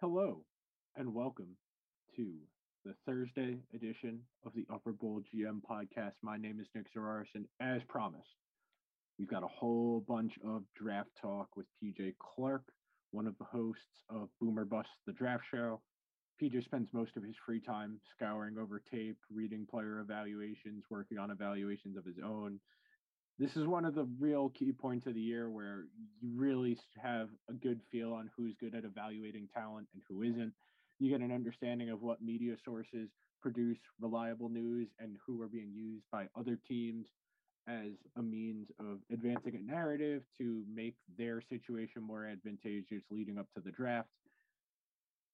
[0.00, 0.44] Hello
[0.94, 1.56] and welcome
[2.14, 2.34] to
[2.84, 6.12] the Thursday edition of the Upper Bowl GM podcast.
[6.22, 8.28] My name is Nick Zararis, and as promised,
[9.18, 12.62] we've got a whole bunch of draft talk with PJ Clark,
[13.10, 15.80] one of the hosts of Boomer Bust, the draft show.
[16.40, 21.32] PJ spends most of his free time scouring over tape, reading player evaluations, working on
[21.32, 22.60] evaluations of his own.
[23.38, 25.84] This is one of the real key points of the year where
[26.20, 30.52] you really have a good feel on who's good at evaluating talent and who isn't.
[30.98, 33.10] You get an understanding of what media sources
[33.40, 37.06] produce reliable news and who are being used by other teams
[37.68, 43.46] as a means of advancing a narrative to make their situation more advantageous leading up
[43.54, 44.08] to the draft.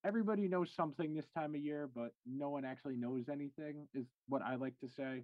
[0.04, 4.42] Everybody knows something this time of year, but no one actually knows anything, is what
[4.42, 5.22] I like to say.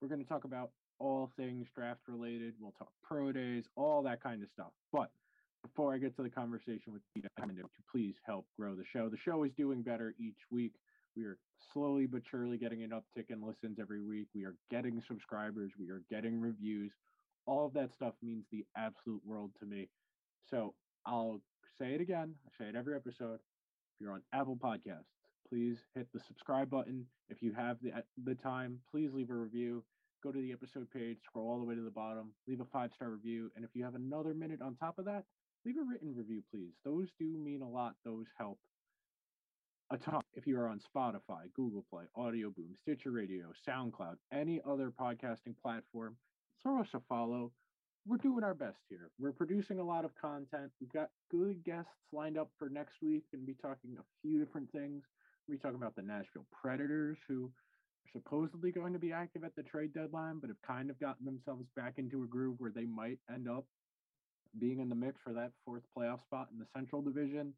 [0.00, 2.54] We're going to talk about all things draft related.
[2.60, 4.72] We'll talk pro days, all that kind of stuff.
[4.92, 5.10] But
[5.62, 9.08] before I get to the conversation with you, I'm to please help grow the show.
[9.08, 10.72] The show is doing better each week.
[11.16, 11.38] We are
[11.72, 14.28] slowly but surely getting an uptick in listens every week.
[14.34, 15.72] We are getting subscribers.
[15.78, 16.92] We are getting reviews.
[17.46, 19.88] All of that stuff means the absolute world to me.
[20.50, 20.74] So
[21.06, 21.40] I'll
[21.78, 22.34] say it again.
[22.46, 23.36] I say it every episode.
[23.36, 25.10] If you're on Apple Podcasts,
[25.48, 27.06] please hit the subscribe button.
[27.28, 27.92] If you have the,
[28.24, 29.82] the time, please leave a review
[30.22, 32.90] go to the episode page, scroll all the way to the bottom, leave a five
[32.94, 33.50] star review.
[33.56, 35.24] And if you have another minute on top of that,
[35.64, 36.72] leave a written review, please.
[36.84, 37.94] Those do mean a lot.
[38.04, 38.58] Those help
[39.90, 40.20] a ton.
[40.34, 45.54] If you are on Spotify, Google Play, Audio Boom, Stitcher Radio, SoundCloud, any other podcasting
[45.62, 46.16] platform,
[46.62, 47.52] throw us a follow.
[48.06, 49.10] We're doing our best here.
[49.18, 50.70] We're producing a lot of content.
[50.80, 54.70] We've got good guests lined up for next week and be talking a few different
[54.72, 55.04] things.
[55.48, 57.50] We talk about the Nashville Predators, who
[58.12, 61.66] supposedly going to be active at the trade deadline, but have kind of gotten themselves
[61.76, 63.64] back into a groove where they might end up
[64.58, 67.52] being in the mix for that fourth playoff spot in the Central Division.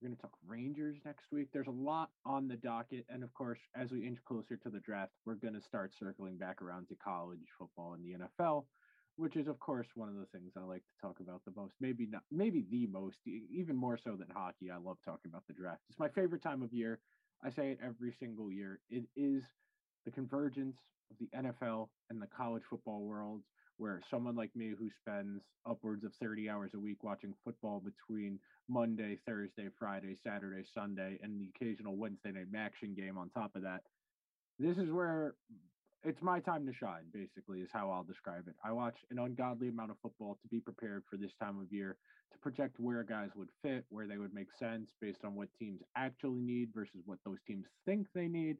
[0.00, 1.48] We're going to talk Rangers next week.
[1.52, 3.04] There's a lot on the docket.
[3.08, 6.36] And of course, as we inch closer to the draft, we're going to start circling
[6.36, 8.64] back around to college football and the NFL,
[9.16, 11.74] which is, of course, one of the things I like to talk about the most.
[11.80, 14.70] Maybe not, maybe the most, even more so than hockey.
[14.70, 15.80] I love talking about the draft.
[15.90, 17.00] It's my favorite time of year.
[17.44, 18.80] I say it every single year.
[18.90, 19.44] It is
[20.04, 20.76] the convergence
[21.10, 23.44] of the NFL and the college football worlds,
[23.76, 28.40] where someone like me who spends upwards of 30 hours a week watching football between
[28.68, 33.62] Monday, Thursday, Friday, Saturday, Sunday, and the occasional Wednesday night action game on top of
[33.62, 33.82] that,
[34.58, 35.34] this is where
[36.04, 38.54] it's my time to shine, basically, is how I'll describe it.
[38.64, 41.96] I watch an ungodly amount of football to be prepared for this time of year,
[42.32, 45.80] to project where guys would fit, where they would make sense based on what teams
[45.96, 48.56] actually need versus what those teams think they need.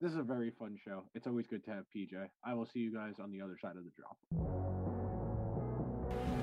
[0.00, 1.04] This is a very fun show.
[1.14, 2.14] It's always good to have PJ.
[2.44, 4.16] I will see you guys on the other side of the drop.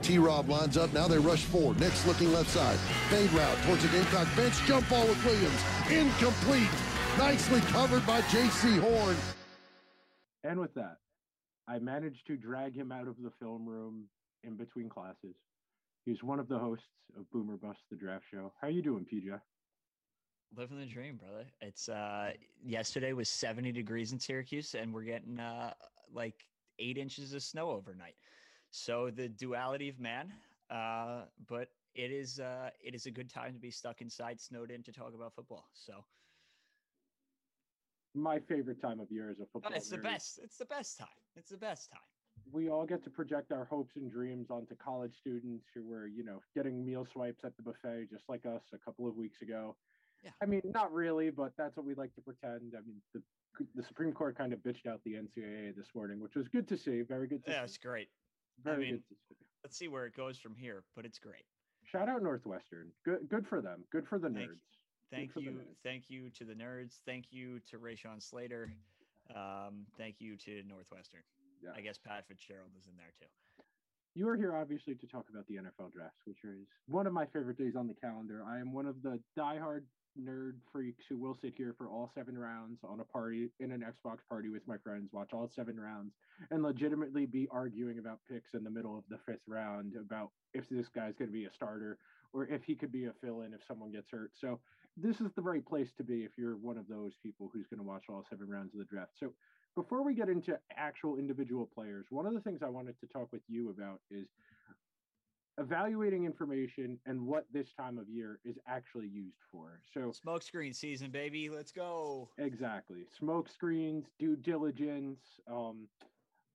[0.03, 0.93] T Rob lines up.
[0.93, 1.79] Now they rush forward.
[1.79, 2.77] Next looking left side.
[3.09, 4.53] Fade route towards the Gamecock bench.
[4.65, 5.61] Jump ball with Williams.
[5.89, 6.69] Incomplete.
[7.17, 9.17] Nicely covered by Jaycee Horn.
[10.47, 10.99] And with that,
[11.67, 14.05] I managed to drag him out of the film room
[14.43, 15.35] in between classes.
[16.05, 16.85] He's one of the hosts
[17.17, 18.53] of Boomer Bust the Draft Show.
[18.61, 19.37] How you doing, PJ?
[20.55, 21.47] Living the dream, brother.
[21.59, 22.31] It's uh
[22.63, 25.73] yesterday was 70 degrees in Syracuse and we're getting uh
[26.13, 26.45] like
[26.79, 28.15] 8 inches of snow overnight.
[28.71, 30.31] So the duality of man,
[30.69, 34.71] uh but it is uh it is a good time to be stuck inside snowed
[34.71, 35.67] in to talk about football.
[35.73, 36.05] So
[38.17, 39.71] my favorite time of year is a football.
[39.73, 40.39] it's the best.
[40.43, 41.07] It's the best time.
[41.35, 42.01] It's the best time.
[42.51, 46.23] We all get to project our hopes and dreams onto college students who were, you
[46.23, 49.75] know, getting meal swipes at the buffet just like us a couple of weeks ago.
[50.23, 50.31] Yeah.
[50.41, 52.73] I mean, not really, but that's what we like to pretend.
[52.75, 53.21] I mean, the
[53.75, 56.77] the Supreme Court kind of bitched out the NCAA this morning, which was good to
[56.77, 57.01] see.
[57.01, 57.43] Very good.
[57.45, 57.65] To yeah, see.
[57.65, 58.07] it's great.
[58.63, 59.35] Very I mean, good to see.
[59.63, 61.43] let's see where it goes from here, but it's great.
[61.85, 62.91] Shout out Northwestern.
[63.05, 63.83] Good, good for them.
[63.91, 64.59] Good for the nerds.
[65.11, 65.61] Thank you.
[65.83, 66.99] Thank you to the nerds.
[67.05, 68.71] Thank you to Rashawn Slater.
[69.35, 71.21] Um, thank you to Northwestern.
[71.63, 71.71] Yeah.
[71.75, 73.27] I guess Pat Fitzgerald is in there too.
[74.15, 77.25] You are here obviously to talk about the NFL draft, which is one of my
[77.27, 78.43] favorite days on the calendar.
[78.47, 79.83] I am one of the diehard
[80.19, 83.81] nerd freaks who will sit here for all seven rounds on a party in an
[83.81, 86.13] Xbox party with my friends, watch all seven rounds,
[86.49, 90.67] and legitimately be arguing about picks in the middle of the fifth round about if
[90.69, 91.99] this guy's going to be a starter
[92.33, 94.31] or if he could be a fill-in if someone gets hurt.
[94.39, 94.59] So
[94.97, 97.79] this is the right place to be if you're one of those people who's going
[97.79, 99.11] to watch all seven rounds of the draft.
[99.19, 99.33] So
[99.75, 103.31] before we get into actual individual players, one of the things I wanted to talk
[103.31, 104.27] with you about is
[105.59, 109.79] evaluating information and what this time of year is actually used for.
[109.93, 111.49] So smokescreen season, baby.
[111.49, 112.29] Let's go.
[112.37, 115.19] exactly, smoke screens, due diligence.
[115.51, 115.87] Um,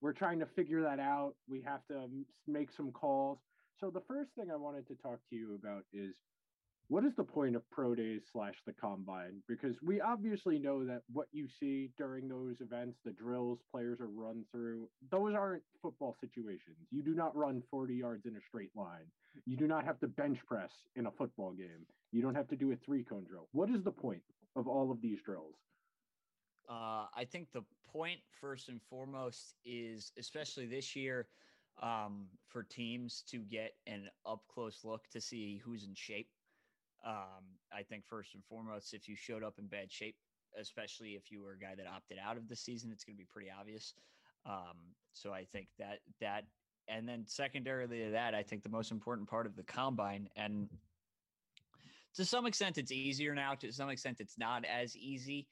[0.00, 1.34] we're trying to figure that out.
[1.48, 2.08] We have to
[2.46, 3.38] make some calls.
[3.78, 6.14] So the first thing I wanted to talk to you about is
[6.92, 9.40] what is the point of pro days slash the combine?
[9.48, 14.08] Because we obviously know that what you see during those events, the drills players are
[14.08, 16.76] run through, those aren't football situations.
[16.90, 19.06] You do not run 40 yards in a straight line.
[19.46, 21.86] You do not have to bench press in a football game.
[22.10, 23.48] You don't have to do a three cone drill.
[23.52, 24.20] What is the point
[24.54, 25.54] of all of these drills?
[26.68, 31.28] Uh, I think the point, first and foremost, is especially this year
[31.82, 36.28] um, for teams to get an up close look to see who's in shape
[37.04, 40.16] um, I think first and foremost, if you showed up in bad shape,
[40.58, 43.18] especially if you were a guy that opted out of the season, it's going to
[43.18, 43.94] be pretty obvious.
[44.46, 44.76] Um,
[45.12, 46.44] so I think that that,
[46.88, 50.68] and then secondarily to that, I think the most important part of the combine, and
[52.14, 53.54] to some extent, it's easier now.
[53.54, 55.46] To some extent, it's not as easy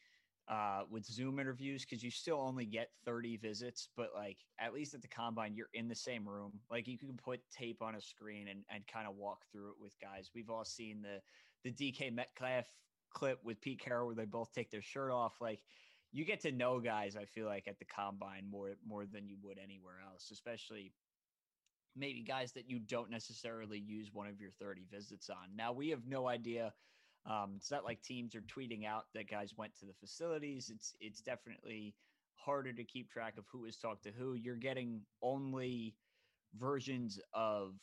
[0.51, 4.95] uh, with Zoom interviews because you still only get 30 visits, but like at least
[4.95, 6.53] at the combine, you're in the same room.
[6.69, 9.77] Like you can put tape on a screen and, and kind of walk through it
[9.81, 10.31] with guys.
[10.35, 11.21] We've all seen the
[11.63, 12.67] the DK Metcalf
[13.13, 15.35] clip with Pete Carroll where they both take their shirt off.
[15.41, 15.61] Like
[16.11, 19.37] you get to know guys, I feel like at the combine more more than you
[19.45, 20.93] would anywhere else, especially
[21.95, 25.55] maybe guys that you don't necessarily use one of your 30 visits on.
[25.55, 26.73] Now we have no idea
[27.27, 30.71] um, it's not like teams are tweeting out that guys went to the facilities.
[30.75, 31.95] It's it's definitely
[32.35, 34.35] harder to keep track of who has talked to who.
[34.35, 35.97] You're getting only
[36.57, 37.75] versions of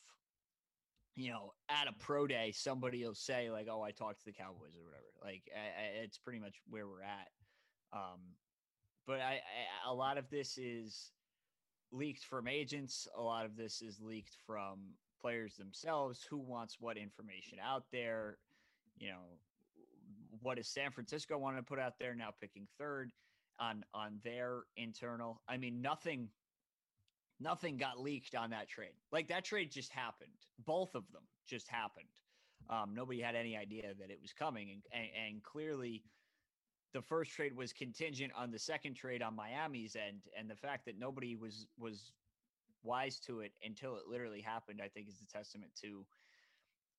[1.15, 4.33] you know at a pro day somebody will say like oh i talked to the
[4.33, 5.05] cowboys or whatever.
[5.23, 7.29] Like I, I, it's pretty much where we're at.
[7.93, 8.19] Um
[9.05, 11.11] but I, I a lot of this is
[11.91, 13.07] leaked from agents.
[13.15, 14.79] A lot of this is leaked from
[15.21, 16.25] players themselves.
[16.29, 18.37] Who wants what information out there
[18.99, 19.39] you know,
[20.41, 23.11] what does San Francisco want to put out there now picking third
[23.59, 25.41] on on their internal?
[25.47, 26.29] I mean, nothing
[27.39, 28.95] nothing got leaked on that trade.
[29.11, 30.31] Like that trade just happened.
[30.65, 32.07] Both of them just happened.
[32.69, 36.03] Um, nobody had any idea that it was coming, and, and, and clearly,
[36.93, 40.85] the first trade was contingent on the second trade on Miami's end, and the fact
[40.85, 42.11] that nobody was was
[42.83, 46.05] wise to it until it literally happened, I think, is a testament to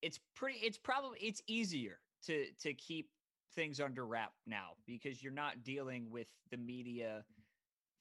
[0.03, 3.09] it's pretty it's probably it's easier to to keep
[3.55, 7.25] things under wrap now because you're not dealing with the media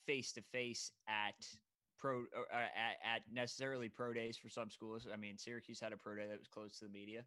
[0.06, 1.46] face to face at
[1.98, 5.08] pro uh, at, at necessarily pro days for some schools.
[5.12, 7.24] I mean, Syracuse had a pro day that was close to the media.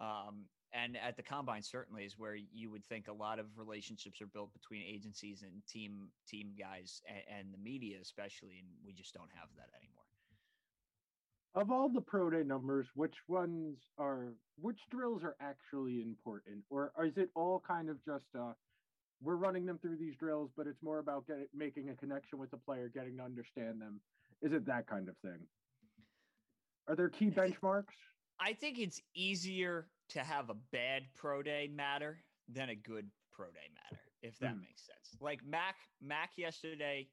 [0.00, 4.20] Um, and at the combine certainly is where you would think a lot of relationships
[4.20, 8.92] are built between agencies and team team guys and, and the media especially and we
[8.92, 9.97] just don't have that anymore
[11.60, 16.92] of all the pro day numbers, which ones are which drills are actually important, or,
[16.96, 18.52] or is it all kind of just uh,
[19.22, 22.50] we're running them through these drills, but it's more about getting making a connection with
[22.50, 24.00] the player, getting to understand them?
[24.42, 25.40] Is it that kind of thing?
[26.88, 27.94] Are there key benchmarks?
[28.40, 33.46] I think it's easier to have a bad pro day matter than a good pro
[33.46, 34.60] day matter, if that mm.
[34.60, 35.20] makes sense.
[35.20, 37.08] Like Mac Mac yesterday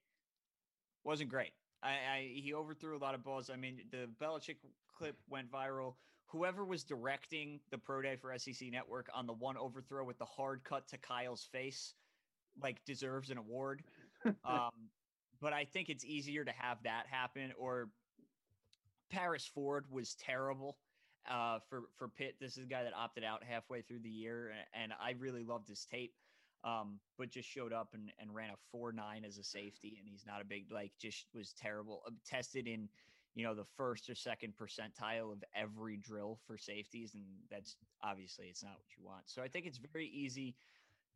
[1.04, 1.52] wasn't great.
[1.84, 3.50] I, I, he overthrew a lot of balls.
[3.52, 4.58] I mean, the Belichick
[4.98, 5.96] clip went viral.
[6.28, 10.26] Whoever was directing the pro day for SEC Network on the one overthrow with the
[10.26, 11.94] hard cut to Kyle's face,
[12.62, 13.84] like deserves an award.
[14.46, 14.72] um,
[15.42, 17.54] but I think it's easier to have that happen.
[17.60, 17.90] Or
[19.12, 20.78] Paris Ford was terrible
[21.30, 22.36] uh, for for Pitt.
[22.40, 25.70] This is a guy that opted out halfway through the year, and I really loved
[25.70, 26.14] his tape
[26.64, 30.08] um, but just showed up and, and ran a four nine as a safety, and
[30.08, 32.02] he's not a big like just was terrible.
[32.08, 32.90] Uh, tested in
[33.36, 38.48] you know the first or second percentile of every drill for safeties, and that's obviously
[38.48, 39.24] it's not what you want.
[39.26, 40.56] So I think it's very easy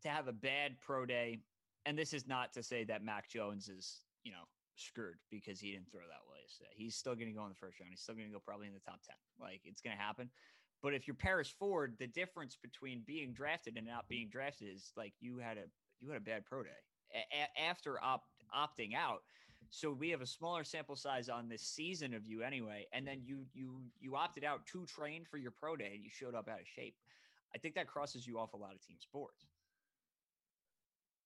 [0.03, 1.39] to have a bad pro day,
[1.85, 5.71] and this is not to say that Mac Jones is you know screwed because he
[5.71, 6.19] didn't throw that
[6.49, 6.73] yesterday.
[6.75, 7.91] He's still going to go in the first round.
[7.91, 9.15] He's still going to go probably in the top 10.
[9.39, 10.29] Like it's going to happen.
[10.81, 14.91] But if you're Paris Ford, the difference between being drafted and not being drafted is
[14.95, 15.65] like you had a
[15.99, 16.69] you had a bad pro day
[17.13, 19.23] a- after opt, opting out.
[19.71, 23.21] So we have a smaller sample size on this season of you anyway, and then
[23.23, 26.47] you you you opted out to train for your pro day and you showed up
[26.49, 26.95] out of shape.
[27.53, 29.45] I think that crosses you off a lot of team sports.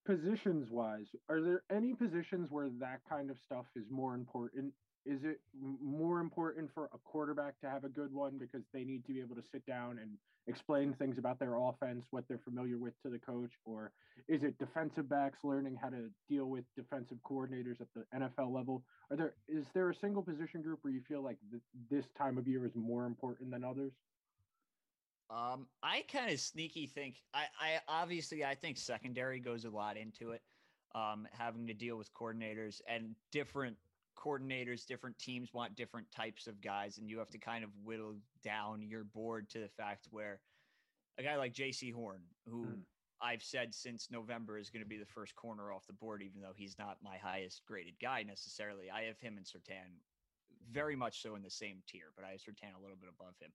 [0.05, 4.74] Positions wise, are there any positions where that kind of stuff is more important
[5.05, 5.39] is it
[5.81, 9.19] more important for a quarterback to have a good one because they need to be
[9.19, 10.12] able to sit down and
[10.48, 13.51] explain things about their offense, what they're familiar with to the coach?
[13.65, 13.91] Or
[14.27, 18.83] is it defensive backs learning how to deal with defensive coordinators at the NFL level?
[19.12, 22.38] Are there is there a single position group where you feel like th- this time
[22.38, 23.91] of year is more important than others?
[25.29, 29.98] Um, I kind of sneaky think I, I obviously I think secondary goes a lot
[29.98, 30.41] into it.
[30.95, 33.77] Um, having to deal with coordinators and different
[34.15, 38.15] coordinators, different teams want different types of guys, and you have to kind of whittle
[38.43, 40.39] down your board to the fact where
[41.17, 42.86] a guy like Jaycee Horn, who Mm.
[43.22, 46.41] I've said since November is going to be the first corner off the board, even
[46.41, 48.89] though he's not my highest graded guy necessarily.
[48.91, 50.01] I have him and Surtain
[50.72, 53.36] very much so in the same tier, but I have Surtain a little bit above
[53.39, 53.51] him.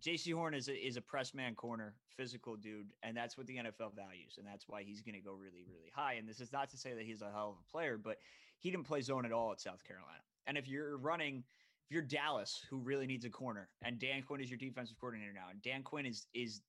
[0.00, 3.56] Jaycee Horn is a, is a press man corner, physical dude, and that's what the
[3.56, 6.14] NFL values, and that's why he's going to go really, really high.
[6.14, 8.18] And this is not to say that he's a hell of a player, but
[8.58, 10.22] he didn't play zone at all at South Carolina.
[10.46, 11.44] And if you're running,
[11.86, 15.32] if you're Dallas, who really needs a corner, and Dan Quinn is your defensive coordinator
[15.32, 16.62] now, and Dan Quinn is is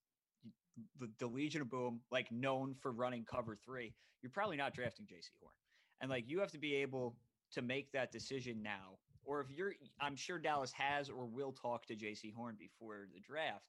[0.99, 5.05] the, the Legion of Boom, like known for running cover three, you're probably not drafting
[5.05, 5.53] Jaycee Horn.
[6.01, 7.15] And like you have to be able
[7.53, 8.97] to make that decision now.
[9.25, 13.19] Or if you're, I'm sure Dallas has or will talk to Jaycee Horn before the
[13.19, 13.65] draft.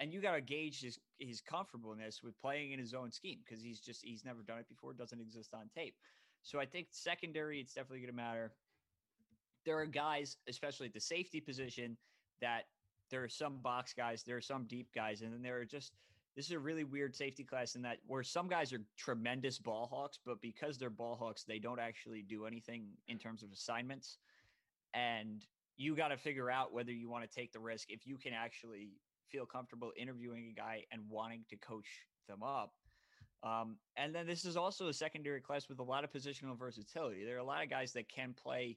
[0.00, 3.62] And you got to gauge his his comfortableness with playing in his own scheme because
[3.62, 5.96] he's just he's never done it before, doesn't exist on tape.
[6.42, 8.52] So I think secondary, it's definitely going to matter.
[9.66, 11.96] There are guys, especially at the safety position,
[12.40, 12.66] that
[13.10, 15.92] there are some box guys, there are some deep guys, and then there are just
[16.36, 19.88] this is a really weird safety class in that where some guys are tremendous ball
[19.90, 24.18] hawks, but because they're ball hawks, they don't actually do anything in terms of assignments.
[24.94, 25.44] And
[25.76, 28.32] you got to figure out whether you want to take the risk if you can
[28.32, 28.90] actually
[29.30, 31.86] feel comfortable interviewing a guy and wanting to coach
[32.28, 32.72] them up.
[33.42, 37.24] Um, and then this is also a secondary class with a lot of positional versatility.
[37.24, 38.76] There are a lot of guys that can play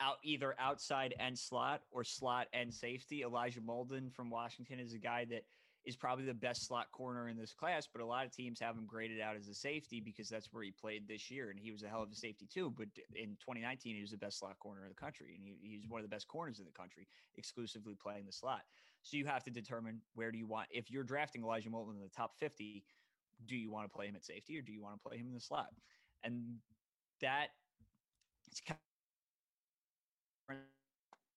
[0.00, 3.22] out either outside and slot or slot and safety.
[3.22, 5.44] Elijah Molden from Washington is a guy that
[5.84, 8.74] is probably the best slot corner in this class, but a lot of teams have
[8.74, 11.50] him graded out as a safety because that's where he played this year.
[11.50, 12.72] And he was a hell of a safety too.
[12.76, 15.34] But in 2019, he was the best slot corner in the country.
[15.36, 18.62] And he, he's one of the best corners in the country, exclusively playing the slot.
[19.02, 22.02] So you have to determine where do you want, if you're drafting Elijah Molden in
[22.02, 22.82] the top 50,
[23.46, 25.26] do you want to play him at safety or do you want to play him
[25.26, 25.68] in the slot?
[26.22, 26.56] And
[27.20, 27.48] that
[28.50, 28.78] it's kind
[30.48, 30.56] of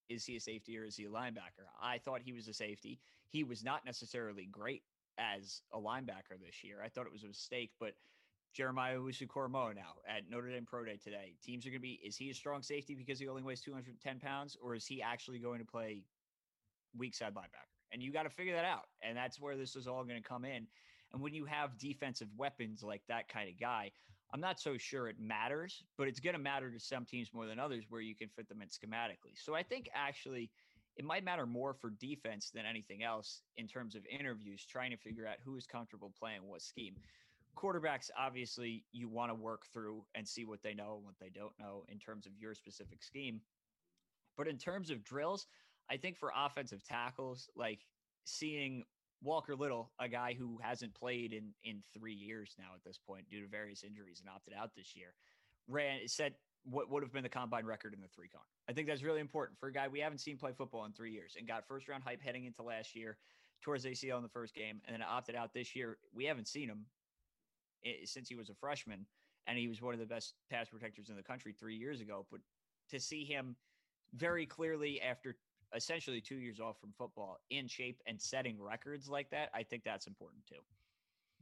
[0.10, 1.66] is he a safety or is he a linebacker?
[1.82, 3.00] I thought he was a safety.
[3.30, 4.84] He was not necessarily great
[5.18, 6.82] as a linebacker this year.
[6.84, 7.94] I thought it was a mistake, but
[8.54, 11.36] Jeremiah Owusu-Koramoah now at Notre Dame Pro Day today.
[11.44, 14.20] Teams are going to be, is he a strong safety because he only weighs 210
[14.20, 16.04] pounds or is he actually going to play
[16.98, 17.68] weak side linebacker?
[17.92, 18.88] And you got to figure that out.
[19.02, 20.68] And that's where this is all going to come in.
[21.14, 23.92] And when you have defensive weapons like that kind of guy,
[24.34, 27.46] I'm not so sure it matters, but it's going to matter to some teams more
[27.46, 29.36] than others where you can fit them in schematically.
[29.36, 30.50] So I think actually
[30.98, 34.98] it might matter more for defense than anything else in terms of interviews, trying to
[34.98, 36.96] figure out who is comfortable playing what scheme.
[37.56, 41.30] Quarterbacks, obviously, you want to work through and see what they know and what they
[41.30, 43.40] don't know in terms of your specific scheme.
[44.38, 45.48] But in terms of drills,
[45.90, 47.86] I think for offensive tackles, like
[48.26, 48.84] seeing
[49.22, 53.30] Walker Little, a guy who hasn't played in in three years now at this point
[53.30, 55.14] due to various injuries and opted out this year,
[55.68, 56.34] ran set
[56.64, 58.42] what would have been the combine record in the three cone.
[58.70, 61.12] I think that's really important for a guy we haven't seen play football in three
[61.12, 63.18] years and got first round hype heading into last year,
[63.62, 65.98] towards ACL in the first game, and then opted out this year.
[66.14, 66.86] We haven't seen him
[67.86, 69.06] eh, since he was a freshman,
[69.48, 72.26] and he was one of the best pass protectors in the country three years ago.
[72.32, 72.42] But
[72.92, 73.56] to see him
[74.14, 75.36] very clearly after
[75.76, 79.84] essentially two years off from football in shape and setting records like that, I think
[79.84, 80.62] that's important too.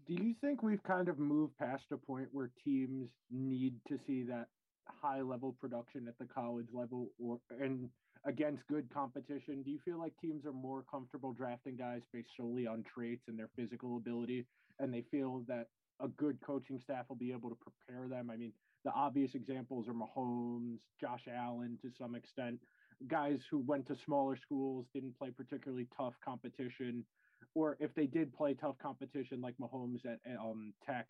[0.08, 4.24] Do you think we've kind of moved past a point where teams need to see
[4.24, 4.48] that
[4.88, 7.90] high level production at the college level or and
[8.26, 9.64] against good competition?
[9.64, 13.38] Do you feel like teams are more comfortable drafting guys based solely on traits and
[13.38, 14.46] their physical ability
[14.80, 15.68] and they feel that
[16.02, 18.30] a good coaching staff will be able to prepare them?
[18.30, 18.52] I mean,
[18.84, 22.60] the obvious examples are Mahomes, Josh Allen to some extent,
[23.08, 27.06] guys who went to smaller schools, didn't play particularly tough competition,
[27.54, 31.08] or if they did play tough competition like Mahomes at um, Tech,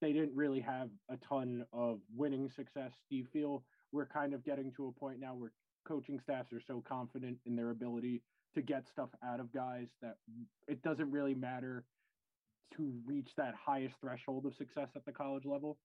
[0.00, 2.92] they didn't really have a ton of winning success.
[3.10, 5.52] Do you feel we're kind of getting to a point now where
[5.86, 8.22] coaching staffs are so confident in their ability
[8.54, 10.16] to get stuff out of guys that
[10.66, 11.84] it doesn't really matter
[12.76, 15.78] to reach that highest threshold of success at the college level?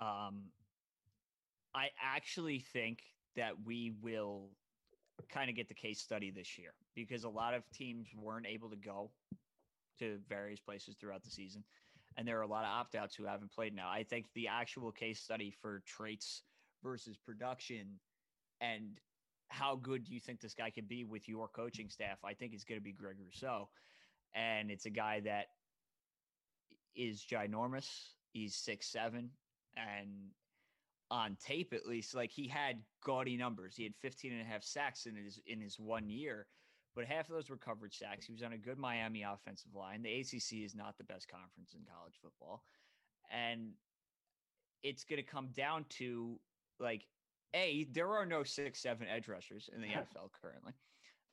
[0.00, 0.50] Um,
[1.74, 2.98] I actually think
[3.36, 4.50] that we will
[5.28, 8.70] kind of get the case study this year because a lot of teams weren't able
[8.70, 9.10] to go
[9.98, 11.64] to various places throughout the season.
[12.16, 13.88] And there are a lot of opt outs who haven't played now.
[13.90, 16.42] I think the actual case study for traits
[16.82, 17.98] versus production
[18.60, 19.00] and
[19.48, 22.54] how good do you think this guy could be with your coaching staff, I think
[22.54, 23.68] is going to be Greg Rousseau.
[24.34, 25.46] And it's a guy that
[26.94, 27.88] is ginormous.
[28.32, 29.30] He's six seven,
[29.76, 30.08] and
[31.12, 33.76] on tape at least, like he had gaudy numbers.
[33.76, 36.46] He had 15 and a half sacks in his in his one year,
[36.96, 38.24] but half of those were coverage sacks.
[38.24, 40.02] He was on a good Miami offensive line.
[40.02, 42.64] The ACC is not the best conference in college football,
[43.30, 43.72] and
[44.82, 46.40] it's going to come down to
[46.80, 47.06] like
[47.54, 50.72] a there are no six seven edge rushers in the NFL currently.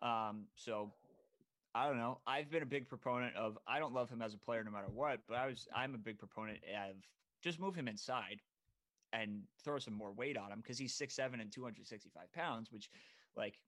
[0.01, 0.91] Um, so
[1.73, 2.19] I don't know.
[2.27, 3.57] I've been a big proponent of.
[3.65, 5.69] I don't love him as a player no matter what, but I was.
[5.73, 6.97] I'm a big proponent of
[7.41, 8.41] just move him inside
[9.13, 12.89] and throw some more weight on him because he's six seven and 265 pounds, which,
[13.35, 13.59] like,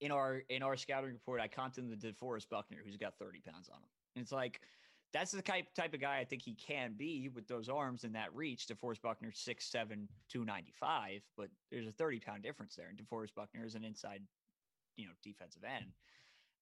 [0.00, 3.68] in our in our scouting report, I counted the DeForest Buckner, who's got 30 pounds
[3.68, 3.88] on him.
[4.16, 4.60] And it's like
[5.12, 8.14] that's the type type of guy I think he can be with those arms and
[8.16, 8.66] that reach.
[8.66, 12.88] DeForest Buckner, 6'7, 295, but there's a 30 pound difference there.
[12.88, 14.22] And DeForest Buckner is an inside,
[14.96, 15.92] you know, defensive end.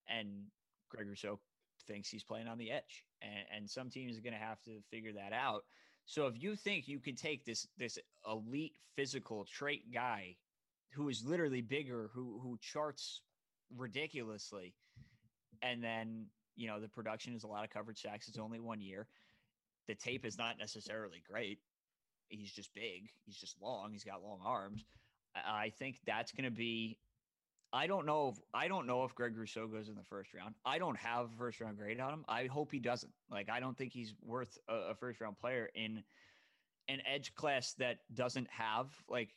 [0.07, 0.29] And
[0.91, 1.41] Greg Rousseau
[1.87, 3.05] thinks he's playing on the edge.
[3.23, 5.65] And, and some teams are going to have to figure that out.
[6.07, 7.99] So if you think you can take this this
[8.31, 10.37] elite physical trait guy
[10.93, 13.21] who is literally bigger, who who charts
[13.77, 14.75] ridiculously,
[15.63, 18.29] and then you know the production is a lot of coverage sacks.
[18.29, 19.07] It's only one year.
[19.89, 21.59] The tape is not necessarily great.
[22.29, 23.11] He's just big.
[23.25, 23.93] He's just long.
[23.93, 24.85] He's got long arms.
[25.35, 26.99] I think that's going to be.
[27.73, 30.55] I don't know if I don't know if Greg Rousseau goes in the first round.
[30.65, 32.25] I don't have a first round grade on him.
[32.29, 33.13] I hope he doesn't.
[33.31, 36.03] Like I don't think he's worth a, a first round player in
[36.89, 39.31] an edge class that doesn't have like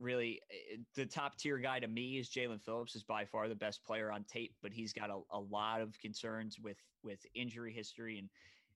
[0.00, 3.54] really eh, the top tier guy to me is Jaelan Phillips is by far the
[3.54, 7.72] best player on tape, but he's got a, a lot of concerns with with injury
[7.72, 8.28] history and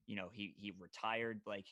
[0.06, 1.66] you know he he retired like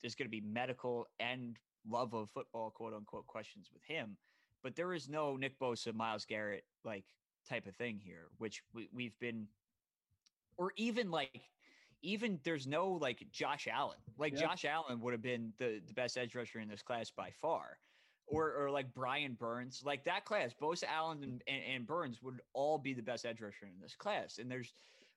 [0.00, 4.16] there's going to be medical and love of football quote unquote questions with him
[4.62, 7.04] but there is no Nick Bosa Myles Garrett like
[7.48, 9.46] type of thing here which we, we've been
[10.56, 11.40] or even like
[12.02, 14.40] even there's no like Josh Allen like yeah.
[14.40, 17.78] Josh Allen would have been the the best edge rusher in this class by far
[18.28, 18.36] hmm.
[18.36, 22.40] or or like Brian Burns, like that class, Bosa Allen and, and, and, Burns would
[22.52, 24.38] all be the best edge rusher in this class.
[24.38, 24.72] And there's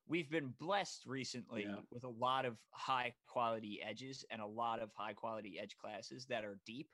[0.06, 1.76] we've been blessed recently yeah.
[1.90, 6.26] with a lot of high quality edges and a lot of high quality edge classes
[6.26, 6.88] that are deep.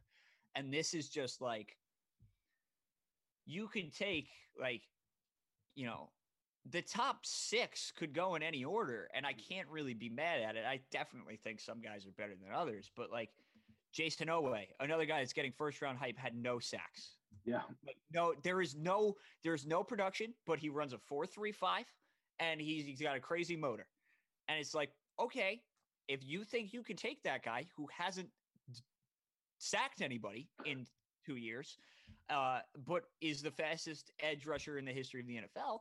[0.55, 1.77] And this is just like
[3.47, 4.29] you could take
[4.61, 4.83] like,
[5.75, 6.11] you know,
[6.71, 9.49] the top six could go in any order, and I mm.
[9.49, 10.65] can't really be mad at it.
[10.67, 13.31] I definitely think some guys are better than others, but like
[13.93, 17.17] Jayson Oweh, another guy that's getting first round hype, had no sacks.
[17.45, 17.63] Yeah.
[17.87, 21.87] Like, no, there is no there's no production, but he runs a four three five,
[22.39, 23.87] and he's he's got a crazy motor,
[24.49, 25.63] and it's like okay,
[26.09, 28.29] if you think you can take that guy who hasn't
[29.59, 30.87] sacked anybody in
[31.25, 31.79] two years,
[32.31, 35.81] uh, but is the fastest edge rusher in the history of the NFL,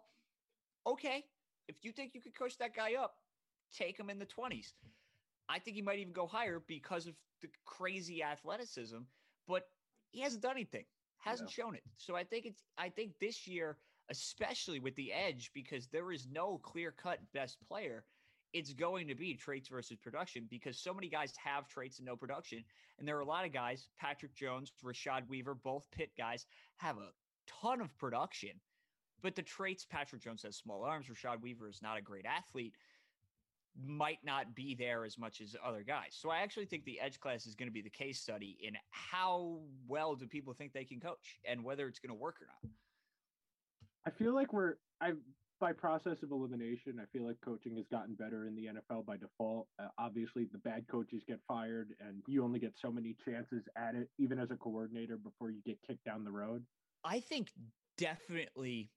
[0.88, 1.24] okay.
[1.68, 3.16] If you think you could coach that guy up,
[3.76, 4.74] take him in the twenties.
[5.48, 8.98] I think he might even go higher because of the crazy athleticism,
[9.48, 9.68] but
[10.12, 10.86] he hasn't done anything,
[11.20, 11.64] hasn't yeah.
[11.64, 11.84] shown it.
[11.98, 13.78] So I think it's, I think this year,
[14.10, 18.04] especially with the edge, because there is no clear cut best player,
[18.54, 22.16] it's going to be traits versus production because so many guys have traits and no
[22.16, 22.64] production.
[22.98, 26.46] And there are a lot of guys, Patrick Jones, Rashad Weaver, both Pitt guys,
[26.78, 27.10] have a
[27.62, 28.52] ton of production.
[29.22, 31.08] But the traits, Patrick Jones has small arms.
[31.08, 32.74] Rashad Weaver is not a great athlete
[33.86, 36.12] might not be there as much as other guys.
[36.12, 38.76] So I actually think the edge class is going to be the case study in
[38.90, 42.48] how well do people think they can coach and whether it's going to work or
[42.48, 42.72] not.
[44.06, 45.12] I feel like we're I
[45.60, 49.18] by process of elimination, I feel like coaching has gotten better in the NFL by
[49.18, 49.68] default.
[49.78, 53.96] Uh, obviously, the bad coaches get fired, and you only get so many chances at
[53.96, 56.64] it, even as a coordinator, before you get kicked down the road.
[57.04, 57.50] I think
[57.98, 58.90] definitely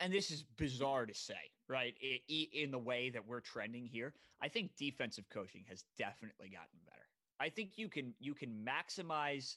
[0.00, 1.34] and this is bizarre to say,
[1.68, 1.94] right?
[2.28, 7.06] In the way that we're trending here, I think defensive coaching has definitely gotten better.
[7.38, 9.56] I think you can you can maximize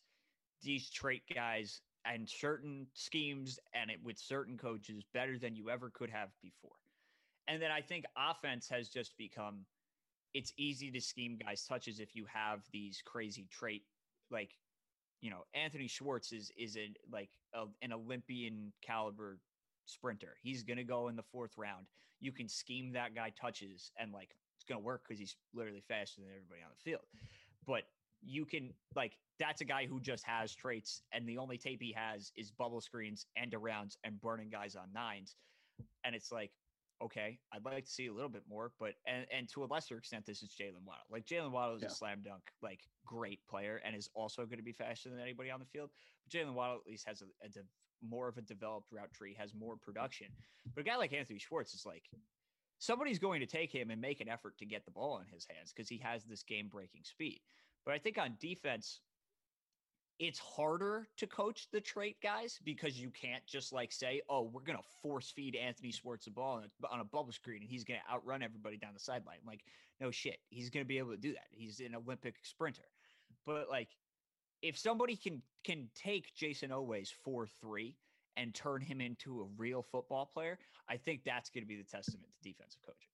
[0.61, 5.89] these trait guys and certain schemes and it with certain coaches better than you ever
[5.89, 6.75] could have before.
[7.47, 9.65] And then I think offense has just become
[10.33, 13.83] it's easy to scheme guys touches if you have these crazy trait
[14.31, 14.51] like
[15.21, 19.39] you know Anthony Schwartz is is a like a, an Olympian caliber
[19.85, 20.37] sprinter.
[20.41, 21.85] He's going to go in the fourth round.
[22.19, 25.83] You can scheme that guy touches and like it's going to work because he's literally
[25.87, 27.03] faster than everybody on the field.
[27.67, 27.83] But
[28.25, 31.93] you can like that's a guy who just has traits and the only tape he
[31.95, 35.35] has is bubble screens and arounds and burning guys on nines.
[36.03, 36.51] And it's like,
[37.03, 39.97] okay, I'd like to see a little bit more, but and and to a lesser
[39.97, 41.05] extent, this is Jaylen Waddle.
[41.11, 41.89] Like Jaylen Waddle is yeah.
[41.89, 45.49] a slam dunk, like great player, and is also going to be faster than anybody
[45.49, 45.89] on the field.
[46.23, 47.63] But Jaylen Waddle at least has a, a,
[48.07, 50.27] more of a developed route tree, has more production.
[50.75, 52.03] But a guy like Anthony Schwartz is like
[52.79, 55.47] somebody's going to take him and make an effort to get the ball in his
[55.49, 57.39] hands because he has this game breaking speed.
[57.85, 59.01] But I think on defense,
[60.19, 64.61] it's harder to coach the trait guys because you can't just like say, oh, we're
[64.61, 67.69] going to force feed Anthony Schwartz the ball on a, on a bubble screen and
[67.69, 69.39] he's going to outrun everybody down the sideline.
[69.45, 69.61] Like,
[69.99, 70.37] no shit.
[70.49, 71.47] He's going to be able to do that.
[71.51, 72.83] He's an Olympic sprinter.
[73.45, 73.89] But like,
[74.61, 77.97] if somebody can can take Jayson Oweh's four three
[78.37, 80.57] and turn him into a real football player,
[80.89, 83.12] I think that's going to be the testament to defensive coaching.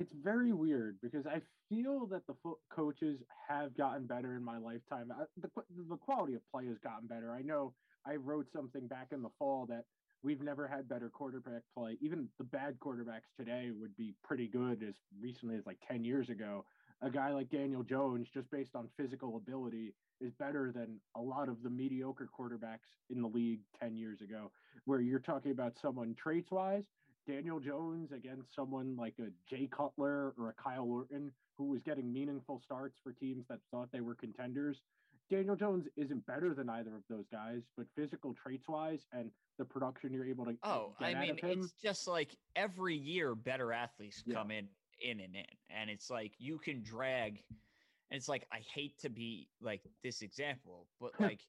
[0.00, 4.56] It's very weird because I feel that the foot coaches have gotten better in my
[4.56, 5.12] lifetime.
[5.12, 5.50] I, the,
[5.90, 7.30] the quality of play has gotten better.
[7.32, 7.74] I know
[8.06, 9.84] I wrote something back in the fall that
[10.22, 11.98] we've never had better quarterback play.
[12.00, 16.30] Even the bad quarterbacks today would be pretty good as recently as like 10 years
[16.30, 16.64] ago.
[17.02, 21.50] A guy like Daniel Jones, just based on physical ability, is better than a lot
[21.50, 24.50] of the mediocre quarterbacks in the league 10 years ago,
[24.86, 26.84] where you're talking about someone traits wise
[27.30, 32.12] Daniel Jones against someone like a Jay Cutler or a Kyle Orton who was getting
[32.12, 34.78] meaningful starts for teams that thought they were contenders.
[35.30, 39.64] Daniel Jones isn't better than either of those guys, but physical traits wise and the
[39.64, 44.34] production you're able to oh, I mean, it's just like every year better athletes yeah.
[44.34, 44.66] come in,
[45.00, 47.42] in and in, and it's like you can drag.
[48.10, 51.40] And it's like I hate to be like this example, but like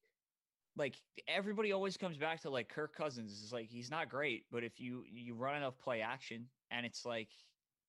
[0.78, 0.96] like
[1.28, 4.80] everybody always comes back to like Kirk Cousins is like he's not great, but if
[4.80, 7.30] you you run enough play action and it's like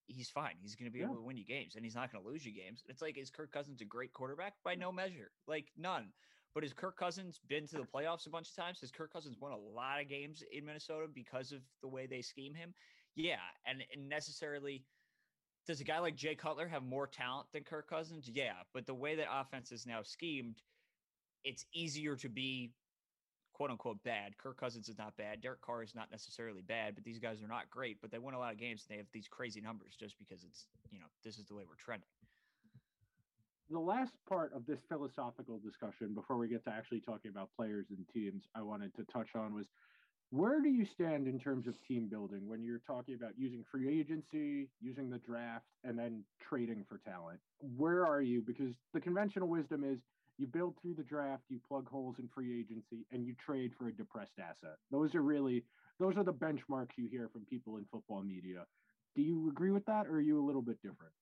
[0.07, 0.55] he's fine.
[0.61, 1.07] He's going to be yeah.
[1.07, 2.83] able to win you games and he's not going to lose you games.
[2.89, 4.55] It's like is Kirk Cousins a great quarterback?
[4.65, 5.31] By no measure.
[5.47, 6.09] Like none.
[6.55, 8.81] But has Kirk Cousins been to the playoffs a bunch of times?
[8.81, 12.21] Has Kirk Cousins won a lot of games in Minnesota because of the way they
[12.21, 12.75] scheme him?
[13.15, 14.85] Yeah, and, and necessarily
[15.67, 18.29] does a guy like Jay Cutler have more talent than Kirk Cousins?
[18.31, 20.57] Yeah, but the way that offense is now schemed,
[21.45, 22.73] it's easier to be
[23.53, 24.37] quote unquote bad.
[24.39, 25.41] Kirk Cousins is not bad.
[25.41, 27.99] Derek Carr is not necessarily bad, but these guys are not great.
[28.01, 30.45] But they win a lot of games and they have these crazy numbers just because
[30.45, 32.09] it's, you know, this is the way we're trending.
[33.71, 37.87] The last part of this philosophical discussion before we get to actually talking about players
[37.91, 39.67] and teams, I wanted to touch on was
[40.31, 44.01] where do you stand in terms of team building when you're talking about using free
[44.01, 47.39] agency, using the draft, and then trading for talent?
[47.77, 48.41] Where are you?
[48.41, 49.99] Because the conventional wisdom is
[50.39, 53.89] you build through the draft, you plug holes in free agency, and you trade for
[53.89, 54.77] a depressed asset.
[54.91, 55.65] Those are really
[55.99, 58.65] those are the benchmarks you hear from people in football media.
[59.15, 61.13] Do you agree with that, or are you a little bit different?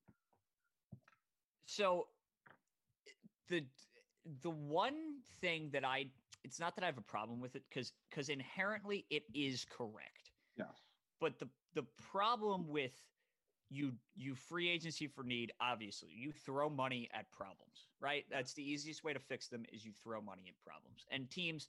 [1.67, 2.07] So
[3.49, 3.65] the
[4.43, 6.07] the one thing that I
[6.45, 10.31] it's not that I have a problem with it because because inherently it is correct.
[10.57, 10.69] Yes.
[11.21, 12.93] But the the problem with
[13.71, 16.11] you you free agency for need obviously.
[16.13, 18.25] You throw money at problems right?
[18.31, 21.05] That's the easiest way to fix them is you throw money at problems.
[21.11, 21.69] And teams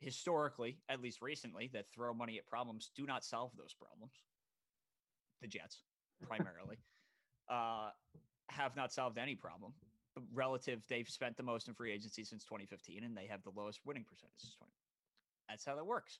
[0.00, 4.14] historically at least recently that throw money at problems do not solve those problems.
[5.40, 5.82] The jets
[6.26, 6.78] primarily
[7.48, 7.90] uh,
[8.48, 9.72] have not solved any problem.
[10.34, 13.80] Relative they've spent the most in free agency since 2015 and they have the lowest
[13.84, 14.72] winning percentage since 20
[15.48, 16.18] that's how that works.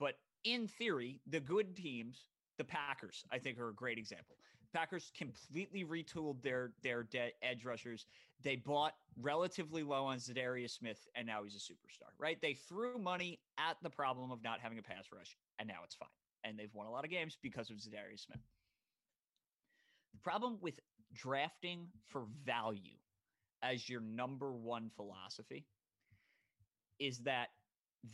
[0.00, 4.36] But in theory the good teams the Packers, I think, are a great example.
[4.72, 8.06] Packers completely retooled their their de- edge rushers.
[8.42, 12.10] They bought relatively low on Za'Darius Smith, and now he's a superstar.
[12.18, 12.40] Right?
[12.40, 15.94] They threw money at the problem of not having a pass rush, and now it's
[15.94, 16.08] fine.
[16.44, 18.40] And they've won a lot of games because of Za'Darius Smith.
[20.14, 20.80] The problem with
[21.14, 22.96] drafting for value
[23.62, 25.66] as your number one philosophy
[26.98, 27.48] is that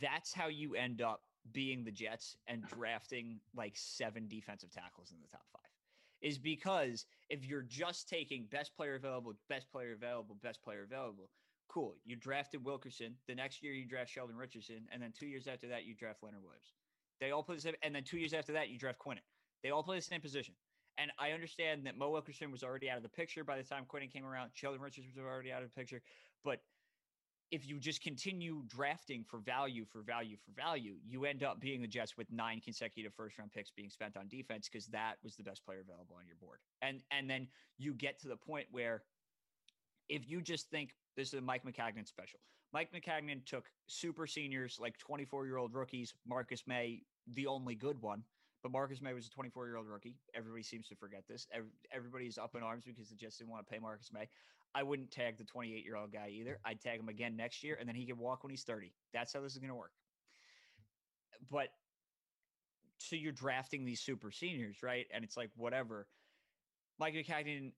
[0.01, 5.17] that's how you end up being the Jets and drafting like seven defensive tackles in
[5.21, 5.72] the top five
[6.23, 11.29] is because if you're just taking best player available, best player available, best player available,
[11.67, 11.95] cool.
[12.05, 13.15] You drafted Wilkerson.
[13.27, 16.23] The next year you draft Sheldon Richardson, and then two years after that you draft
[16.23, 16.73] Leonard Williams.
[17.19, 19.21] They all play the same, and then two years after that you draft Quinnen.
[19.61, 20.55] They all play the same position.
[20.97, 23.85] And I understand that Mo Wilkerson was already out of the picture by the time
[23.91, 24.51] Quinnen came around.
[24.53, 26.01] Sheldon Richardson was already out of the picture,
[26.43, 26.59] but
[27.53, 31.83] if you just continue drafting for value, for value, for value, you end up being
[31.83, 35.35] the Jets with nine consecutive first round picks being spent on defense because that was
[35.35, 36.57] the best player available on your board.
[36.81, 39.03] And and then you get to the point where
[40.09, 42.39] if you just think this is a Mike Maccagnan special.
[42.73, 47.03] Mike Maccagnan took super seniors like 24 year old rookies, Marcus Maye,
[47.35, 48.23] the only good one.
[48.63, 50.15] But Marcus Maye was a 24 year old rookie.
[50.33, 51.45] Everybody seems to forget this.
[51.93, 54.27] Everybody's up in arms because the Jets didn't want to pay Marcus Maye.
[54.75, 56.59] I wouldn't tag the 28 year old guy either.
[56.65, 58.91] I'd tag him again next year, and then he can walk when he's 30.
[59.13, 59.91] That's how this is going to work.
[61.51, 61.69] But
[62.97, 65.05] so you're drafting these super seniors, right?
[65.13, 66.07] And it's like whatever.
[66.99, 67.71] Mike Maccagnan,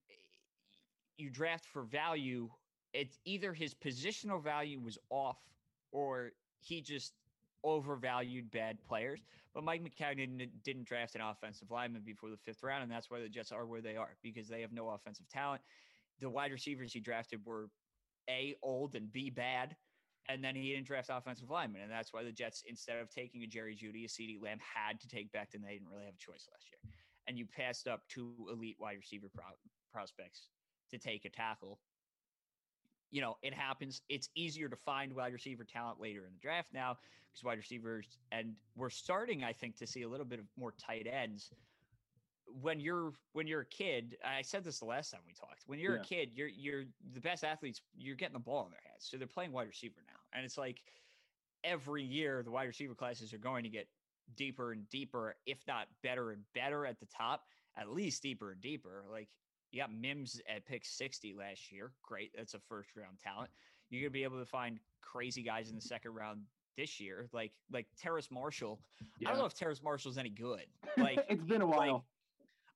[1.18, 2.48] you draft for value.
[2.94, 5.38] It's either his positional value was off,
[5.92, 7.12] or he just
[7.64, 9.20] overvalued bad players.
[9.52, 13.20] But Mike Maccagnan didn't draft an offensive lineman before the fifth round, and that's why
[13.20, 15.62] the Jets are where they are because they have no offensive talent
[16.20, 17.68] the wide receivers he drafted were
[18.30, 19.76] A, old and B, bad.
[20.28, 21.82] And then he didn't draft offensive linemen.
[21.82, 25.00] And that's why the Jets, instead of taking a Jerry Jeudy, a CeeDee Lamb, had
[25.00, 25.62] to take Becton.
[25.64, 26.92] They didn't really have a choice last year.
[27.28, 29.44] And you passed up two elite wide receiver pro-
[29.92, 30.48] prospects
[30.90, 31.78] to take a tackle.
[33.10, 34.02] you know, it happens.
[34.08, 36.98] It's easier to find wide receiver talent later in the draft now
[37.32, 40.74] because wide receivers, and we're starting, I think, to see a little bit of more
[40.78, 41.50] tight ends.
[42.60, 45.64] When you're when you're a kid, I said this the last time we talked.
[45.66, 46.02] When you're Yeah.
[46.02, 47.82] a kid, you're you're the best athletes.
[47.96, 50.56] You're getting the ball in their hands, so they're playing wide receiver now, and it's
[50.56, 50.82] like
[51.64, 53.88] every year the wide receiver classes are going to get
[54.36, 57.44] deeper and deeper, if not better and better at the top,
[57.76, 59.04] at least deeper and deeper.
[59.10, 59.28] Like
[59.72, 61.92] you got Mims at pick 60 last year.
[62.02, 62.32] Great.
[62.36, 63.50] That's a first round talent.
[63.90, 66.42] You're gonna be able to find crazy guys in the second round
[66.76, 68.80] this year, like like Terrace Marshall.
[69.24, 70.66] I don't know if Terrace Marshall's any good.
[70.96, 72.06] Like it's been a like, while.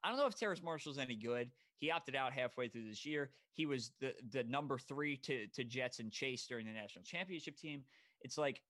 [0.03, 1.51] I don't know if Terrace Marshall's any good.
[1.79, 3.31] He opted out halfway through this year.
[3.53, 7.57] He was the the number three to to Jets and Chase during the national championship
[7.57, 7.85] team.
[8.23, 8.63] It's like,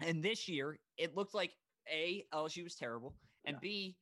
[0.00, 1.52] and this year it looked like
[1.88, 3.60] a LSU was terrible, and Yeah.
[3.60, 3.96] B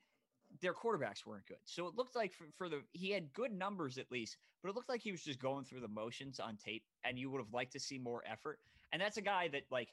[0.62, 1.58] their quarterbacks weren't good.
[1.64, 4.74] So it looked like for, for the he had good numbers at least, but it
[4.74, 7.52] looked like he was just going through the motions on tape, and you would have
[7.52, 8.58] liked to see more effort.
[8.92, 9.92] And that's a guy that like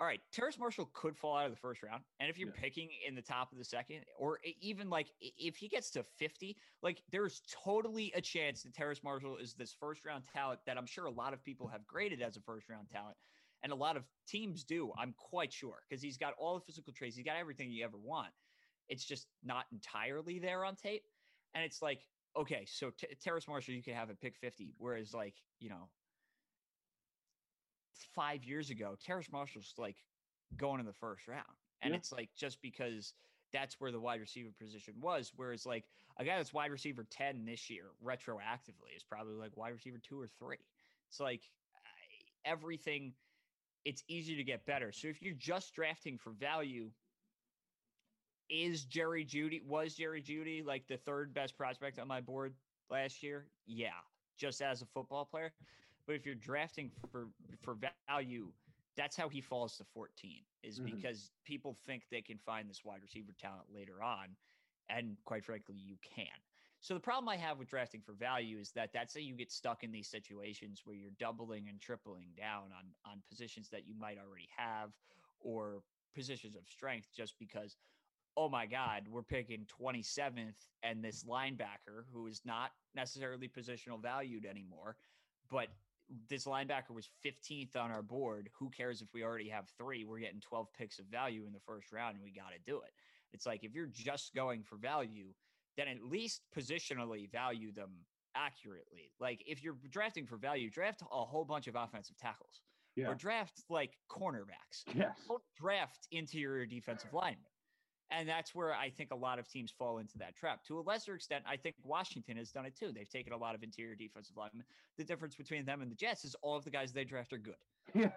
[0.00, 2.06] all right, Terrace Marshall could fall out of the first round.
[2.20, 2.60] And if you're Yeah.
[2.60, 6.58] picking in the top of the second, or even like if he gets to 50,
[6.80, 10.86] like there's totally a chance that Terrace Marshall is this first round talent that I'm
[10.86, 13.18] sure a lot of people have graded as a first round talent.
[13.62, 16.94] And a lot of teams do, I'm quite sure, because he's got all the physical
[16.94, 18.32] traits, he's got everything you ever want.
[18.88, 21.04] It's just not entirely there on tape.
[21.52, 25.12] And it's like, okay, so T- Terrace Marshall, you could have a pick 50, whereas
[25.12, 25.90] like, you know,
[28.14, 29.96] five years ago, Terrace Marshall's like
[30.56, 31.44] going in the first round.
[31.82, 31.98] And Yeah.
[31.98, 33.14] it's like just because
[33.52, 35.32] that's where the wide receiver position was.
[35.34, 35.84] Whereas like
[36.18, 40.20] a guy that's wide receiver 10 this year retroactively is probably like wide receiver two
[40.20, 40.58] or three.
[41.08, 41.42] It's like
[42.44, 43.14] everything,
[43.84, 44.92] it's easy to get better.
[44.92, 46.90] So if you're just drafting for value,
[48.48, 52.54] is Jerry Jeudy, was Jerry Jeudy like the third best prospect on my board
[52.90, 53.46] last year?
[53.66, 53.90] Yeah,
[54.36, 55.52] just as a football player.
[56.06, 57.28] But if you're drafting for
[57.62, 57.76] for
[58.08, 58.52] value,
[58.96, 60.84] that's how he falls to 14 is Mhm.
[60.84, 64.36] because people think they can find this wide receiver talent later on
[64.88, 66.26] and quite frankly you can.
[66.80, 69.52] So the problem I have with drafting for value is that that's how you get
[69.52, 73.94] stuck in these situations where you're doubling and tripling down on on positions that you
[73.94, 74.92] might already have
[75.40, 75.82] or
[76.14, 77.76] positions of strength just because
[78.36, 84.46] oh my god, we're picking 27th and this linebacker who is not necessarily positional valued
[84.46, 84.96] anymore,
[85.50, 85.68] but
[86.28, 88.50] this linebacker was 15th on our board.
[88.58, 90.04] Who cares if we already have three?
[90.04, 92.78] We're getting 12 picks of value in the first round and we got to do
[92.78, 92.90] it.
[93.32, 95.26] It's like if you're just going for value,
[95.76, 97.90] then at least positionally value them
[98.34, 99.12] accurately.
[99.20, 102.62] Like if you're drafting for value, draft a whole bunch of offensive tackles
[102.96, 103.08] Yeah.
[103.08, 104.82] or draft like cornerbacks.
[104.94, 105.16] Yes.
[105.28, 107.49] Don't draft interior defensive linemen.
[108.12, 110.64] And that's where I think a lot of teams fall into that trap.
[110.64, 112.90] To a lesser extent, I think Washington has done it too.
[112.92, 114.64] They've taken a lot of interior defensive linemen.
[114.98, 117.38] The difference between them and the Jets is all of the guys they draft are
[117.38, 117.54] good.
[117.94, 118.10] Yeah.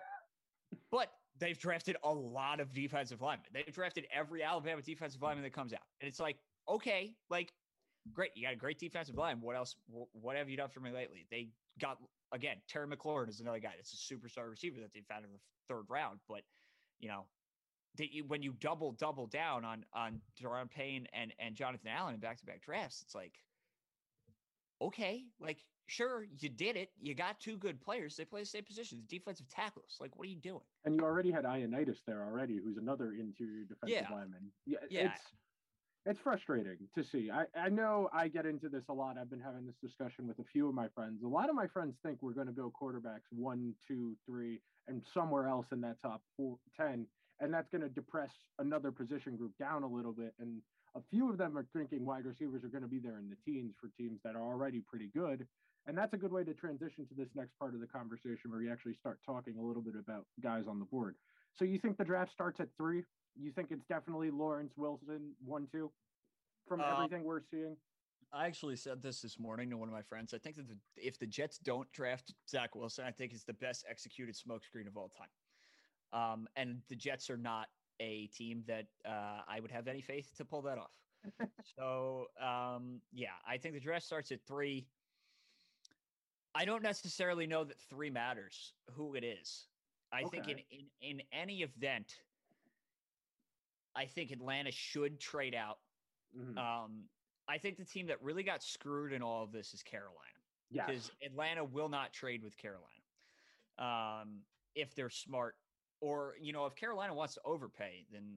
[0.90, 3.46] But they've drafted a lot of defensive linemen.
[3.54, 5.86] They've drafted every Alabama defensive lineman that comes out.
[6.02, 7.54] And it's like, okay, like,
[8.12, 8.32] great.
[8.36, 9.42] You got a great defensive line.
[9.42, 9.76] What else?
[10.14, 11.28] What have you done for me lately?
[11.30, 12.00] They got,
[12.32, 15.40] again, Terry McLaurin is another guy that's a superstar receiver that they found in the
[15.68, 16.20] third round.
[16.28, 16.42] But,
[17.00, 17.26] you know,
[17.98, 22.20] you, when you double double down on on Jerron Payne and and Jonathan Allen in
[22.20, 23.34] back to back drafts, it's like,
[24.82, 26.90] okay, like sure you did it.
[27.00, 28.16] You got two good players.
[28.16, 29.98] They play the same positions, defensive tackles.
[30.00, 30.64] Like, what are you doing?
[30.86, 34.12] And you already had Ioannidis there already, who's another interior defensive Yeah.
[34.12, 34.52] lineman.
[34.66, 35.14] Yeah, Yeah.
[35.14, 35.22] it's
[36.06, 37.32] it's frustrating to see.
[37.32, 39.18] I, I know I get into this a lot.
[39.18, 41.24] I've been having this discussion with a few of my friends.
[41.24, 45.02] A lot of my friends think we're going to go quarterbacks one, two, three, and
[45.14, 47.08] somewhere else in that top four, 10.
[47.40, 50.34] And that's going to depress another position group down a little bit.
[50.40, 50.62] And
[50.96, 53.36] a few of them are thinking wide receivers are going to be there in the
[53.46, 55.46] teens for teams that are already pretty good.
[55.86, 58.62] And that's a good way to transition to this next part of the conversation where
[58.62, 61.16] you actually start talking a little bit about guys on the board.
[61.56, 63.04] So you think the draft starts at three?
[63.36, 65.92] You think it's definitely Lawrence Wilson one two
[66.68, 67.76] from Uh, everything we're seeing?
[68.32, 70.34] I actually said this this morning to one of my friends.
[70.34, 73.54] I think that the, if the Jets don't draft Zach Wilson, I think it's the
[73.54, 75.28] best executed smokescreen of all time.
[76.14, 77.68] Um, and the Jets are not
[78.00, 80.92] a team that uh, I would have any faith to pull that off.
[81.78, 84.86] so um, yeah, I think the draft starts at three.
[86.56, 89.68] I don't necessarily know that three matters who it is.
[90.12, 92.14] I think in, in in any event,
[93.96, 95.80] I think Atlanta should trade out
[96.36, 96.58] Mhm.
[96.58, 97.10] um,
[97.48, 100.88] I think the team that really got screwed in all of this is Carolina yes.
[100.88, 102.88] because Atlanta will not trade with Carolina
[103.78, 104.42] um,
[104.76, 105.56] if they're smart.
[106.04, 108.36] Or, you know, if Carolina wants to overpay, then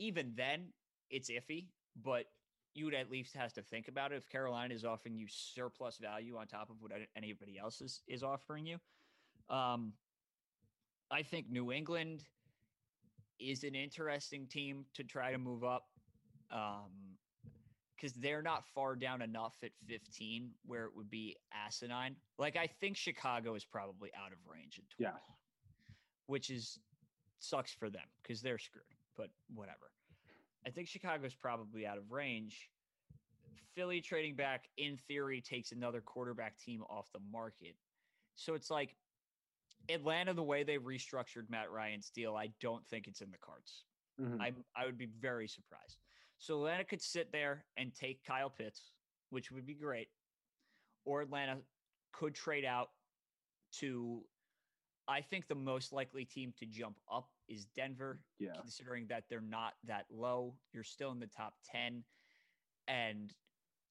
[0.00, 0.72] even then
[1.10, 1.66] it's iffy.
[2.02, 2.24] But
[2.74, 5.98] you would at least have to think about it if Carolina is offering you surplus
[5.98, 8.78] value on top of what anybody else is, is offering you.
[9.48, 9.92] Um,
[11.08, 12.24] I think New England
[13.38, 15.84] is an interesting team to try to move up.
[16.50, 16.90] Um,
[17.94, 22.16] because they're not far down enough at 15 where it would be asinine.
[22.36, 25.22] Like I think Chicago is probably out of range at 20, Yes.
[26.26, 26.78] Which is
[27.40, 28.84] sucks for them because they're screwed,
[29.16, 29.90] but whatever.
[30.66, 32.70] I think Chicago's probably out of range.
[33.74, 37.74] Philly trading back in theory takes another quarterback team off the market.
[38.34, 38.96] So it's like
[39.88, 43.84] Atlanta, the way they restructured Matt Ryan's deal, I don't think it's in the cards.
[44.20, 44.40] Mhm.
[44.40, 45.98] I I would be very surprised.
[46.38, 48.92] So Atlanta could sit there and take Kyle Pitts,
[49.30, 50.08] which would be great,
[51.04, 51.64] or Atlanta
[52.12, 52.90] could trade out
[53.72, 54.28] to.
[55.08, 58.50] I think the most likely team to jump up is Denver, yeah.
[58.58, 60.54] considering that they're not that low.
[60.72, 62.04] You're still in the top ten,
[62.86, 63.32] and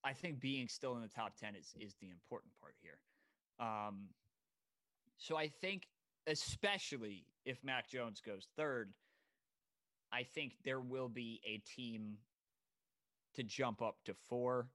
[0.04, 3.00] I think being still in the top ten is is the important part here.
[3.60, 4.08] Um,
[5.18, 5.88] so I think,
[6.28, 8.94] especially if Mac Jones goes third,
[10.12, 12.18] I think there will be a team
[13.36, 14.68] to jump up to four.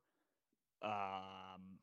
[0.82, 1.78] Um,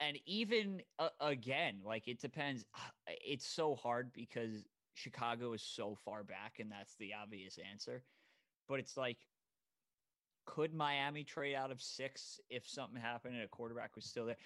[0.00, 2.64] and even uh, again, like it depends.
[3.06, 8.02] It's so hard because Chicago is so far back, and that's the obvious answer.
[8.68, 9.18] But it's like,
[10.46, 14.36] could Miami trade out of six if something happened and a quarterback was still there?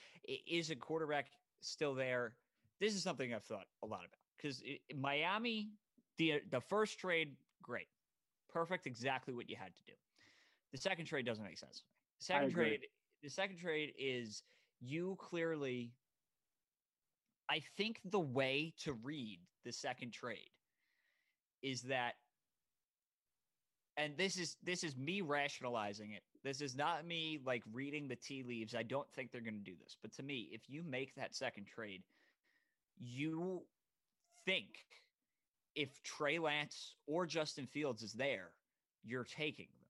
[0.46, 1.26] Is a quarterback
[1.60, 2.34] still there?
[2.80, 4.62] This is something I've thought a lot about because
[4.94, 5.70] Miami,
[6.18, 7.88] the the first trade, great,
[8.52, 9.92] perfect, exactly what you had to do.
[10.72, 11.84] The second trade doesn't make sense.
[12.18, 12.80] The second trade,
[13.22, 14.42] the second trade is
[14.80, 15.92] you clearly.
[17.48, 20.50] I think the way to read the second trade
[21.62, 22.14] is that
[23.96, 26.22] and this is this is me rationalizing it.
[26.42, 28.74] This is not me like reading the tea leaves.
[28.74, 29.96] I don't think they're going to do this.
[30.00, 32.02] But to me, if you make that second trade,
[32.98, 33.62] you
[34.44, 34.86] think
[35.74, 38.50] if Trey Lance or Justin Fields is there,
[39.04, 39.86] you're taking them.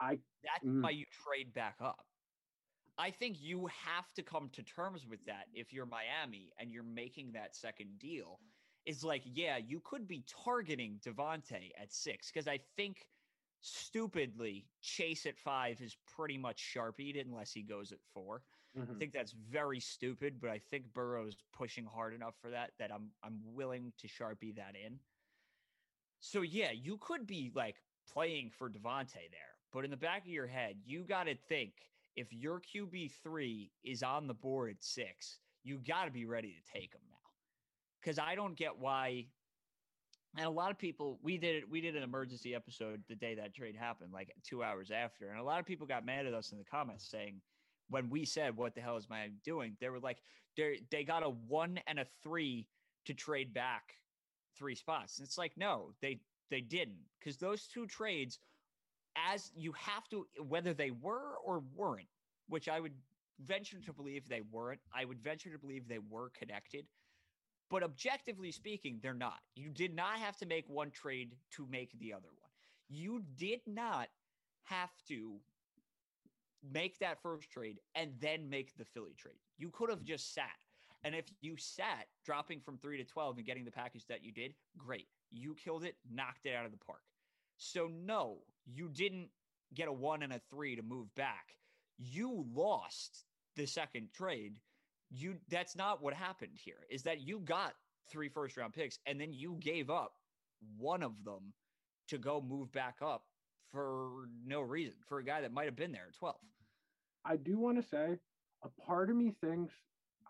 [0.00, 0.82] I That's Mm.
[0.82, 2.06] why you trade back up.
[2.98, 6.82] I think you have to come to terms with that if you're Miami and you're
[6.82, 8.38] making that second deal.
[8.84, 13.06] Is like, yeah, you could be targeting DeVonta at six because I think
[13.60, 18.42] stupidly Chase at five is pretty much sharpied unless he goes at four.
[18.76, 18.98] I mhm.
[18.98, 23.10] think that's very stupid, but I think Burrow's pushing hard enough for that that I'm
[23.22, 24.98] I'm willing to sharpie that in.
[26.18, 27.76] So yeah, you could be like
[28.12, 31.74] playing for DeVonta there, but in the back of your head, you got to think
[32.16, 36.54] if your QB three is on the board at six, you got to be ready
[36.54, 37.16] to take him now.
[38.00, 39.26] Because I don't get why.
[40.36, 41.70] And a lot of people, we did it.
[41.70, 45.38] We did an emergency episode the day that trade happened, like two hours after, and
[45.38, 47.40] a lot of people got mad at us in the comments saying,
[47.88, 50.22] when we said, "What the hell is Miami doing?" They were like,
[50.56, 52.66] "They they got a one and a three
[53.04, 53.94] to trade back
[54.56, 56.20] three spots." And it's like, no, they
[56.50, 58.38] they didn't, because those two trades,
[59.16, 62.08] as you have to, whether they were or weren't,
[62.48, 62.94] which I would
[63.44, 64.80] venture to believe they weren't.
[64.94, 66.86] I would venture to believe they were connected.
[67.70, 69.38] But objectively speaking, they're not.
[69.54, 72.50] You did not have to make one trade to make the other one.
[72.88, 74.08] You did not
[74.64, 75.36] have to
[76.72, 79.38] make that first trade and then make the Philly trade.
[79.58, 80.44] You could have just sat.
[81.04, 84.30] And if you sat dropping from three to 12 and getting the package that you
[84.30, 85.08] did, great.
[85.32, 87.00] You killed it, knocked it out of the park.
[87.62, 89.28] So, no, you didn't
[89.72, 91.54] get a one and a three to move back.
[91.96, 94.58] You lost the second trade.
[95.10, 96.86] You that's not what happened here.
[96.90, 97.74] Is that you got
[98.10, 100.12] three first round picks and then you gave up
[100.76, 101.52] one of them
[102.08, 103.22] to go move back up
[103.70, 106.34] for no reason for a guy that might have been there at 12.
[107.24, 108.18] I do want to say
[108.64, 109.72] a part of me thinks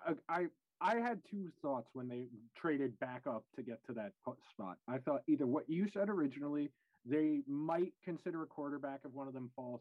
[0.07, 0.47] I, I
[0.83, 4.13] I had two thoughts when they traded back up to get to that
[4.51, 4.77] spot.
[4.89, 6.71] I thought either what you said originally,
[7.05, 9.81] they might consider a quarterback if one of them falls,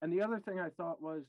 [0.00, 1.22] and the other thing I thought was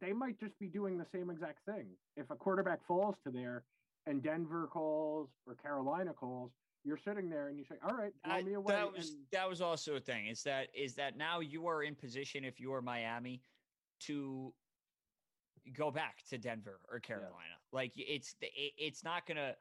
[0.00, 1.86] they might just be doing the same exact thing.
[2.16, 3.64] If a quarterback falls to there,
[4.06, 6.50] and Denver calls or Carolina calls,
[6.84, 9.48] you're sitting there and you say, "All right, blow me away." that was and- that
[9.48, 10.26] was also a thing.
[10.26, 13.40] Is that is that now you are in position if you are Miami
[14.00, 14.54] to
[15.72, 17.56] go back to Denver or Carolina.
[17.72, 19.56] Like it's it, it's not gonna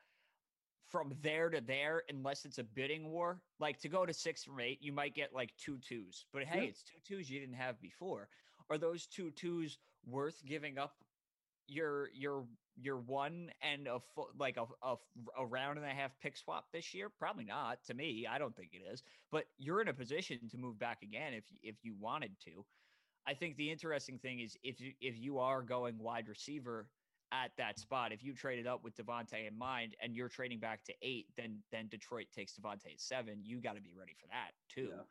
[0.90, 3.40] from there to there unless it's a bidding war.
[3.60, 6.26] Like to go to six from eight, you might get like two twos.
[6.34, 6.70] But hey, Yeah.
[6.70, 8.30] it's two twos you didn't have before.
[8.70, 10.96] Are those two twos worth giving up
[11.68, 14.96] your your your one and a full like a, a
[15.38, 17.10] a round and a half pick swap this year?
[17.10, 17.84] Probably not.
[17.86, 19.04] To me, I don't think it is.
[19.32, 22.66] But you're in a position to move back again if if you wanted to.
[23.26, 26.88] I think the interesting thing is if you if you are going wide receiver
[27.34, 30.84] at that spot, if you traded up with DeVonta in mind and you're trading back
[30.84, 33.40] to eight, then then Detroit takes DeVonta at seven.
[33.44, 34.90] You got to be ready for that too.
[34.92, 35.04] Yeah.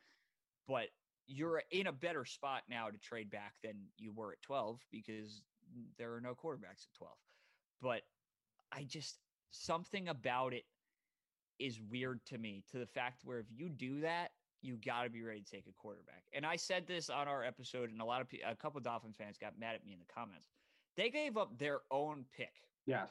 [0.68, 0.88] But
[1.26, 5.42] you're in a better spot now to trade back than you were at 12 because
[5.98, 7.12] there are no quarterbacks at 12.
[7.80, 8.02] But
[8.72, 9.18] I just
[9.50, 10.64] something about it
[11.58, 14.30] is weird to me to the fact where if you do that,
[14.62, 16.22] you got to be ready to take a quarterback.
[16.32, 18.84] And I said this on our episode, and a lot of people, a couple of
[18.84, 20.48] Dolphins fans got mad at me in the comments.
[20.96, 22.52] They gave up their own pick
[22.86, 23.10] Yes.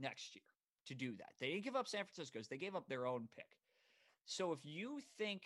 [0.00, 0.44] next year
[0.86, 1.32] to do that.
[1.40, 3.58] They didn't give up San Francisco's, they gave up their own pick.
[4.24, 5.42] So if you think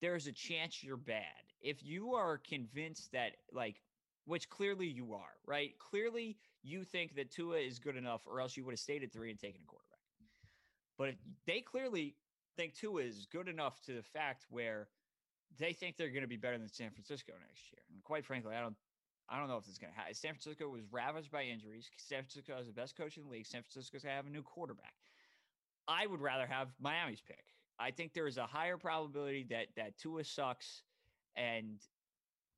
[0.00, 1.24] there's a chance you're bad,
[1.60, 3.80] if you are convinced that, like,
[4.24, 5.78] which clearly you are, right?
[5.78, 9.12] Clearly you think that Tua is good enough, or else you would have stayed at
[9.12, 9.98] three and taken a quarterback.
[10.98, 11.14] But
[11.46, 12.16] they clearly
[12.56, 14.88] think Tua is good enough to the fact where
[15.58, 17.82] they think they're going to be better than San Francisco next year.
[17.92, 18.76] And quite frankly, I don't
[19.30, 20.14] I don't know if is going to happen.
[20.14, 21.88] San Francisco was ravaged by injuries.
[21.96, 23.46] San Francisco has the best coach in the league.
[23.46, 24.94] San Francisco's going to have a new quarterback.
[25.86, 27.44] I would rather have Miami's pick.
[27.78, 30.82] I think there is a higher probability that that Tua sucks.
[31.36, 31.78] And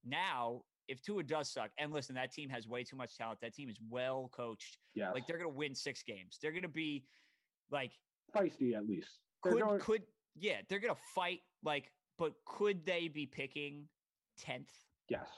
[0.04, 3.40] now, if Tua does suck, and listen, that team has way too much talent.
[3.40, 4.78] That team is well coached.
[4.94, 6.38] Yeah, Like they're going to win six games.
[6.40, 7.04] They're going to be
[7.70, 7.92] like
[8.34, 9.20] feisty at least.
[9.42, 10.02] Could going- could
[10.34, 13.88] yeah they're going to fight like, but could they be picking
[14.38, 14.70] tenth?
[15.08, 15.28] yes.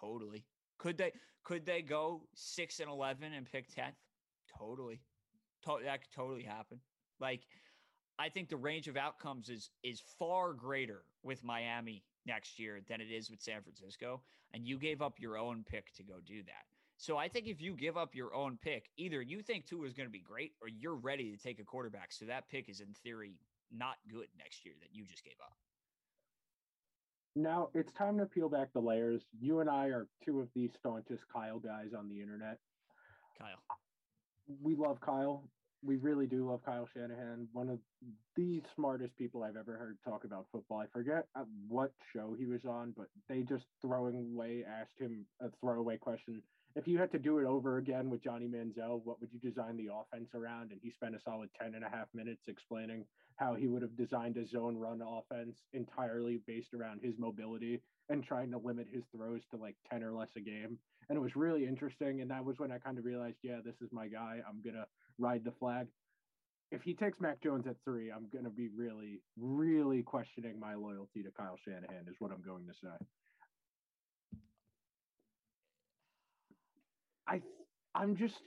[0.00, 0.44] Totally.
[0.78, 1.12] Could they
[1.44, 3.96] could they go six and eleven and pick tenth?
[4.58, 5.00] Totally.
[5.64, 6.80] To- that could totally happen.
[7.20, 7.42] Like,
[8.18, 13.00] I think the range of outcomes is is far greater with Miami next year than
[13.00, 14.22] it is with San Francisco.
[14.52, 16.64] And you gave up your own pick to go do that.
[16.96, 19.94] So I think if you give up your own pick, either you think Tua is
[19.94, 22.12] going to be great or you're ready to take a quarterback.
[22.12, 23.38] So that pick is in theory
[23.70, 25.56] not good next year that you just gave up.
[27.38, 29.22] Now it's time to peel back the layers.
[29.40, 32.58] You and I are two of the staunchest Kyle guys on the internet.
[33.38, 33.76] Kyle.
[34.60, 35.44] We love Kyle.
[35.84, 37.46] We really do love Kyle Shanahan.
[37.52, 37.78] One of
[38.34, 40.80] the smartest people I've ever heard talk about football.
[40.80, 45.24] I forget uh, what show he was on, but they just throwing away asked him
[45.40, 46.42] a throwaway question.
[46.78, 49.76] If you had to do it over again with Johnny Manziel, what would you design
[49.76, 50.70] the offense around?
[50.70, 53.04] And he spent a solid 10 and a half minutes explaining
[53.34, 58.22] how he would have designed a zone run offense entirely based around his mobility and
[58.22, 60.78] trying to limit his throws to like 10 or less a game.
[61.08, 62.20] And it was really interesting.
[62.20, 64.38] And that was when I kind of realized, yeah, this is my guy.
[64.48, 64.86] I'm going to
[65.18, 65.88] ride the flag.
[66.70, 70.74] If he takes Mac Jones at three, I'm going to be really, really questioning my
[70.74, 73.04] loyalty to Kyle Shanahan, is what I'm going to say.
[77.28, 77.42] I,
[77.94, 78.40] I'm just,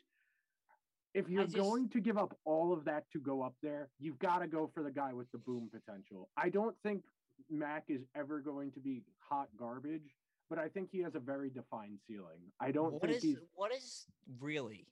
[1.14, 4.20] if you're just- going to give up all of that to go up there, you've
[4.20, 6.30] got to go for the guy with the boom potential.
[6.38, 7.04] I don't think
[7.50, 10.16] Mac is ever going to be hot garbage,
[10.50, 12.40] but I think he has a very defined ceiling.
[12.60, 14.06] I don't What think is he's what is
[14.40, 14.88] really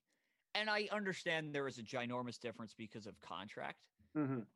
[0.56, 3.78] and I understand there is a ginormous difference because of contract,
[4.16, 4.48] Mhm.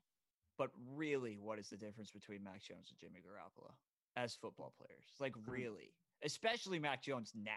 [0.58, 3.72] but really what is the difference between Mac Jones and Jimmy Garoppolo
[4.16, 5.06] as football players?
[5.20, 5.94] Like really,
[6.24, 7.52] especially Mac Jones now.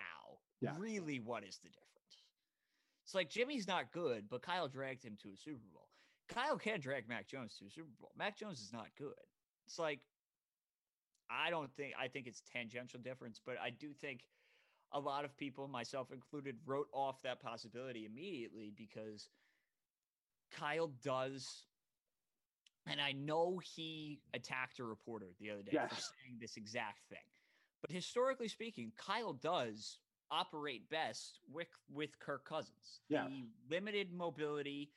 [0.61, 0.73] Yeah.
[0.79, 1.87] Really what is the difference?
[3.05, 5.89] It's like Jimmy's not good, but Kyle dragged him to a Super Bowl.
[6.29, 8.11] Kyle can drag Mac Jones to a Super Bowl.
[8.17, 9.13] Mac Jones is not good.
[9.67, 10.01] It's like
[11.31, 14.25] I don't think I think it's tangential difference, but I do think
[14.93, 19.29] a lot of people, myself included, wrote off that possibility immediately because
[20.53, 21.65] Kyle does,
[22.87, 27.19] and I know he attacked a reporter the other day for saying this exact thing.
[27.83, 29.99] But historically speaking, Kyle does
[30.31, 33.01] operate best with with Kirk Cousins.
[33.09, 33.29] Yes.
[33.29, 34.91] The limited mobility,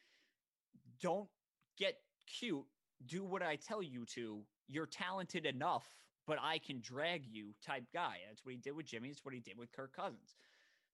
[1.01, 1.29] don't
[1.77, 2.65] get cute,
[3.05, 4.41] do what I tell you to.
[4.67, 5.89] You're talented enough,
[6.27, 8.17] but I can drag you type guy.
[8.27, 9.09] That's what he did with Jimmy.
[9.09, 10.35] It's what he did with Kirk Cousins.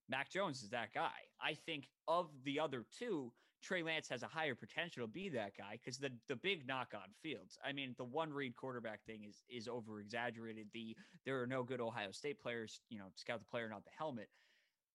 [0.08, 1.10] Mac Jones is that guy.
[1.40, 3.32] I think of the other two,
[3.62, 6.92] Trey Lance has a higher potential to be that guy because the the big knock
[6.94, 7.58] on Fields.
[7.64, 10.68] I mean, the one read quarterback thing is is over exaggerated.
[10.72, 12.80] The there are no good Ohio State players.
[12.88, 14.28] You know, scout the player, not the helmet.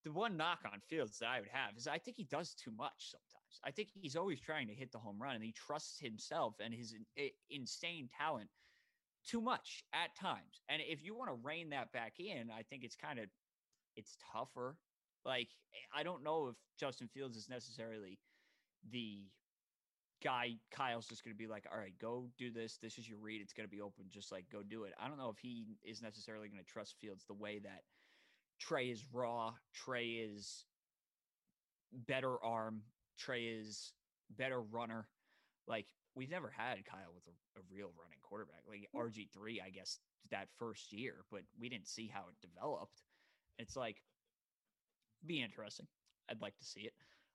[0.03, 2.71] The one knock on Fields that I would have is I think he does too
[2.71, 3.59] much sometimes.
[3.63, 6.73] I think he's always trying to hit the home run and he trusts himself and
[6.73, 8.49] his in- insane talent
[9.25, 10.63] too much at times.
[10.69, 13.25] And if you want to rein that back in, I think it's kind of
[13.95, 14.77] it's tougher.
[15.25, 18.17] Like eh, I don't know if Justin Fields is necessarily
[18.89, 19.23] the
[20.23, 22.77] guy Kyle's just going to be like, "All right, go do this.
[22.77, 23.41] This is your read.
[23.41, 24.05] It's going to be open.
[24.09, 26.95] Just like go do it." I don't know if he is necessarily going to trust
[26.99, 27.83] Fields the way that
[28.59, 30.65] Trey is raw, Trey is
[31.91, 32.83] better arm,
[33.17, 33.93] Trey is
[34.37, 35.07] better runner.
[35.67, 38.63] Like we've never had Kyle with a, a real running quarterback.
[38.67, 38.99] Like mm.
[38.99, 43.03] RG three, I guess that first year, but we didn't see how it developed.
[43.57, 44.01] It's like
[45.25, 45.87] be interesting.
[46.29, 46.93] I'd like to see it.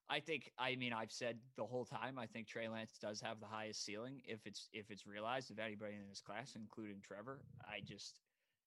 [0.09, 3.41] I think I mean I've said the whole time I think Trey Lance does have
[3.41, 7.41] the highest ceiling if it's if it's realized of anybody in this class, including Trevor.
[7.65, 8.21] I just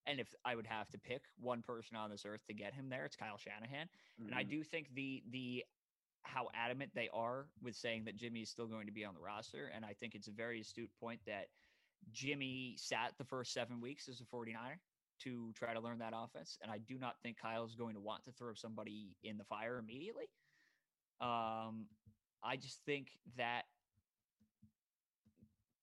[0.06, 2.90] and if I would have to pick one person on this earth to get him
[2.90, 3.88] there, it's Kyle Shanahan.
[3.88, 4.28] Mm-hmm.
[4.28, 4.50] And I mm-hmm.
[4.52, 5.64] do think the the
[6.24, 9.22] how adamant they are with saying that Jimmy is still going to be on the
[9.22, 9.72] roster.
[9.74, 11.48] And I think it's a very astute point that
[12.12, 14.80] Jimmy sat the first seven weeks as a 49er
[15.24, 16.58] to try to learn that offense.
[16.62, 19.44] And I do not think Kyle is going to want to throw somebody in the
[19.44, 20.26] fire immediately.
[21.22, 21.86] Um,
[22.44, 23.64] I just think that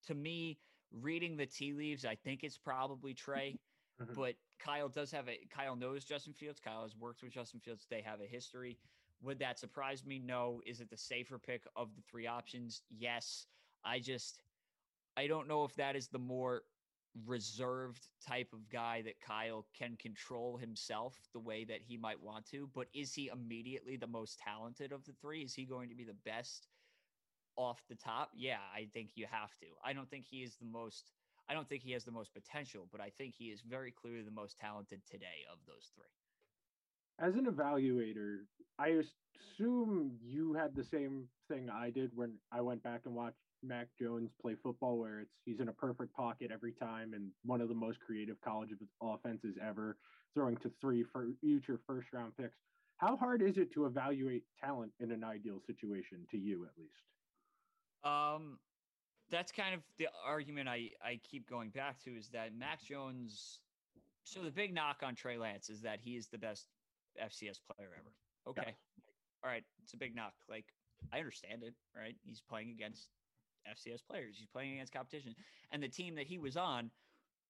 [0.07, 0.59] to me,
[0.93, 3.59] reading the tea leaves, I think it's probably Trey.
[4.01, 4.15] Mm-hmm.
[4.15, 6.61] But Kyle does have a Kyle knows Justin Fields.
[6.61, 7.87] Kyle has worked with Justin Fields.
[7.91, 8.79] They have a history.
[9.23, 10.19] Would that surprise me?
[10.19, 10.61] No.
[10.67, 12.83] Is it the safer pick of the three options?
[12.91, 13.47] Yes.
[13.85, 14.43] I just
[15.17, 16.63] I don't know if that is the more
[17.25, 22.47] reserved type of guy that Kyle can control himself the way that he might want
[22.51, 22.69] to.
[22.75, 25.43] But is he immediately the most talented of the three?
[25.43, 26.69] Is he going to be the best
[27.57, 28.31] off the top?
[28.35, 29.67] Yeah, I think you have to.
[29.85, 31.13] I don't think he is the most.
[31.49, 34.23] I don't think he has the most potential, but I think he is very clearly
[34.23, 36.05] the most talented today of those three.
[37.19, 38.41] As an evaluator,
[38.79, 39.01] I
[39.57, 43.89] assume you had the same thing I did when I went back and watched Mac
[43.99, 47.69] Jones play football where it's he's in a perfect pocket every time and one of
[47.69, 48.71] the most creative college
[49.03, 49.97] offenses ever,
[50.35, 52.57] throwing to three for future first round picks.
[52.99, 56.95] How hard is it to evaluate talent in an ideal situation to you at least?
[58.05, 58.59] Um
[59.29, 63.61] that's kind of the argument I, I keep going back to is that Mac Jones
[64.25, 66.67] so the big knock on Trey Lance is that he is the best
[67.23, 68.13] FCS player ever.
[68.49, 68.63] Okay.
[68.67, 68.73] Yeah.
[69.45, 69.63] All right.
[69.83, 70.33] It's a big knock.
[70.49, 70.67] Like
[71.13, 72.17] I understand it, right?
[72.25, 73.09] He's playing against
[73.73, 74.37] FCS players.
[74.39, 75.35] He's playing against competition.
[75.73, 76.91] And the team that he was on,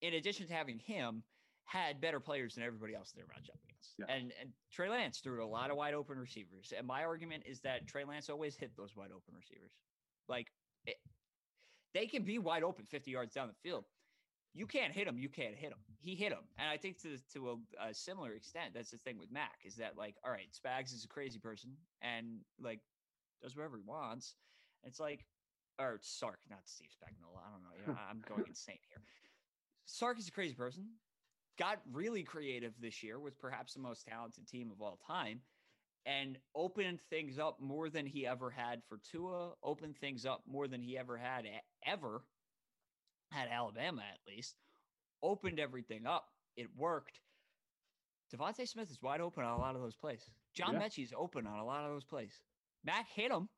[0.02, 1.22] in addition to having him,
[1.66, 3.94] had better players than everybody else they were matched up against.
[3.98, 4.06] Yeah.
[4.08, 6.72] And, and Trey Lance threw a lot of wide open receivers.
[6.76, 9.72] And my argument is that Trey Lance always hit those wide open receivers.
[10.28, 10.46] Like
[10.86, 10.96] it,
[11.92, 13.84] they can be wide open 50 yards down the field.
[14.54, 15.18] You can't hit him.
[15.18, 15.78] You can't hit him.
[16.00, 16.44] He hit him.
[16.56, 19.74] And I think to, to a, a similar extent, that's the thing with Mac is
[19.76, 22.80] that like, all right, Spags is a crazy person and like
[23.42, 24.34] does whatever he wants.
[24.84, 25.26] It's like,
[25.78, 27.38] or Sark, not Steve Spagnuolo.
[27.38, 27.76] I don't know.
[27.78, 29.02] You know I'm going insane here.
[29.84, 30.86] Sark is a crazy person.
[31.58, 35.40] Got really creative this year with perhaps the most talented team of all time
[36.04, 40.68] and opened things up more than he ever had for Tua, opened things up more
[40.68, 41.44] than he ever had
[41.84, 42.22] ever
[43.34, 44.54] at Alabama, at least.
[45.22, 46.26] Opened everything up.
[46.56, 47.20] It worked.
[48.34, 50.30] DeVonta Smith is wide open on a lot of those plays.
[50.54, 50.80] John yeah.
[50.80, 52.40] Metchie is open on a lot of those plays.
[52.84, 53.48] Mac hit him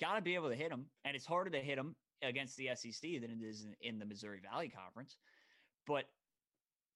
[0.00, 0.86] got to be able to hit them.
[1.04, 4.06] And it's harder to hit them against the SEC than it is in, in the
[4.06, 5.16] Missouri Valley Conference.
[5.86, 6.04] But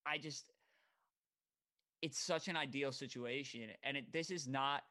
[0.06, 0.50] I just,
[2.02, 3.68] it's such an ideal situation.
[3.82, 4.82] And it, this is not,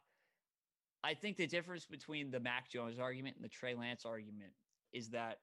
[1.03, 4.51] I think the difference between the Mac Jones argument and the Trey Lance argument
[4.93, 5.39] is that,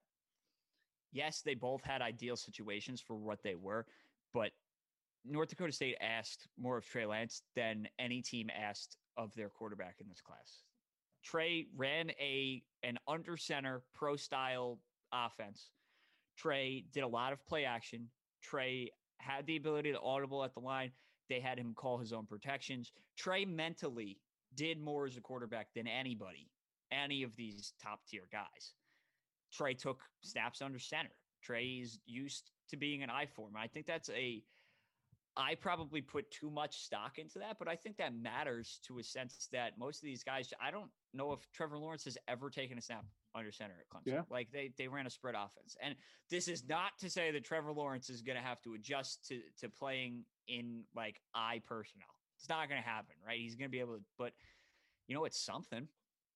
[1.13, 3.87] yes, they both had ideal situations for what they were,
[4.33, 4.53] but
[5.25, 9.97] North Dakota State asked more of Trey Lance than any team asked of their quarterback
[10.01, 10.63] in this class.
[11.25, 14.79] Trey ran a an under center pro style
[15.13, 15.71] offense.
[16.37, 18.09] Trey did a lot of play action.
[18.43, 20.93] Trey had the ability to audible at the line.
[21.29, 22.93] They had him call his own protections.
[23.17, 24.19] Trey mentally
[24.55, 26.51] did more as a quarterback than anybody,
[26.91, 28.75] any of these top tier guys.
[29.53, 31.11] Trey took snaps under center.
[31.43, 33.55] Trey is used to being an I form.
[33.57, 34.43] I think that's a
[35.37, 39.03] I probably put too much stock into that, but I think that matters to a
[39.03, 42.79] sense that most of these guys, I don't know if Trevor Lawrence has ever taken
[42.79, 43.05] a snap
[43.35, 44.13] under center at Clemson.
[44.13, 44.23] Yeah.
[44.31, 45.77] Like they they ran a spread offense.
[45.83, 45.95] And
[46.31, 49.41] this is not to say that Trevor Lawrence is going to have to adjust to
[49.61, 52.09] to playing in like I personnel.
[52.39, 53.39] It's not going to happen, right?
[53.39, 54.33] He's going to be able to but
[55.07, 55.87] you know it's something.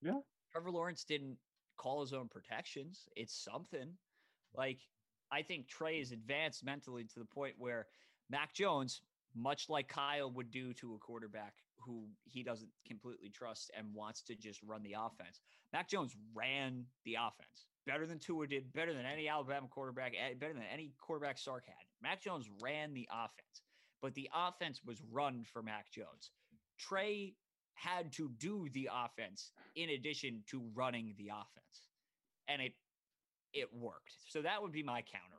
[0.02, 0.20] Yeah.
[0.52, 1.36] Trevor Lawrence didn't
[1.76, 3.08] call his own protections.
[3.16, 3.90] It's something.
[4.56, 4.78] Like
[5.32, 7.86] I think Trey is advanced mentally to the point where
[8.30, 9.02] Mac Jones,
[9.34, 11.54] much like Kyle would do to a quarterback
[11.84, 15.40] who he doesn't completely trust and wants to just run the offense.
[15.72, 20.34] Mac Jones ran the offense better than Tua did, better than any Alabama quarterback, eh,
[20.34, 21.86] better than any quarterback Sark had.
[22.02, 23.62] Mac Jones ran the offense,
[24.02, 26.30] but the offense was run for Mac Jones.
[26.78, 27.34] Trey
[27.74, 31.88] had to do the offense in addition to running the offense,
[32.48, 32.72] and it
[33.52, 34.14] it worked.
[34.26, 35.33] So that would be my counter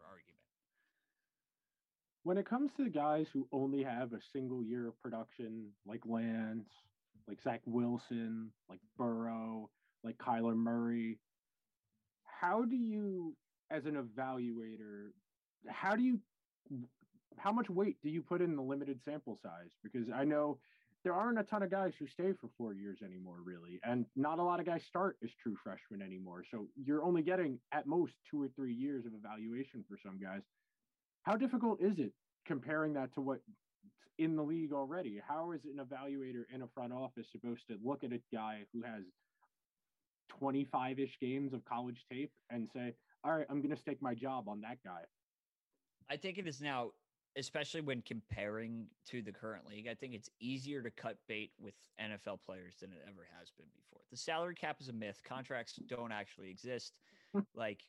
[2.26, 6.68] when it comes to guys who only have a single year of production, like Lance,
[7.28, 9.70] like Zach Wilson, like Burrow,
[10.04, 11.20] like Kyler Murray,
[12.24, 13.36] how do you,
[13.70, 15.10] as an evaluator,
[15.68, 16.20] how do you,
[17.38, 19.70] how much weight do you put in the limited sample size?
[19.84, 20.58] Because I know
[21.04, 24.40] there aren't a ton of guys who stay for four years anymore, really, and not
[24.40, 26.44] a lot of guys start as true freshmen anymore.
[26.50, 30.42] So you're only getting at most two or three years of evaluation for some guys.
[31.26, 32.14] How difficult is it
[32.46, 33.40] comparing that to what
[34.20, 35.20] in the league already?
[35.28, 38.84] How is an evaluator in a front office supposed to look at a guy who
[38.84, 39.04] has
[40.30, 44.14] 25 ish games of college tape and say, all right, I'm going to stake my
[44.14, 45.02] job on that guy?
[46.12, 46.92] I think it is now,
[47.36, 51.74] especially when comparing to the current league, I think it's easier to cut bait with
[52.00, 54.02] NFL players than it ever has been before.
[54.12, 56.94] The salary cap is a myth, contracts don't actually exist.
[57.56, 57.82] like,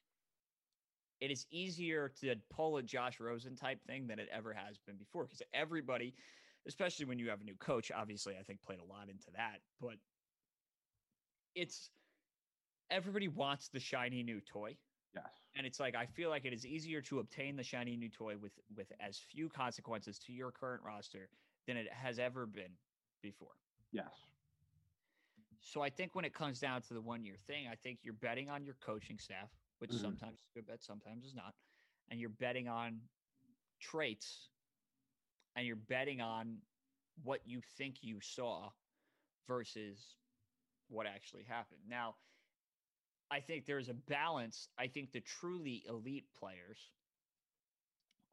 [1.20, 4.96] it is easier to pull a Josh Rosen type thing than it ever has been
[4.96, 6.14] before because everybody,
[6.66, 9.60] especially when you have a new coach, obviously I think played a lot into that,
[9.80, 9.96] but
[11.54, 11.90] it's
[12.90, 14.76] everybody wants the shiny new toy.
[15.14, 15.24] Yes.
[15.56, 18.36] And it's like I feel like it is easier to obtain the shiny new toy
[18.36, 21.28] with with as few consequences to your current roster
[21.66, 22.72] than it has ever been
[23.22, 23.56] before.
[23.92, 24.10] Yes.
[25.60, 28.14] So I think when it comes down to the one year thing, I think you're
[28.14, 29.48] betting on your coaching staff,
[29.78, 30.00] which mm-hmm.
[30.00, 31.54] sometimes is a good bet, sometimes is not.
[32.10, 33.00] And you're betting on
[33.80, 34.48] traits
[35.56, 36.58] and you're betting on
[37.22, 38.68] what you think you saw
[39.48, 40.16] versus
[40.88, 41.80] what actually happened.
[41.88, 42.14] Now,
[43.30, 44.68] I think there's a balance.
[44.78, 46.78] I think the truly elite players,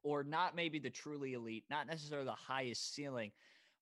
[0.04, 3.32] or not maybe the truly elite, not necessarily the highest ceiling,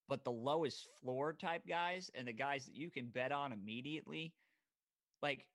[0.08, 4.34] but the lowest floor type guys and the guys that you can bet on immediately,
[5.22, 5.46] like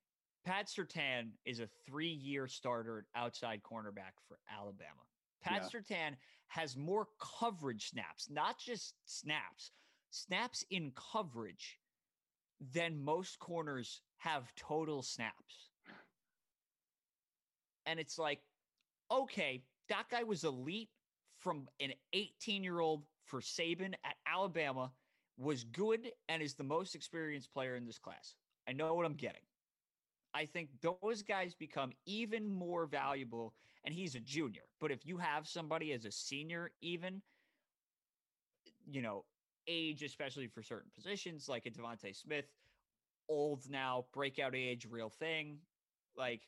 [0.46, 5.02] Pat Surtain is a three year starter outside cornerback for Alabama.
[5.42, 5.80] Pat yeah.
[5.80, 6.16] Surtain
[6.46, 9.72] has more coverage snaps, not just snaps,
[10.10, 11.80] snaps in coverage
[12.72, 15.70] than most corners have total snaps.
[17.84, 18.40] And it's like,
[19.10, 20.90] okay, that guy was elite
[21.40, 24.92] from an 18 year old for Saban at Alabama,
[25.36, 28.36] was good, and is the most experienced player in this class.
[28.68, 29.42] I know what I'm getting.
[30.36, 33.54] I think those guys become even more valuable.
[33.84, 34.64] And he's a junior.
[34.80, 37.22] But if you have somebody as a senior, even,
[38.86, 39.24] you know,
[39.66, 42.46] age, especially for certain positions, like a DeVonta Smith,
[43.28, 45.58] old now, breakout age, real thing.
[46.18, 46.42] Like,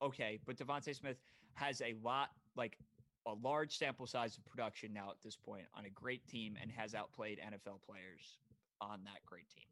[0.00, 1.16] okay, but DeVonta Smith
[1.54, 2.78] has a lot, like
[3.26, 6.70] a large sample size of production now at this point on a great team and
[6.70, 8.38] has outplayed NFL players
[8.80, 9.64] on that great team.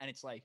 [0.00, 0.42] And it's like,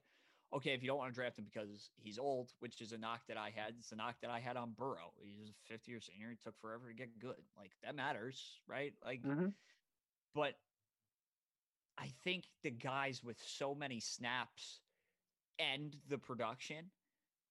[0.54, 3.22] okay, if you don't want to draft him because he's old, which is a knock
[3.28, 5.14] that I had, it's a knock that I had on Burrow.
[5.22, 6.32] He's a 50 year senior.
[6.32, 7.42] It took forever to get good.
[7.58, 8.94] Like that matters, right?
[9.06, 9.48] Like, mm-hmm.
[10.34, 10.54] but
[11.98, 14.80] I think the guys with so many snaps
[15.60, 16.86] and the production,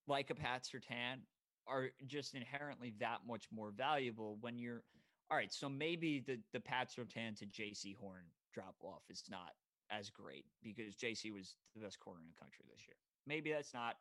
[0.07, 1.19] like a Pat Surtain,
[1.67, 4.83] are just inherently that much more valuable when you're
[5.29, 5.53] all right.
[5.53, 8.23] So maybe the the Pat Surtain to Jaycee Horn
[8.53, 9.51] drop off is not
[9.91, 12.95] as great because Jaycee was the best corner in the country this year.
[13.27, 13.95] Maybe that's not,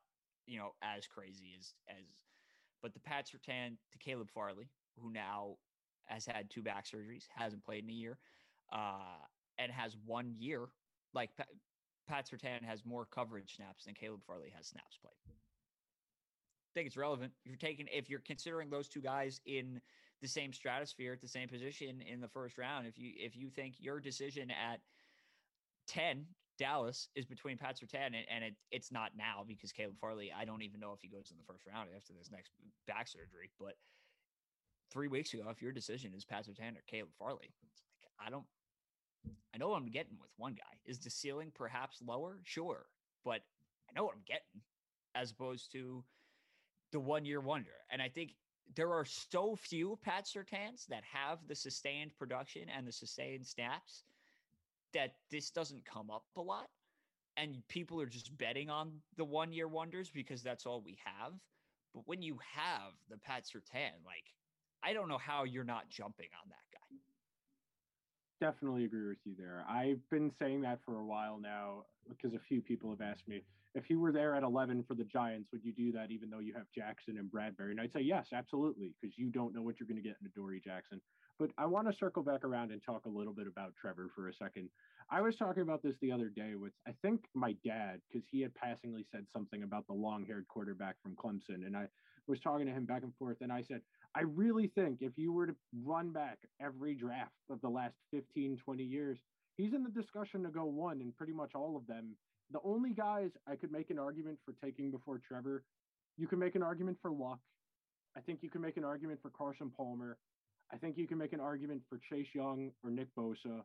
[0.46, 2.04] you know, as crazy as as
[2.82, 4.68] but the Pat Surtain to Caleb Farley,
[5.00, 5.56] who now
[6.04, 8.18] has had two back surgeries, hasn't played in a year,
[8.72, 9.24] uh,
[9.58, 10.68] and has one year.
[11.12, 11.48] Like Pat,
[12.08, 15.12] Pat Surtain has more coverage snaps than Caleb Farley has snaps played.
[15.26, 17.32] I think it's relevant.
[17.44, 19.80] If you're taking, if you're considering those two guys in
[20.20, 23.50] the same stratosphere at the same position in the first round, if you if you
[23.50, 24.80] think your decision at
[25.88, 26.24] 10,
[26.58, 30.44] Dallas, is between Pat Surtain and, and it, it's not now because Caleb Farley, I
[30.44, 32.52] don't even know if he goes in the first round after this next
[32.86, 33.50] back surgery.
[33.58, 33.74] But
[34.90, 37.52] three weeks ago, if your decision is Pat Surtain or Caleb Farley,
[38.02, 38.46] like, I don't,
[39.54, 40.78] I know what I'm getting with one guy.
[40.84, 42.40] Is the ceiling perhaps lower?
[42.44, 42.86] Sure.
[43.24, 43.40] But
[43.88, 44.62] I know what I'm getting
[45.14, 46.04] as opposed to
[46.92, 47.70] the one year wonder.
[47.90, 48.34] And I think
[48.74, 54.04] there are so few Pat Surtains that have the sustained production and the sustained snaps
[54.94, 56.68] that this doesn't come up a lot
[57.36, 61.32] and people are just betting on the one year wonders because that's all we have.
[61.94, 64.24] But when you have the Pat Surtain, like
[64.82, 68.50] I don't know how you're not jumping on that guy.
[68.50, 69.64] Definitely agree with you there.
[69.68, 73.42] I've been saying that for a while now because a few people have asked me
[73.74, 76.38] if you were there at 11 for the Giants, would you do that even though
[76.38, 77.70] you have Jackson and Bradberry?
[77.70, 80.26] And I'd say yes, absolutely, because you don't know what you're going to get in
[80.26, 81.00] Adoree' Jackson.
[81.38, 84.28] But I want to circle back around and talk a little bit about Trevor for
[84.28, 84.68] a second.
[85.10, 88.42] I was talking about this the other day with, I think, my dad, because he
[88.42, 91.66] had passingly said something about the long haired quarterback from Clemson.
[91.66, 91.86] And I
[92.26, 93.38] was talking to him back and forth.
[93.40, 93.80] And I said,
[94.14, 98.58] I really think if you were to run back every draft of the last 15,
[98.64, 99.18] 20 years,
[99.56, 102.16] he's in the discussion to go one in pretty much all of them.
[102.50, 105.62] The only guys I could make an argument for taking before Trevor
[106.18, 107.38] you can make an argument for Luck.
[108.16, 110.18] I think you can make an argument for Carson Palmer.
[110.72, 113.62] I think you can make an argument for Chase Young or Nick Bosa.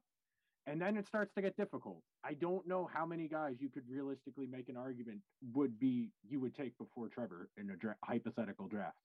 [0.66, 2.02] And then it starts to get difficult.
[2.24, 5.20] I don't know how many guys you could realistically make an argument
[5.54, 8.96] would be you would take before Trevor in a dra- hypothetical draft.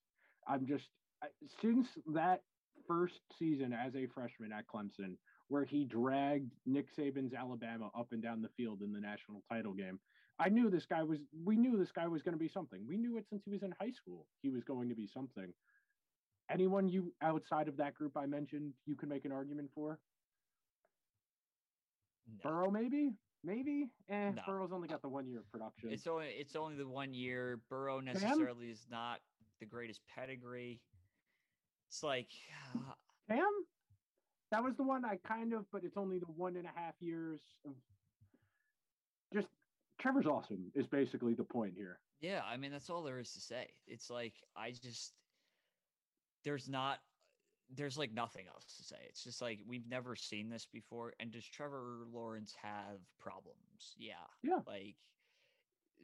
[0.46, 0.84] I'm just
[1.60, 2.42] since that
[2.86, 5.16] first season as a freshman at Clemson,
[5.48, 9.72] where he dragged Nick Saban's Alabama up and down the field in the national title
[9.72, 9.98] game.
[10.38, 12.86] I knew this guy was, we knew this guy was going to be something.
[12.86, 14.26] We knew it since he was in high school.
[14.42, 15.52] He was going to be something.
[16.50, 19.98] Anyone you outside of that group I mentioned, you can make an argument for?
[22.44, 22.50] No.
[22.50, 23.12] Burrow, maybe?
[23.44, 23.88] Maybe.
[24.08, 24.42] Eh, no.
[24.46, 25.90] Burrow's only got the one year of production.
[25.92, 27.60] It's only it's only the one year.
[27.70, 28.72] Burrow necessarily Cam?
[28.72, 29.20] is not
[29.60, 30.80] the greatest pedigree.
[31.88, 32.28] It's like
[33.28, 33.44] Cam?
[34.50, 36.94] That was the one I kind of, but it's only the one and a half
[37.00, 37.72] years of
[39.32, 39.48] just
[39.98, 42.00] Trevor's awesome is basically the point here.
[42.20, 43.68] Yeah, I mean that's all there is to say.
[43.86, 45.12] It's like I just
[46.44, 46.98] there's not
[47.74, 48.96] there's like nothing else to say.
[49.08, 51.12] It's just like we've never seen this before.
[51.20, 53.94] And does Trevor Lawrence have problems?
[53.98, 54.14] Yeah.
[54.42, 54.60] Yeah.
[54.66, 54.96] Like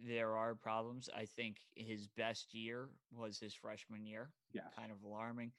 [0.07, 1.09] there are problems.
[1.17, 4.31] I think his best year was his freshman year.
[4.53, 4.63] Yeah.
[4.77, 5.53] Kind of alarming.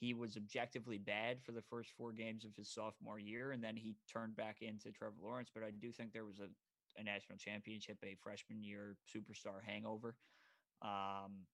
[0.00, 3.76] He was objectively bad for the first four games of his sophomore year, and then
[3.76, 5.48] he turned back into Trevor Lawrence.
[5.54, 6.48] But I do think there was a,
[7.00, 10.16] a national championship, a freshman year superstar hangover.
[10.82, 11.46] Um,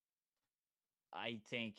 [1.12, 1.74] I think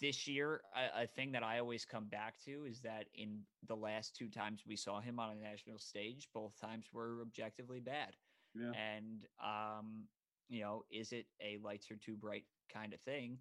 [0.00, 3.74] this year, a, a, thing that I always come back to is that in the
[3.74, 8.14] last two times we saw him on a national stage, both times were objectively bad.
[8.54, 8.72] Yeah.
[8.72, 10.04] And, um,
[10.48, 13.38] you know, is it a lights are too bright kind of thing?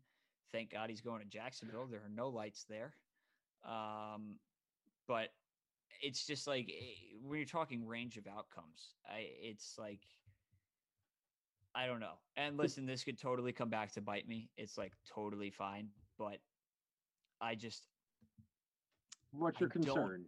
[0.51, 1.87] Thank God he's going to Jacksonville.
[1.89, 2.93] There are no lights there.
[3.67, 4.37] Um,
[5.07, 5.29] but
[6.01, 10.01] it's just like eh, when you're talking range of outcomes, I, it's like,
[11.75, 12.15] I don't know.
[12.35, 14.49] And listen, this could totally come back to bite me.
[14.57, 16.37] It's like totally fine but
[17.41, 17.83] I just
[19.31, 20.25] what's your I concern?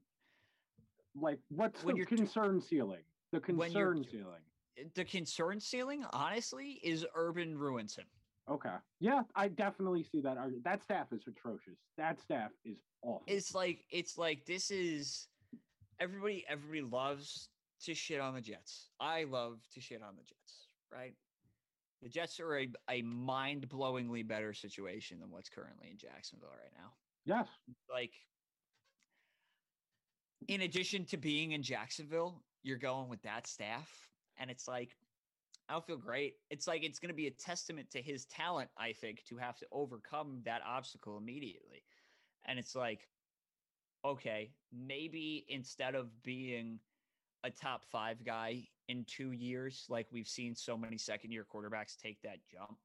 [1.19, 3.03] Like, what's when the concern ceiling?
[3.31, 4.43] The concern ceiling.
[4.95, 8.05] The concern ceiling, honestly, is Urban ruins him.
[8.49, 8.75] Okay.
[8.99, 10.37] Yeah, I definitely see that.
[10.63, 11.77] That staff is atrocious.
[11.97, 13.23] That staff is awful.
[13.27, 15.27] It's like it's like this is
[15.99, 17.49] everybody everybody loves
[17.83, 18.89] to shit on the Jets.
[18.99, 21.13] I love to shit on the Jets, right?
[22.01, 26.71] The Jets are a, a mind blowingly better situation than what's currently in Jacksonville right
[26.77, 26.93] now.
[27.25, 27.47] Yes.
[27.91, 28.13] Like,
[30.47, 34.09] in addition to being in Jacksonville, you're going with that staff.
[34.37, 34.95] And it's like,
[35.67, 36.35] I don't feel great.
[36.49, 39.57] It's like it's going to be a testament to his talent, I think, to have
[39.57, 41.83] to overcome that obstacle immediately.
[42.45, 43.09] And it's like,
[44.05, 46.79] okay, maybe instead of being
[47.43, 51.95] a top five guy in two years, like we've seen so many second year quarterbacks
[51.95, 52.77] take that jump.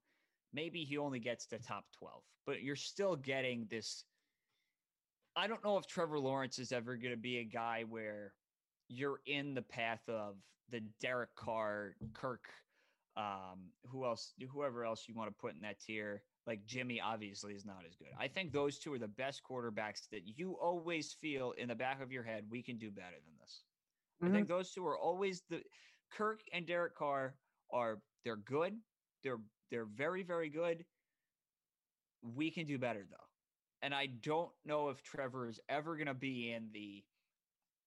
[0.53, 4.05] Maybe he only gets to top 12, but you're still getting this.
[5.35, 8.35] I don't know if Trevor Lawrence is ever going to be a guy where
[8.89, 10.37] you're in the path of
[10.71, 12.45] the Derek Carr, Kirk,
[13.17, 16.23] um, who else, whoever else you want to put in that tier.
[16.47, 18.09] Like Jimmy, obviously, is not as good.
[18.21, 22.03] I think those two are the best quarterbacks that you always feel in the back
[22.03, 22.45] of your head.
[22.51, 23.63] We can do better than this.
[24.25, 24.35] Mm-hmm.
[24.35, 25.61] I think those two are always the
[26.12, 27.35] Kirk and Derek Carr
[27.72, 28.75] are they're good.
[29.22, 30.85] They're they're very very good.
[32.35, 33.16] We can do better though.
[33.83, 37.05] And I don't know if Trevor is ever going to be in the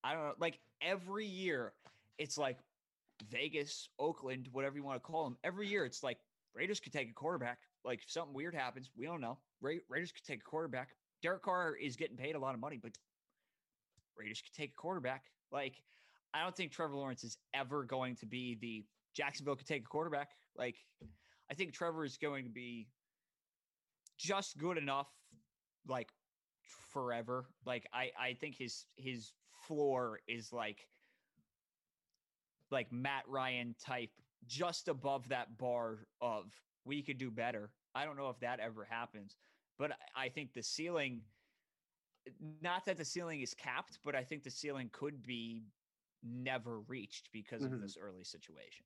[0.04, 1.74] I don't know like every year
[2.18, 2.60] it's like
[3.30, 5.38] Vegas, Oakland, whatever you want to call them.
[5.44, 6.20] Every year it's like
[6.54, 7.60] Raiders could take a quarterback.
[7.84, 9.40] Like if something weird happens, we don't know.
[9.62, 10.90] Ra- Raiders could take a quarterback.
[11.24, 12.92] Derek Carr is getting paid a lot of money, but
[14.16, 15.24] Raiders could take a quarterback.
[15.52, 15.82] Like
[16.34, 19.88] I don't think Trevor Lawrence is ever going to be the Jacksonville could take a
[19.88, 20.32] quarterback.
[20.56, 20.76] Like,
[21.50, 22.88] I think Trevor is going to be
[24.18, 25.08] just good enough,
[25.88, 26.10] like
[26.92, 27.46] forever.
[27.66, 29.34] Like, I I think his his
[29.68, 30.88] floor is like
[32.70, 34.12] like Matt Ryan type,
[34.46, 36.54] just above that bar of
[36.86, 37.72] we could do better.
[37.96, 39.36] I don't know if that ever happens,
[39.80, 41.22] but I think the ceiling.
[42.62, 45.64] Not that the ceiling is capped, but I think the ceiling could be
[46.24, 47.74] never reached because mm-hmm.
[47.76, 48.86] of this early situation.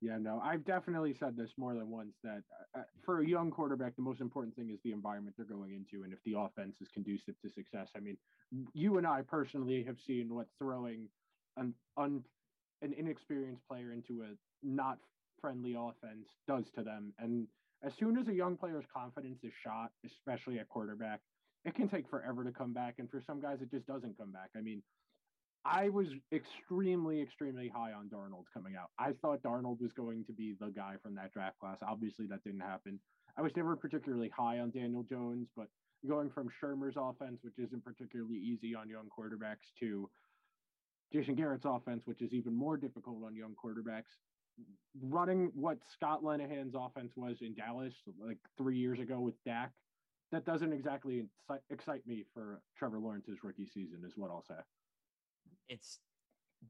[0.00, 2.42] Yeah, no, I've definitely said this more than once that
[2.76, 5.72] uh, uh, for a young quarterback, the most important thing is the environment they're going
[5.72, 7.90] into and if the offense is conducive to success.
[7.96, 8.18] I mean,
[8.74, 11.08] you and I personally have seen what throwing
[11.56, 12.22] an un,
[12.82, 14.98] an inexperienced player into a not
[15.40, 17.12] friendly offense does to them.
[17.18, 17.46] And
[17.82, 21.20] as soon as a young player's confidence is shot, especially at quarterback,
[21.64, 22.96] it can take forever to come back.
[22.98, 24.50] And for some guys, it just doesn't come back.
[24.56, 24.82] I mean,
[25.66, 28.90] I was extremely, extremely high on Darnold coming out.
[28.98, 31.78] I thought Darnold was going to be the guy from that draft class.
[31.86, 33.00] Obviously, that didn't happen.
[33.36, 35.68] I was never particularly high on Daniel Jones, but
[36.06, 40.08] going from Shurmur's offense, which isn't particularly easy on young quarterbacks, to
[41.12, 44.12] Jason Garrett's offense, which is even more difficult on young quarterbacks,
[45.00, 47.94] running what Scott Linehan's offense was in Dallas
[48.24, 49.72] like three years ago with Dak,
[50.30, 51.24] that doesn't exactly
[51.70, 54.54] excite me for Trevor Lawrence's rookie season, is what I'll say.
[55.68, 55.98] It's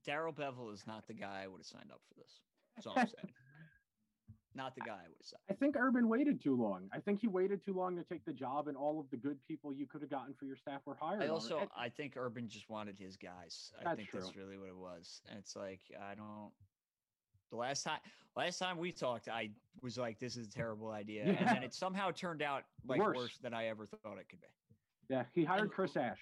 [0.05, 2.41] Darrell Bevell is not the guy I would have signed up for this.
[2.75, 3.33] That's all I'm saying.
[4.55, 5.43] not the guy I would have signed.
[5.51, 6.89] I think Urban waited too long.
[6.93, 9.39] I think he waited too long to take the job, and all of the good
[9.47, 11.23] people you could have gotten for your staff were hired.
[11.23, 13.73] I also, I think Urban just wanted his guys.
[13.85, 14.21] I think true.
[14.21, 15.21] that's really what it was.
[15.29, 16.51] And it's like I don't.
[17.51, 18.01] The last time,
[18.37, 19.51] last time we talked, I
[19.83, 21.33] was like, "This is a terrible idea," yeah.
[21.39, 23.17] and then it somehow turned out like worse.
[23.17, 23.39] worse.
[23.43, 24.49] than I ever thought it could be.
[25.09, 26.19] Yeah, he hired and, Chris Ash.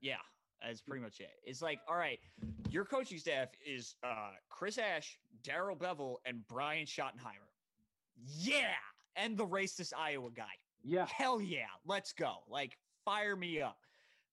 [0.00, 0.16] Yeah,
[0.62, 1.30] that's pretty much it.
[1.44, 2.18] It's like, all right,
[2.70, 7.48] your coaching staff is uh, Chris Ash, Darrell Bevell, and Brian Schottenheimer.
[8.38, 8.74] Yeah,
[9.16, 10.44] and the racist Iowa guy.
[10.82, 12.36] Yeah, hell yeah, let's go.
[12.48, 13.78] Like, fire me up.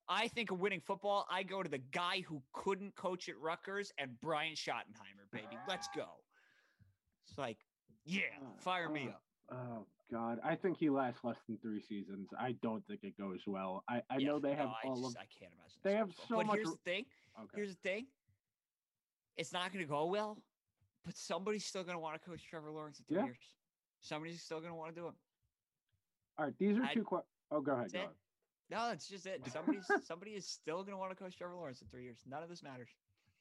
[0.08, 1.26] I think of winning football.
[1.32, 5.58] I go to the guy who couldn't coach at Rutgers and Brian Schottenheimer, baby.
[5.68, 6.06] Let's go.
[7.28, 7.58] It's like,
[8.06, 9.22] yeah, uh, fire uh, me up.
[9.52, 12.30] Oh God, I think he lasts less than three seasons.
[12.40, 13.84] I don't think it goes well.
[13.90, 15.18] I, I yeah, know they have no, all just, of.
[15.18, 15.80] I can't imagine.
[15.84, 16.56] They have so but much.
[16.58, 17.06] Here's the thing.
[17.40, 17.52] Okay.
[17.56, 18.06] Here's the thing.
[19.38, 20.38] It's not going to go well,
[21.04, 23.26] but somebody's still going to want to coach Trevor Lawrence in two yeah.
[23.26, 23.38] years.
[24.02, 25.14] Somebody's still going to want to do it.
[26.38, 27.04] All right, these are I, two.
[27.04, 27.92] Qu- oh, go ahead.
[27.92, 28.10] Go ahead.
[28.70, 29.42] No, that's just it.
[29.52, 32.20] Somebody's somebody is still going to want to coach Trevor Lawrence in three years.
[32.28, 32.90] None of this matters.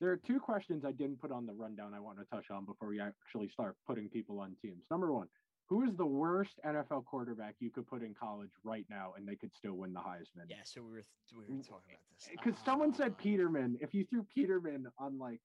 [0.00, 2.64] There are two questions I didn't put on the rundown I want to touch on
[2.64, 4.84] before we actually start putting people on teams.
[4.90, 5.28] Number one,
[5.66, 9.34] who is the worst NFL quarterback you could put in college right now and they
[9.34, 10.46] could still win the Heisman?
[10.48, 11.02] Yeah, so we were
[11.34, 13.78] we were talking about this because uh, someone said Peterman.
[13.80, 15.40] If you threw Peterman on like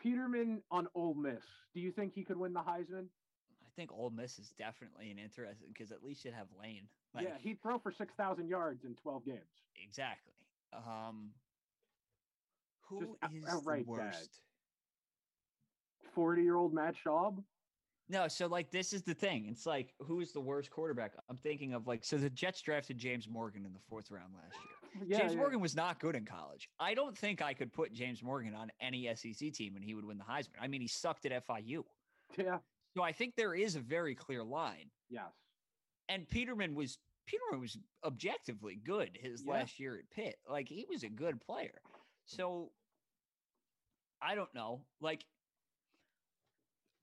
[0.00, 1.42] Peterman on Ole Miss,
[1.74, 3.06] do you think he could win the Heisman?
[3.64, 6.88] I think Ole Miss is definitely an interesting because at least you'd have Lane.
[7.14, 9.40] Like, yeah, he'd throw for six thousand yards in twelve games.
[9.82, 10.32] Exactly.
[10.72, 11.30] Um,
[12.82, 14.40] who Just is the worst?
[16.14, 17.42] Forty-year-old Matt Schaub.
[18.08, 19.46] No, so like this is the thing.
[19.50, 21.12] It's like who's the worst quarterback?
[21.28, 24.54] I'm thinking of like so the Jets drafted James Morgan in the fourth round last
[24.54, 25.06] year.
[25.08, 25.38] Yeah, James yeah.
[25.38, 26.68] Morgan was not good in college.
[26.78, 30.04] I don't think I could put James Morgan on any SEC team and he would
[30.04, 30.60] win the Heisman.
[30.60, 31.82] I mean, he sucked at FIU.
[32.38, 32.58] Yeah.
[32.96, 34.90] So I think there is a very clear line.
[35.10, 35.32] Yes.
[36.08, 39.52] And Peterman was Peterman was objectively good his yeah.
[39.52, 40.36] last year at Pitt.
[40.48, 41.80] Like he was a good player.
[42.24, 42.70] So
[44.22, 44.82] I don't know.
[45.00, 45.24] Like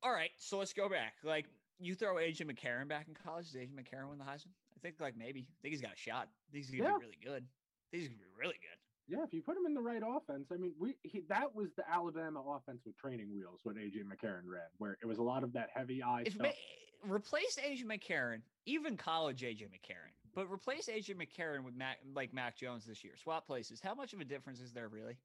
[0.04, 1.14] all right, so let's go back.
[1.24, 1.46] Like
[1.80, 3.52] you throw AJ McCarron back in college.
[3.52, 4.54] Does AJ McCarron win the Heisman?
[4.76, 5.42] I think like maybe.
[5.42, 6.28] I think he's got a shot.
[6.50, 6.98] I think he's gonna yeah.
[6.98, 7.44] be really good.
[7.44, 8.78] I think he's gonna be really good.
[9.08, 11.70] Yeah, if you put him in the right offense, I mean, we he, that was
[11.76, 15.44] the Alabama offense with training wheels when AJ McCarron ran, where it was a lot
[15.44, 16.48] of that heavy eye if stuff.
[16.48, 22.34] Ma- replace AJ McCarron, even college AJ McCarron, but replace AJ McCarron with Mac, like
[22.34, 23.14] Mac Jones this year.
[23.22, 23.82] Swap places.
[23.82, 25.18] How much of a difference is there really?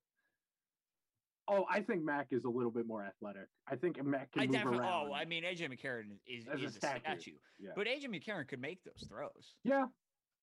[1.51, 3.49] Oh, I think Mac is a little bit more athletic.
[3.67, 5.09] I think Mac can I move oh, around.
[5.11, 7.33] Oh, I mean AJ McCarron is, is a, statue, statue.
[7.59, 7.71] Yeah.
[7.75, 9.55] but AJ McCarron could make those throws.
[9.65, 9.87] Yeah,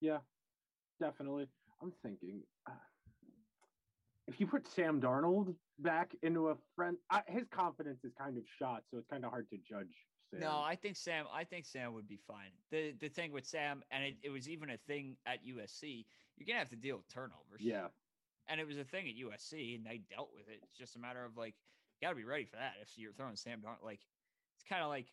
[0.01, 0.17] yeah,
[0.99, 1.47] definitely.
[1.81, 2.73] I'm thinking uh,
[4.27, 8.43] if you put Sam Darnold back into a friend, uh, his confidence is kind of
[8.57, 9.93] shot, so it's kind of hard to judge.
[10.31, 10.39] Sam.
[10.39, 11.25] No, I think Sam.
[11.31, 12.49] I think Sam would be fine.
[12.71, 16.05] the The thing with Sam, and it, it was even a thing at USC.
[16.37, 17.59] You're gonna have to deal with turnovers.
[17.59, 17.87] Yeah,
[18.47, 20.59] and it was a thing at USC, and they dealt with it.
[20.63, 21.55] It's just a matter of like,
[21.99, 22.73] you got to be ready for that.
[22.81, 24.01] If you're throwing Sam Darnold, like,
[24.55, 25.07] it's kind of like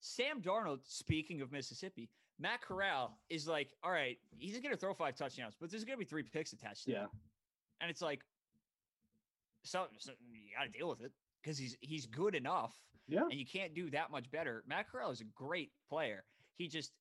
[0.00, 0.80] Sam Darnold.
[0.84, 2.08] Speaking of Mississippi,
[2.38, 5.96] Matt Corral is like, all right, he's going to throw five touchdowns, but there's going
[5.96, 7.02] to be three picks attached to yeah.
[7.02, 7.08] Him.
[7.80, 8.20] And it's like,
[9.62, 11.12] so, so you got to deal with it
[11.42, 12.74] because he's he's good enough.
[13.08, 13.22] Yeah.
[13.22, 14.62] And you can't do that much better.
[14.66, 16.24] Matt Corral is a great player.
[16.56, 16.92] He just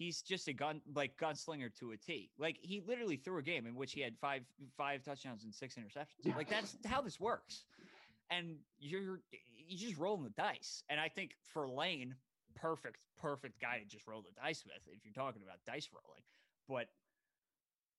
[0.00, 2.30] he's just a gun like gunslinger to a T.
[2.38, 4.42] Like he literally threw a game in which he had five
[4.76, 6.34] five touchdowns and six interceptions.
[6.34, 7.64] Like that's how this works.
[8.30, 9.20] And you're
[9.68, 10.82] you just rolling the dice.
[10.88, 12.14] And I think for Lane,
[12.56, 16.22] perfect, perfect guy to just roll the dice with if you're talking about dice rolling.
[16.66, 16.88] But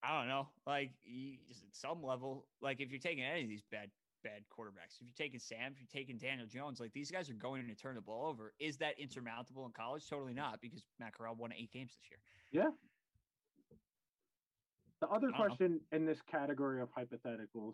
[0.04, 3.50] I don't know, like you, just at some level, like if you're taking any of
[3.50, 3.92] these bad
[4.24, 5.00] bad quarterbacks.
[5.00, 7.76] If you're taking Sam, if you're taking Daniel Jones, like these guys are going to
[7.76, 8.54] turn the ball over.
[8.60, 10.08] Is that insurmountable in college?
[10.10, 12.20] Totally not, because Matt Corral won eight games this year.
[12.52, 12.72] Yeah.
[15.02, 15.98] The other question know.
[15.98, 17.74] in this category of hypotheticals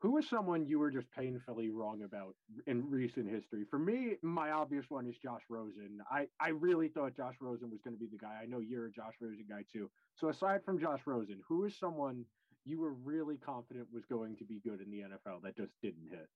[0.00, 2.34] who is someone you were just painfully wrong about
[2.66, 3.64] in recent history?
[3.70, 6.00] For me, my obvious one is Josh Rosen.
[6.10, 8.38] I, I really thought Josh Rosen was going to be the guy.
[8.42, 9.90] I know you're a Josh Rosen guy too.
[10.14, 12.24] So aside from Josh Rosen, who is someone
[12.66, 16.08] you were really confident was going to be good in the NFL that just didn't
[16.10, 16.28] hit?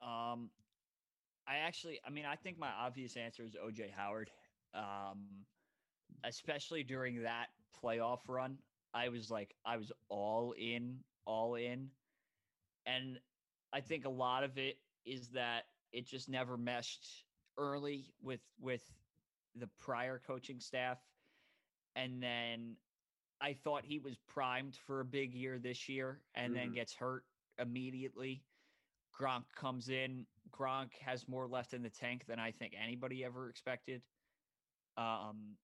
[0.00, 0.48] Um,
[1.46, 4.30] I actually, I mean, I think my obvious answer is OJ Howard.
[4.74, 5.26] Um,
[6.24, 7.46] especially during that
[7.82, 8.58] playoff run,
[8.94, 11.88] I was like, I was all in, all in.
[12.86, 13.18] And
[13.72, 17.24] I think a lot of it is that it just never meshed
[17.58, 18.82] early with with
[19.56, 20.98] the prior coaching staff.
[21.96, 22.76] And then
[23.42, 26.62] I thought he was primed for a big year this year and mm-hmm.
[26.62, 27.24] then gets hurt
[27.58, 28.44] immediately.
[29.18, 30.26] Gronk comes in.
[30.50, 34.02] Gronk has more left in the tank than I think anybody ever expected.
[34.96, 35.56] Um,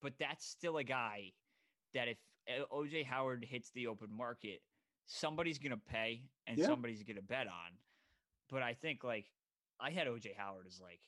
[0.00, 1.32] but that's still a guy
[1.92, 2.18] that if
[2.48, 4.60] uh, OJ Howard hits the open market,
[5.06, 6.66] somebody's going to pay and yeah.
[6.66, 7.72] somebody's going to bet on.
[8.48, 9.26] But I think like
[9.80, 11.00] I had OJ Howard as like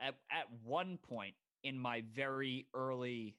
[0.00, 3.36] at at one point in my very early,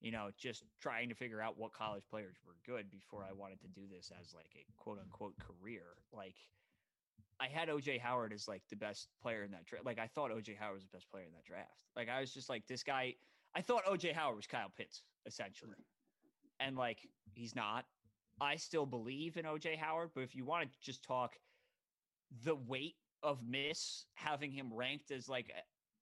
[0.00, 3.38] you know, just trying to figure out what college players were good before I mm-hmm.
[3.38, 5.82] wanted to do this as like a quote unquote career.
[6.12, 6.36] Like
[7.40, 9.84] I had OJ Howard as like the best player in that draft.
[9.84, 11.70] Like I thought OJ Howard was the best player in that draft.
[11.96, 13.14] Like I was just like this guy.
[13.54, 15.86] I thought OJ Howard was Kyle Pitts essentially,
[16.60, 17.84] and like he's not.
[18.40, 21.34] I still believe in OJ Howard, but if you want to just talk
[22.44, 25.50] the weight of miss having him ranked as like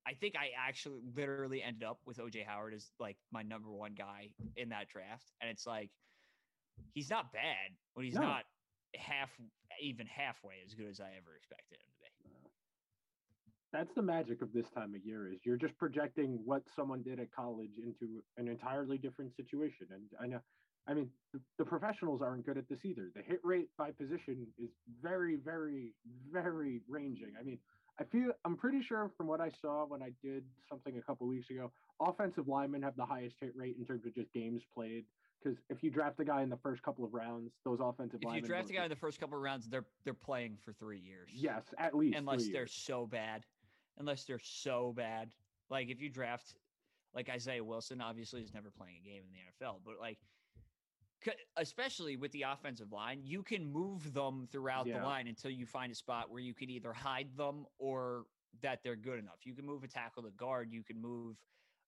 [0.07, 3.95] I think I actually literally ended up with OJ Howard as like my number one
[3.95, 5.33] guy in that draft.
[5.41, 5.91] And it's like
[6.93, 8.23] he's not bad, but he's no.
[8.23, 8.45] not
[8.97, 9.31] half
[9.83, 12.07] even halfway as good as I ever expected him to be.
[13.73, 17.19] That's the magic of this time of year is you're just projecting what someone did
[17.19, 19.89] at college into an entirely different situation.
[19.91, 20.41] And I know
[20.89, 23.11] I mean, the, the, professionals aren't good at this either.
[23.15, 24.71] The hit rate by position is
[25.03, 25.95] very, very,
[26.33, 27.33] very ranging.
[27.39, 27.59] I mean,
[27.99, 31.27] I feel I'm pretty sure from what I saw when I did something a couple
[31.27, 35.05] weeks ago, offensive linemen have the highest hit rate in terms of just games played.
[35.43, 38.25] Because if you draft a guy in the first couple of rounds, those offensive if
[38.25, 38.45] linemen.
[38.45, 40.73] If you draft a guy in the first couple of rounds, they're they're playing for
[40.73, 41.31] three years.
[41.33, 42.19] Yes, at least.
[42.19, 42.73] Unless they're years.
[42.73, 43.45] so bad,
[43.99, 45.31] unless they're so bad.
[45.71, 46.55] Like if you draft,
[47.15, 50.19] like Isaiah Wilson, obviously is never playing a game in the NFL, but like
[51.57, 54.99] especially with the offensive line, you can move them throughout yeah.
[54.99, 58.25] the line until you find a spot where you can either hide them or
[58.63, 59.39] that they're good enough.
[59.45, 61.37] You can move a tackle to guard, you can move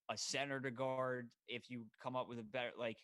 [0.09, 2.97] a center to guard if you come up with a better like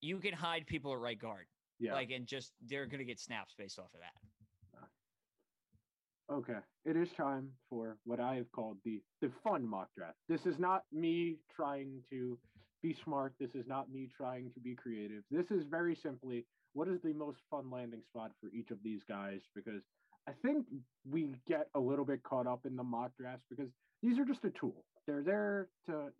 [0.00, 1.46] you can hide people at right guard.
[1.78, 1.94] Yeah.
[1.94, 4.78] Like and just they're gonna get snaps based off of that.
[4.78, 6.34] Ah.
[6.34, 10.16] Okay, it is time for what I have called the the fun mock draft.
[10.28, 12.38] This is not me trying to
[12.82, 13.34] be smart.
[13.38, 15.22] This is not me trying to be creative.
[15.30, 19.02] This is very simply what is the most fun landing spot for each of these
[19.08, 19.82] guys because
[20.28, 20.66] I think
[21.10, 23.70] we get a little bit caught up in the mock drafts because
[24.02, 24.84] these are just a tool.
[25.06, 26.12] They're there to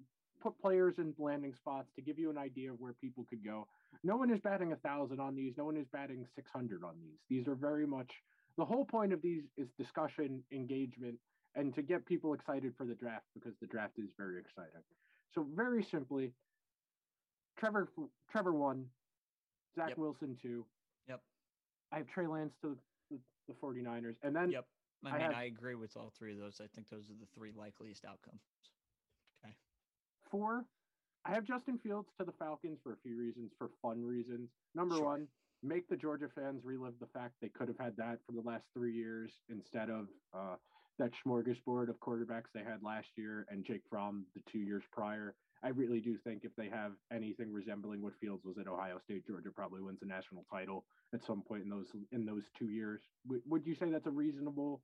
[0.42, 3.66] put players in landing spots to give you an idea of where people could go.
[4.02, 5.54] No one is batting a thousand on these.
[5.56, 7.18] No one is batting 600 on these.
[7.30, 8.10] These are very much
[8.58, 11.16] the whole point of these is discussion, engagement,
[11.54, 14.82] and to get people excited for the draft because the draft is very exciting.
[15.34, 16.32] So very simply,
[17.62, 17.88] Trevor
[18.28, 18.86] Trevor one,
[19.76, 19.98] Zach yep.
[19.98, 20.66] Wilson two.
[21.08, 21.20] Yep.
[21.92, 22.76] I have Trey Lance to
[23.08, 24.16] the, the 49ers.
[24.24, 24.66] And then Yep.
[25.04, 26.60] I, I mean, have, I agree with all three of those.
[26.60, 28.40] I think those are the three likeliest outcomes.
[29.44, 29.54] Okay.
[30.28, 30.64] Four,
[31.24, 34.50] I have Justin Fields to the Falcons for a few reasons, for fun reasons.
[34.74, 35.04] Number sure.
[35.04, 35.28] one,
[35.62, 38.64] make the Georgia fans relive the fact they could have had that for the last
[38.74, 40.56] three years instead of uh,
[40.98, 45.36] that smorgasbord of quarterbacks they had last year and Jake Fromm the two years prior.
[45.64, 49.26] I really do think if they have anything resembling what Fields was at Ohio State,
[49.26, 50.84] Georgia probably wins a national title
[51.14, 53.00] at some point in those in those two years.
[53.26, 54.82] W- would you say that's a reasonable?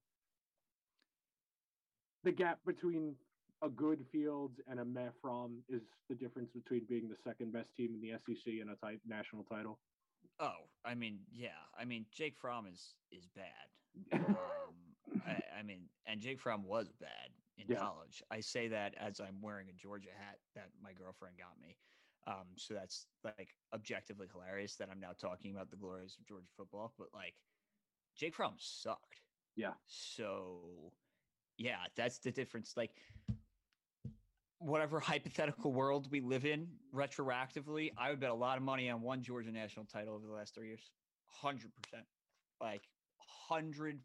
[2.25, 3.17] The gap between
[3.63, 7.75] a good Fields and a meh Fromm is the difference between being the second best
[7.77, 9.79] team in the SEC and a type national title.
[10.39, 11.49] Oh, I mean, yeah.
[11.79, 14.13] I mean, Jake Fromm is is bad.
[14.13, 17.79] um, I, I, mean, and Jake Fromm was bad in yeah.
[17.79, 18.23] college.
[18.31, 21.77] I say that as I'm wearing a Georgia hat that my girlfriend got me.
[22.27, 26.49] Um, so that's like objectively hilarious that I'm now talking about the glories of Georgia
[26.57, 26.93] football.
[26.99, 27.35] But like,
[28.17, 29.21] Jake Fromm sucked.
[29.57, 29.73] Yeah.
[29.87, 30.93] So,
[31.57, 32.75] yeah, that's the difference.
[32.77, 32.91] Like,
[34.59, 39.01] whatever hypothetical world we live in retroactively, I would bet a lot of money on
[39.01, 40.91] one Georgia national title over the last three years.
[41.43, 41.61] 100%.
[42.61, 42.83] Like,
[43.51, 43.99] 100%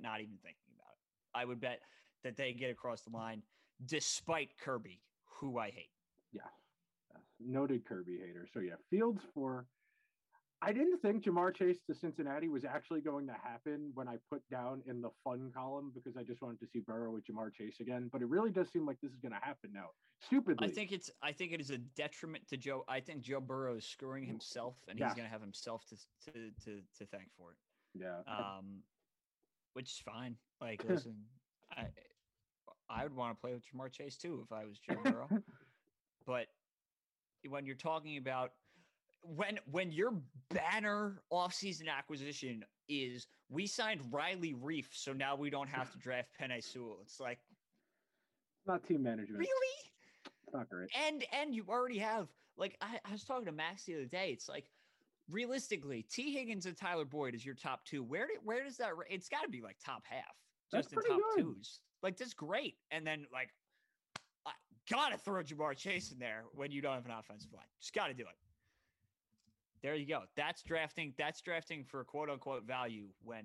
[0.00, 0.98] not even thinking about it.
[1.34, 1.80] I would bet
[2.24, 3.42] that they get across the line
[3.86, 5.90] despite Kirby, who I hate.
[6.32, 6.42] Yeah.
[7.38, 8.46] Noted Kirby hater.
[8.52, 9.66] So, yeah, Fields for
[10.62, 14.42] I didn't think Ja'Marr Chase to Cincinnati was actually going to happen when I put
[14.50, 17.80] down in the fun column because I just wanted to see Burrow with Ja'Marr Chase
[17.80, 18.10] again.
[18.12, 19.86] But it really does seem like this is going to happen now.
[20.26, 21.10] Stupidly, I think it's.
[21.22, 22.84] I think it is a detriment to Joe.
[22.88, 25.06] I think Joe Burrow is screwing himself, and Yeah.
[25.06, 25.96] he's going to have himself to
[26.26, 27.58] to to to thank for it.
[27.94, 28.20] Yeah.
[28.28, 28.82] Um,
[29.72, 30.36] which is fine.
[30.60, 31.16] Like, listen,
[31.72, 31.86] I
[32.90, 35.28] I would want to play with Ja'Marr Chase too if I was Joe Burrow.
[36.26, 36.46] but
[37.48, 38.52] when you're talking about
[39.22, 40.14] when when your
[40.50, 46.30] banner offseason acquisition is we signed Riley Reiff, so now we don't have to draft
[46.40, 46.98] Penei Sewell.
[47.02, 47.38] It's like
[48.66, 49.38] not team management.
[49.38, 49.76] really,
[50.44, 50.88] It's not great.
[51.06, 54.30] and and you already have like I, I was talking to Max the other day.
[54.32, 54.70] It's like
[55.30, 58.02] realistically, Tee Higgins and Tyler Boyd is your top two.
[58.02, 58.90] Where did where does that?
[59.08, 60.34] It's got to be like top half,
[60.72, 61.42] just in top good.
[61.44, 61.80] twos.
[62.02, 62.76] Like that's great.
[62.90, 63.50] And then like,
[64.46, 64.52] I
[64.90, 67.64] gotta throw Ja'Marr Chase in there when you don't have an offensive line.
[67.80, 68.36] Just gotta do it.
[69.82, 70.22] There you go.
[70.36, 71.14] That's drafting.
[71.18, 73.44] That's drafting for quote unquote value when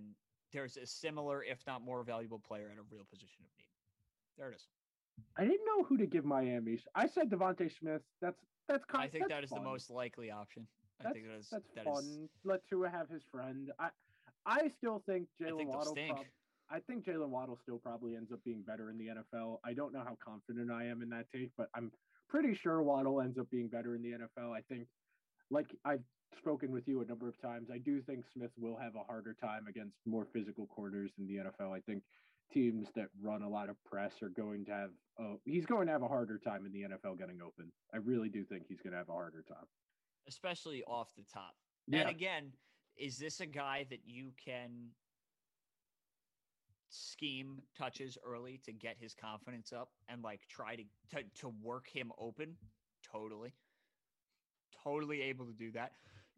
[0.52, 3.66] there's a similar, if not more valuable player at a real position of need.
[4.38, 4.68] There it is.
[5.38, 6.78] I didn't know who to give Miami.
[6.94, 8.02] I said DeVonta Smith.
[8.22, 9.04] That's that's kind.
[9.04, 9.64] I think that's fun.
[9.64, 10.68] the most likely option.
[11.00, 12.04] I That's, think that is that's that fun.
[12.04, 13.72] is- Let Tua have his friend.
[13.80, 13.90] I
[14.46, 15.92] I still think I Jaylen Waddle.
[15.94, 16.14] stink.
[16.16, 16.26] prob-
[16.70, 19.60] I think Jaylen Waddle still probably ends up being better in the NFL.
[19.64, 21.92] I don't know how confident I am in that take, but I'm
[22.28, 24.52] pretty sure Waddle ends up being better in the NFL.
[24.52, 24.88] I think,
[25.52, 26.02] like I've
[26.40, 29.36] spoken with you a number of times, I do think Smith will have a harder
[29.40, 31.72] time against more physical corners in the NFL.
[31.72, 32.04] I think
[32.52, 34.90] teams that run a lot of press are going to have.
[35.20, 37.72] Oh, he's going to have a harder time in the NFL getting open.
[37.94, 39.68] I really do think he's going to have a harder time.
[40.28, 41.56] especially off the top.
[41.88, 42.02] Yeah.
[42.02, 42.52] And again,
[42.98, 44.90] is this a guy that you can
[46.96, 51.88] scheme touches early to get his confidence up and like try to to, to work
[51.88, 52.56] him open?
[53.12, 53.54] Totally.
[54.84, 55.92] Totally able to do that.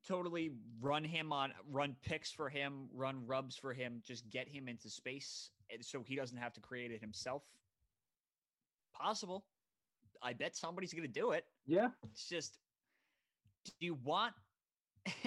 [0.07, 4.67] Totally run him on run picks for him, run rubs for him, just get him
[4.67, 5.49] into space
[5.81, 7.43] so he doesn't have to create it himself.
[8.93, 9.45] Possible.
[10.21, 11.45] I bet somebody's going to do it.
[11.65, 11.89] Yeah.
[12.03, 12.57] It's just
[13.65, 14.33] do you want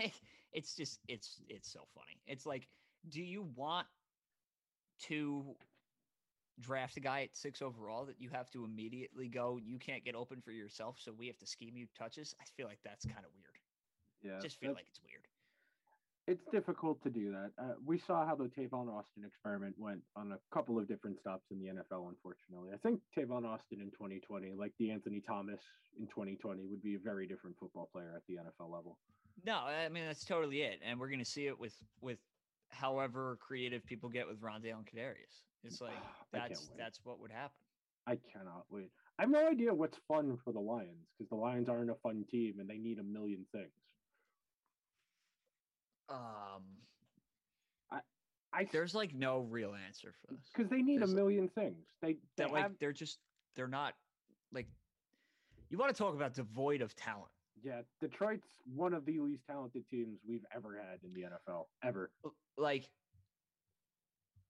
[0.52, 2.20] it's just it's it's so funny.
[2.26, 2.66] It's like
[3.08, 3.86] do you want
[5.08, 5.44] to
[6.60, 10.14] draft a guy at 6 overall that you have to immediately go you can't get
[10.14, 12.34] open for yourself so we have to scheme you touches?
[12.40, 13.56] I feel like that's kind of weird.
[14.22, 14.40] Yeah.
[14.42, 15.24] just feel like it's weird.
[16.26, 17.50] it's difficult to do that.
[17.58, 21.46] Uh, we saw how the Tavon Austin experiment went on a couple of different stops
[21.50, 22.08] in the NFL.
[22.08, 25.60] Unfortunately, I think Tavon Austin in 2020, like the Anthony Thomas
[25.98, 28.98] in 2020, would be a very different football player at the NFL level.
[29.46, 32.18] No, I mean that's totally it, and we're gonna see it with with
[32.70, 35.42] however creative people get with Rondale and Kadarius.
[35.64, 35.92] It's like
[36.32, 37.56] that's that's what would happen.
[38.06, 38.90] I cannot wait.
[39.18, 42.24] I have no idea what's fun for the Lions because the Lions aren't a fun
[42.30, 43.68] team and they need a million things.
[46.08, 46.62] Um,
[47.90, 48.00] I
[48.52, 50.44] I there's like no real answer for this.
[50.52, 51.86] because they need a there's- million things.
[52.02, 53.18] They they that like they're just
[53.56, 53.94] they're not
[54.52, 54.66] like
[55.68, 57.30] you want to talk about devoid of talent
[57.62, 57.82] yeah.
[58.00, 62.10] Detroit's one of the least talented teams we've ever had in the NFL ever.
[62.56, 62.88] Like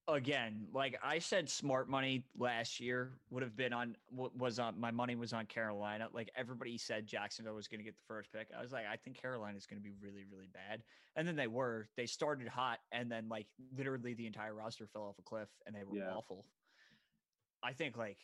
[0.07, 4.77] again like i said smart money last year would have been on wa- was on
[4.79, 8.31] my money was on carolina like everybody said jacksonville was going to get the first
[8.33, 10.81] pick i was like i think carolina is going to be really really bad
[11.15, 13.45] and then they were they started hot and then like
[13.77, 16.11] literally the entire roster fell off a cliff and they were Yeah.
[16.15, 16.45] awful
[17.61, 18.17] i think like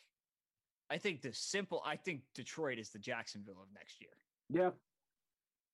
[0.90, 4.10] i think the simple i think detroit is the jacksonville of next year
[4.50, 4.70] Yeah,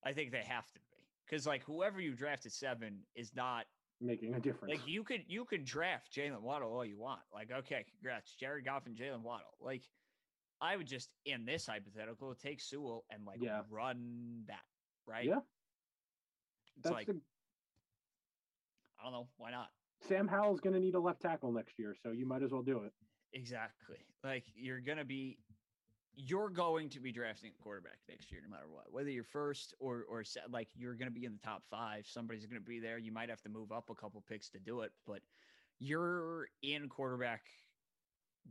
[0.03, 0.85] I think they have to be
[1.25, 3.65] because like whoever you draft at seven is not
[4.01, 4.73] making a difference.
[4.77, 7.21] like you could you could draft Jaylen Waddle all you want.
[7.33, 9.55] Like okay, congrats, Jared Goff and Jaylen Waddle.
[9.61, 9.83] Like
[10.61, 13.61] I would just in this hypothetical take Sewell and like Yeah.
[13.69, 14.63] run that
[15.07, 15.25] right.
[15.25, 15.39] yeah,
[16.75, 17.21] it's that's like the
[18.99, 19.69] I don't know why not.
[20.07, 22.61] Sam Howell's going to need a left tackle next year, so you might as well
[22.61, 22.93] do it.
[23.33, 23.97] Exactly.
[24.23, 25.37] Like you're gonna be
[26.15, 28.91] you're going to be drafting a quarterback next year, no matter what.
[28.91, 32.05] Whether you're first or or like you're going to be in the top five.
[32.07, 32.97] Somebody's going to be there.
[32.97, 35.21] You might have to move up a couple picks to do it, but
[35.79, 37.41] you're in quarterback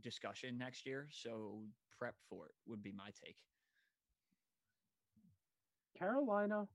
[0.01, 1.07] discussion next year.
[1.11, 1.61] So
[1.97, 3.37] prep for it would be my take.
[5.97, 6.67] Carolina,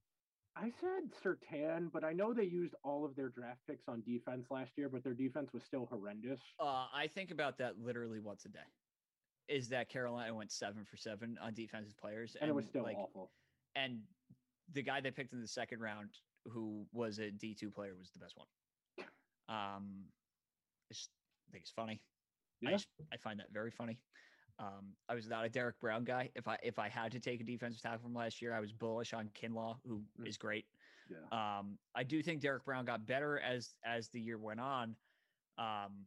[0.56, 4.46] I said Surtain, but I know they used all of their draft picks on defense
[4.50, 6.40] last year, but their defense was still horrendous.
[6.58, 8.58] Uh, I think about that literally once a day.
[9.50, 12.96] Is that Carolina went seven for seven on defensive players, And it was still like,
[12.96, 13.30] awful.
[13.74, 14.00] and
[14.72, 16.10] the guy they picked in the second round,
[16.46, 18.46] who was a D two player, was the best one.
[19.48, 20.12] Um,
[20.88, 21.10] I just
[21.50, 22.00] think it's funny.
[22.66, 23.98] I, just, I find that very funny.
[24.58, 26.30] Um, I was not a Derrick Brown guy.
[26.34, 28.72] If I if I had to take a defensive tackle from last year, I was
[28.72, 30.40] bullish on Kinlaw, who is Mm.
[30.40, 30.64] great.
[31.08, 31.58] Yeah.
[31.58, 34.94] Um, I do think Derrick Brown got better as as the year went on.
[35.58, 36.06] Um,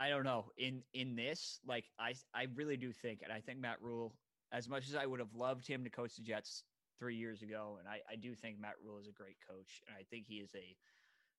[0.00, 3.60] I don't know in in this like I I really do think, and I think
[3.60, 4.14] Matt Rhule,
[4.52, 6.64] as much as I would have loved him to coach the Jets
[6.98, 9.96] three years ago, and I I do think Matt Rhule is a great coach, and
[9.98, 10.76] I think he is a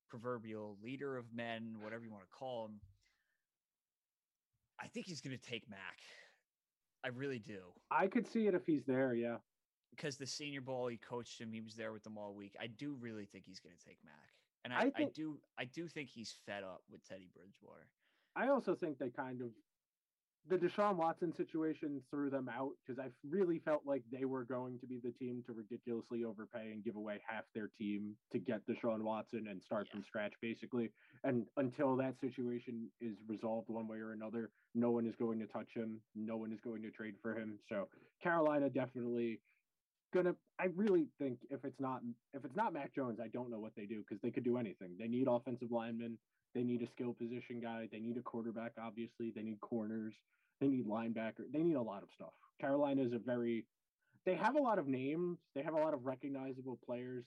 [0.10, 2.80] proverbial leader of men, whatever you want to call him.
[4.80, 6.00] I think he's going to take Mac.
[7.04, 7.60] I really do.
[7.92, 9.14] I could see it if he's there.
[9.14, 9.38] Yeah.
[9.92, 11.54] Because the Senior Bowl, he coached him.
[11.54, 12.56] He was there with them all week.
[12.60, 14.14] I do really think he's going to take Mac,
[14.64, 17.88] and I, I I, do I do think he's fed up with Teddy Bridgewater.
[18.36, 19.50] I also think they kind of
[20.48, 24.78] the Deshaun Watson situation threw them out because I really felt like they were going
[24.80, 28.62] to be the team to ridiculously overpay and give away half their team to get
[28.68, 29.94] Deshaun Watson and start Yeah.
[29.94, 30.92] from scratch, basically.
[31.24, 35.48] And until that situation is resolved one way or another, no one is going to
[35.48, 36.00] touch him.
[36.14, 37.58] No one is going to trade for him.
[37.68, 37.90] So
[38.22, 39.42] Carolina definitely
[40.14, 40.36] gonna.
[40.60, 42.02] I really think if it's not
[42.34, 44.58] if it's not Mac Jones, I don't know what they do because they could do
[44.58, 44.96] anything.
[45.00, 46.20] They need offensive linemen.
[46.56, 47.90] They need a skill position guy.
[47.92, 49.32] They need a quarterback, obviously.
[49.36, 50.14] They need corners.
[50.62, 51.52] They need linebacker.
[51.52, 52.34] They need a lot of stuff.
[52.60, 53.66] Carolina is a very
[54.26, 55.38] they have a lot of names.
[55.54, 57.26] They have a lot of recognizable players.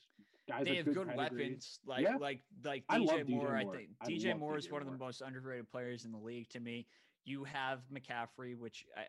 [0.48, 2.16] Guys they have good, good weapons, like Yeah.
[2.16, 3.54] like like DJ DJ Moore.
[3.56, 6.48] I think I DJ Moore is one of the most underrated players in the league
[6.50, 6.86] to me.
[7.24, 9.04] You have McCaffrey, which I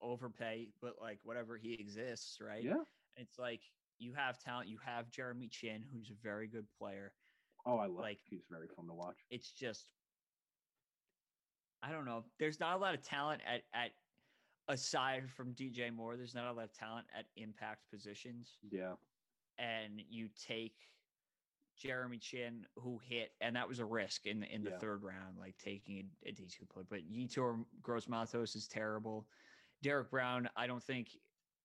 [0.00, 2.62] overpay, but like whatever he exists, right?
[2.62, 2.84] Yeah.
[3.16, 3.60] It's like
[3.98, 4.68] you have talent.
[4.68, 7.12] You have Jeremy Chinn, who's a very good player.
[7.66, 8.00] Oh, I love.
[8.00, 9.16] Like- he's very fun to watch.
[9.30, 9.92] It's just,
[11.82, 12.24] I don't know.
[12.38, 13.90] There's not a lot of talent at at
[14.68, 16.16] aside from DJ Moore.
[16.16, 18.58] There's not a lot of talent at impact positions.
[18.70, 18.94] Yeah.
[19.58, 20.74] and you take
[21.76, 24.78] Jeremy Chinn, who hit, and that was a risk in the in the Yeah.
[24.78, 26.86] third round, like taking a, a D two player.
[26.88, 29.28] But Yetur Gross Matos is terrible.
[29.82, 31.10] Derrick Brown, I don't think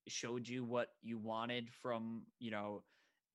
[0.08, 2.82] showed you what you wanted from you know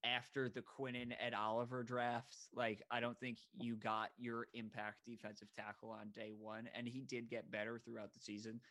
[0.05, 2.47] after the Quinnen Ed Oliver drafts.
[2.53, 7.03] Like I don't think you got your impact defensive tackle on day one, and he
[7.03, 8.61] did get better throughout the season.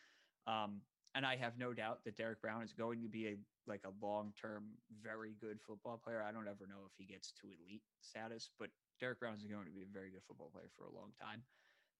[0.47, 0.81] Um,
[1.15, 3.37] and I have no doubt that Derrick Brown is going to be a
[3.67, 6.21] like a long term, very good football player.
[6.23, 9.65] I don't ever know if he gets to elite status, but Derrick Brown is going
[9.65, 11.43] to be a very good football player for a long time.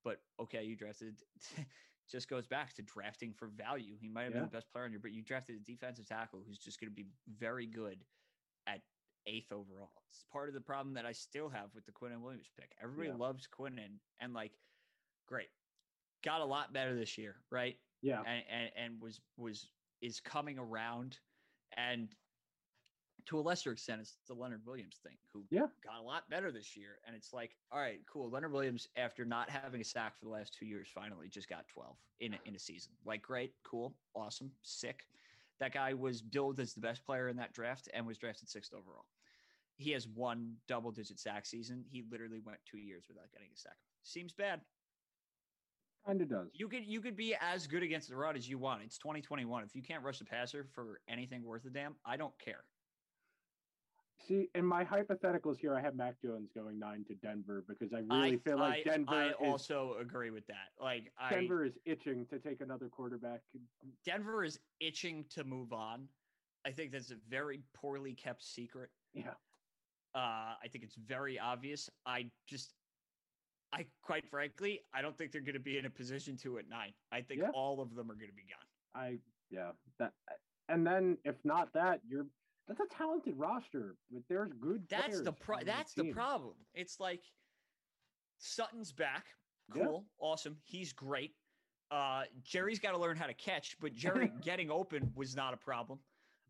[0.03, 1.23] But okay, you drafted
[2.11, 3.95] just goes back to drafting for value.
[3.99, 4.39] He might have Yeah.
[4.41, 6.91] been the best player on your, but you drafted a defensive tackle who's just going
[6.91, 8.05] to be very good
[9.27, 9.91] eighth overall.
[10.09, 12.71] It's part of the problem that I still have with the Quinnen Williams pick.
[12.81, 13.15] Everybody Yeah.
[13.15, 14.51] loves Quinnen and like,
[15.27, 15.49] great,
[16.23, 17.77] got a lot better this year, right?
[18.01, 18.21] Yeah.
[18.27, 19.71] and, and and was was
[20.01, 21.17] is coming around
[21.75, 22.13] and
[23.25, 25.67] to a lesser extent it's the leonard williams thing who Yeah.
[25.83, 29.25] got a lot better this year and it's like all right cool leonard williams after
[29.25, 32.39] not having a sack for the last two years finally just got 12 in a,
[32.45, 35.07] in a season like great cool awesome sick
[35.59, 38.73] that guy was billed as the best player in that draft and was drafted sixth
[38.73, 39.05] overall
[39.77, 43.57] he has one double digit sack season he literally went two years without getting a
[43.57, 44.61] sack seems bad
[46.05, 46.49] Kind of does.
[46.53, 48.83] you could you could be as good against the run as you want.
[48.83, 49.63] It's 2021.
[49.63, 52.63] If you can't rush the passer for anything worth a damn, I don't care.
[54.27, 57.99] See, in my hypotheticals here, I have Mac Jones going nine to Denver because I
[58.09, 60.69] really I, feel like I, Denver I is also agree with that.
[60.79, 63.41] Like I Denver is itching to take another quarterback.
[64.05, 66.07] Denver is itching to move on.
[66.65, 68.89] I think that's a very poorly kept secret.
[69.13, 69.33] Yeah.
[70.15, 71.89] Uh, I think it's very obvious.
[72.05, 72.73] I just,
[73.73, 76.69] I quite frankly, I don't think they're going to be in a position to at
[76.69, 76.93] nine.
[77.11, 77.49] I think Yeah.
[77.53, 79.01] all of them are going to be gone.
[79.03, 79.17] I
[79.51, 80.13] yeah that
[80.69, 82.25] and then if not that, you're
[82.67, 84.83] that's a talented roster, but there's good.
[84.89, 86.13] That's the pro- that's the team.
[86.13, 86.53] problem.
[86.73, 87.21] It's like
[88.37, 89.25] Sutton's back.
[89.75, 89.83] Yeah.
[89.85, 90.05] Cool.
[90.19, 90.55] Awesome.
[90.63, 91.33] He's great.
[91.91, 95.57] Uh Jerry's got to learn how to catch, but Jerry getting open was not a
[95.57, 95.99] problem.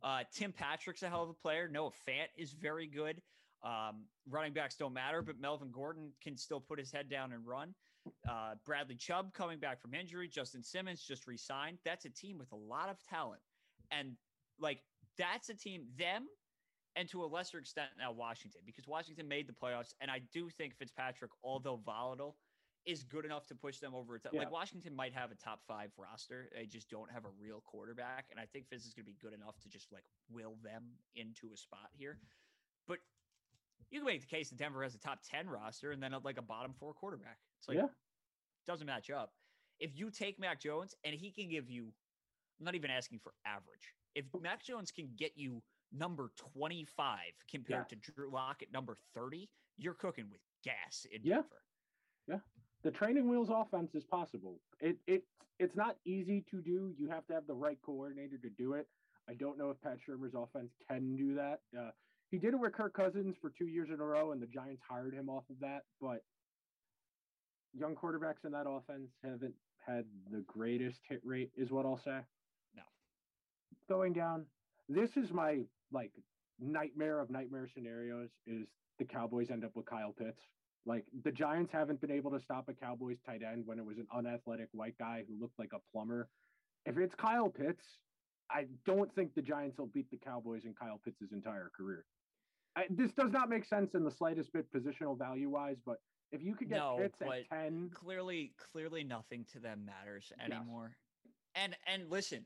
[0.04, 1.68] Uh Tim Patrick's a hell of a player.
[1.68, 3.22] Noah Fant is very good.
[3.66, 7.46] Um, running backs don't matter, but Melvin Gordon can still put his head down and
[7.46, 7.74] run.
[8.30, 10.28] Uh, Bradley Chubb coming back from injury.
[10.28, 11.80] Justin Simmons just re-signed.
[11.84, 13.42] That's a team with a lot of talent,
[13.90, 14.12] and
[14.60, 14.82] like
[15.18, 15.88] that's a team.
[15.98, 16.28] Them
[16.96, 20.50] and to a lesser extent now Washington, because Washington made the playoffs, and I do
[20.50, 22.38] think Fitzpatrick, although volatile,
[22.86, 24.22] is good enough to push them over.
[24.32, 24.40] Yeah.
[24.40, 28.28] Like Washington might have a top five roster, they just don't have a real quarterback,
[28.30, 30.84] and I think Fitz is going to be good enough to just like will them
[31.16, 32.20] into a spot here.
[33.92, 36.38] You can make the case that Denver has a top ten roster and then like
[36.38, 37.38] a bottom four quarterback.
[37.60, 37.88] It's like yeah,
[38.68, 39.32] doesn't match up.
[39.80, 41.94] If you take Mac Jones and he can give you,
[42.60, 43.94] I'm not even asking for average.
[44.16, 49.50] If Mac Jones can get you number 25 compared to Drew Lock at number 30,
[49.78, 51.36] you're cooking with gas in Yeah.
[51.36, 51.62] Denver.
[52.28, 52.40] Yeah.
[52.84, 54.60] The training wheels offense is possible.
[54.80, 55.24] It it
[55.60, 56.94] it's not easy to do.
[56.98, 58.88] You have to have the right coordinator to do it.
[59.28, 61.62] I don't know if Pat Shurmur's offense can do that.
[61.78, 61.92] Uh,
[62.36, 64.82] he did it with Kirk Cousins for two years in a row, and the Giants
[64.90, 65.84] hired him off of that.
[66.02, 66.22] But
[67.74, 69.54] young quarterbacks in that offense haven't
[69.88, 72.20] had the greatest hit rate, is what I'll say.
[72.76, 72.84] No.
[73.88, 74.48] Going down.
[74.90, 75.60] This is my
[75.94, 76.12] like
[76.60, 78.68] nightmare of nightmare scenarios is
[79.00, 80.42] the Cowboys end up with Kyle Pitts.
[80.86, 83.98] Like the Giants haven't been able to stop a Cowboys tight end when it was
[83.98, 86.28] an unathletic white guy who looked like a plumber.
[86.86, 87.86] If it's Kyle Pitts,
[88.52, 92.04] I don't think the Giants will beat the Cowboys in Kyle Pitts' entire career.
[92.76, 96.42] I, this does not make sense in the slightest bit positional value wise, but if
[96.44, 100.50] you could get No, at 10, clearly clearly nothing to them matters Yes.
[100.52, 100.98] anymore.
[101.56, 102.46] And and listen,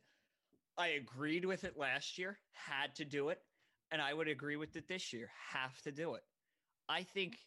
[0.77, 3.39] I agreed with it last year, had to do it,
[3.91, 6.23] and I would agree with it this year, have to do it.
[6.87, 7.37] I think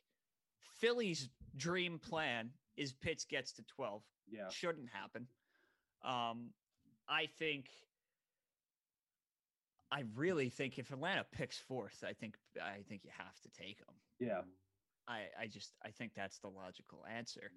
[0.59, 4.03] Philly's dream plan is Pitts gets to 12.
[4.27, 5.29] yeah, Shouldn't happen.
[6.03, 6.55] Um
[7.09, 7.71] I think
[9.93, 13.79] I really think if Atlanta picks fourth, I think I think you have to take
[13.79, 13.95] them.
[14.19, 14.41] yeah,
[15.07, 17.53] I, I just I think that's the logical answer.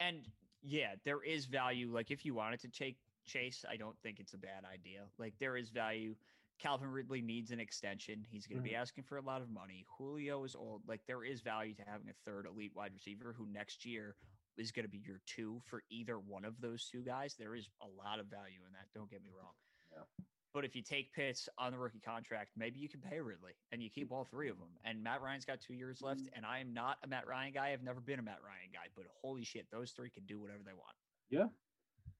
[0.00, 0.26] And
[0.62, 1.90] yeah, there is value.
[1.92, 2.96] Like if you wanted to take
[3.26, 5.02] Chase, I don't think it's a bad idea.
[5.18, 6.16] Like there is value.
[6.58, 8.26] Calvin Ridley needs an extension.
[8.28, 8.82] He's going to be mm-hmm.
[8.82, 9.86] asking for a lot of money.
[9.96, 10.82] Julio is old.
[10.88, 14.16] Like there is value to having a third elite wide receiver who next year
[14.56, 17.36] is going to be your two for either one of those two guys.
[17.38, 18.88] There is a lot of value in that.
[18.92, 19.52] Don't get me wrong.
[19.92, 20.24] Yeah.
[20.58, 23.80] But if you take Pitts on the rookie contract, maybe you can pay Ridley and
[23.80, 24.70] you keep all three of them.
[24.84, 26.22] And Matt Ryan's got two years left.
[26.22, 26.34] Mm-hmm.
[26.34, 27.70] And I am not a Matt Ryan guy.
[27.72, 30.58] I've never been a Matt Ryan guy, but holy shit, those three can do whatever
[30.66, 30.96] they want.
[31.30, 31.46] yeah.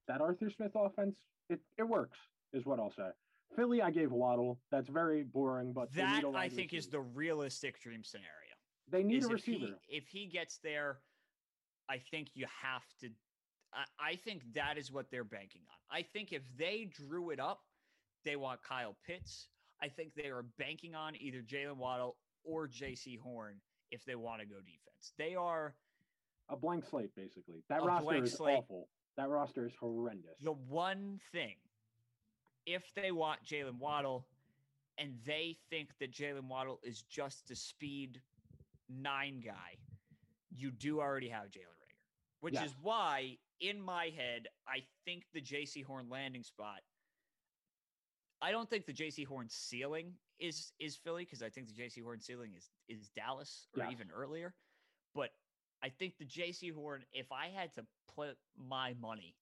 [0.07, 1.17] That Arthur Smith offense,
[1.49, 2.17] it, it works,
[2.53, 3.09] is what I'll say.
[3.57, 4.57] Philly, I gave Waddle.
[4.71, 8.55] That's very boring, but that I a I wide think is the realistic dream scenario.
[8.89, 9.79] they need a if he, receiver.
[9.89, 10.99] if he gets there,
[11.89, 13.09] I think you have to.
[13.73, 15.97] I, I think that is what they're banking on.
[15.99, 17.59] I think if they drew it up,
[18.23, 19.47] they want Kyle Pitts.
[19.81, 23.55] I think they are banking on either Jaylen Waddle or Jaycee Horn
[23.91, 25.13] if they want to go defense.
[25.17, 25.73] They are
[26.49, 27.63] A blank slate, basically.
[27.69, 28.57] That roster is slate.
[28.57, 28.87] awful.
[29.17, 30.37] That roster is horrendous.
[30.41, 31.55] the one thing.
[32.65, 34.25] If they want Jaylen Waddle,
[34.97, 38.21] and they think that Jaylen Waddle is just a speed
[38.89, 39.77] nine guy,
[40.55, 41.95] you do already have Jalen Reagor,
[42.41, 42.69] which Yes.
[42.69, 46.81] is why in my head I think the Jaycee Horn landing spot.
[48.41, 52.03] I don't think the Jaycee Horn ceiling is is Philly because I think the Jaycee
[52.03, 54.53] Horn ceiling is is Dallas or even earlier,
[55.13, 55.31] but
[55.83, 57.03] I think the Jaycee Horn.
[57.11, 57.85] If I had to
[58.15, 59.35] put my money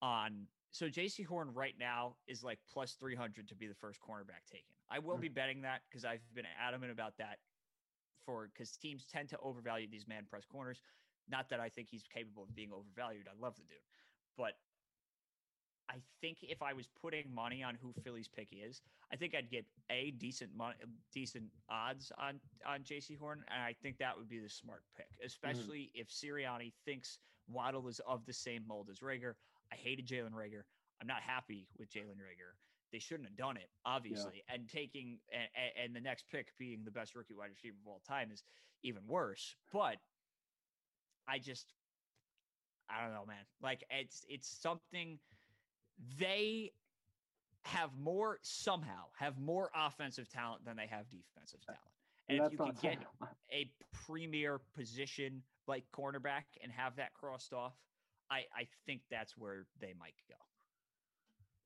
[0.00, 4.00] on, so Jaycee Horn right now is like plus three hundred to be the first
[4.00, 4.74] cornerback taken.
[4.88, 5.22] I will Mhm.
[5.22, 7.40] be betting that because I've been adamant about that
[8.24, 10.80] for because teams tend to overvalue these man press corners.
[11.28, 13.26] Not that I think he's capable of being overvalued.
[13.28, 13.78] I love the dude,
[14.36, 14.58] but
[15.92, 18.80] I think if I was putting money on who Philly's pick is,
[19.12, 20.74] I think I'd get a decent money,
[21.12, 25.06] decent odds on on Jaycee Horn, and I think that would be the smart pick,
[25.06, 25.26] mm-hmm.
[25.26, 29.34] especially if Sirianni thinks Waddle is of the same mold as Reagor.
[29.70, 30.62] I hated Jalen Reagor.
[31.00, 32.56] I'm not happy with Jalen Reagor.
[32.92, 34.44] They shouldn't have done it, obviously.
[34.48, 38.02] And taking and, and the next pick being the best rookie wide receiver of all
[38.06, 38.44] time is
[38.82, 39.56] even worse.
[39.72, 39.96] But
[41.26, 41.74] I just,
[42.90, 43.44] I don't know, man.
[43.62, 45.18] Like it's it's something
[46.18, 46.72] they
[47.64, 51.80] have more somehow have more offensive talent than they have defensive talent.
[52.28, 52.98] And if you can get
[53.52, 53.70] a
[54.06, 57.74] premier position like cornerback and have that crossed off,
[58.30, 60.34] I, I think that's where they might go.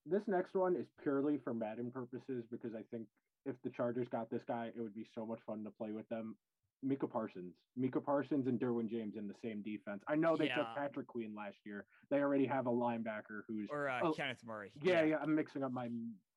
[0.05, 3.07] this next one is purely for Madden purposes because I think
[3.45, 6.09] if the Chargers got this guy, it would be so much fun to play with
[6.09, 6.37] them.
[6.83, 10.03] Micah Parsons, Micah Parsons, and Derwin James in the same defense.
[10.09, 11.87] I know they took Patrick Queen last year.
[12.11, 14.71] They already have a linebacker who's Or uh, Oh, Kenneth Murray.
[14.83, 15.17] yeah, yeah.
[15.23, 15.89] I'm mixing up my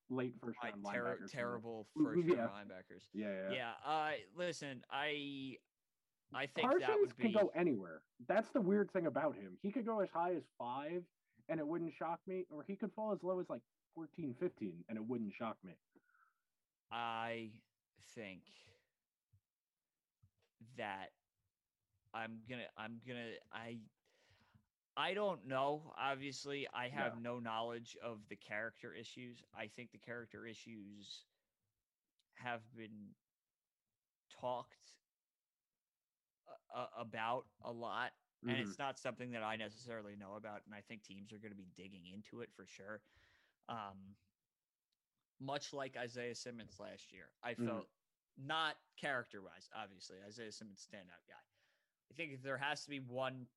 [0.09, 1.31] late first My round ter- linebackers.
[1.31, 2.35] terrible Mm, first yeah.
[2.35, 3.03] round linebackers.
[3.13, 3.55] Yeah, yeah.
[3.55, 3.71] Yeah.
[3.85, 5.57] Uh, listen, I
[6.33, 8.01] I think that Parsons would be can go anywhere.
[8.27, 9.57] That's the weird thing about him.
[9.61, 11.03] He could go as high as five,
[11.49, 13.61] and it wouldn't shock me, or he could fall as low as like
[13.95, 15.73] 14, 15, and it wouldn't shock me.
[16.91, 17.51] I
[18.15, 18.41] think
[20.79, 21.13] that
[22.13, 23.81] I'm gonna I'm gonna I
[24.97, 25.93] I don't know.
[25.97, 27.19] Obviously, I have Yeah.
[27.19, 29.43] no knowledge of the character issues.
[29.53, 31.27] I think the character issues
[32.35, 33.15] have been
[34.29, 34.97] talked
[36.75, 38.13] a- about a lot
[38.47, 38.59] and Mhm.
[38.59, 41.57] it's not something that I necessarily know about, and I think teams are going to
[41.57, 43.03] be digging into it for sure.
[43.69, 44.17] Um,
[45.39, 47.81] much like Isaiah Simmons last year, I Mhm.
[47.81, 47.89] felt
[48.43, 51.43] not character wise, obviously, Isaiah Simmons standout guy.
[52.11, 53.47] I think there has to be one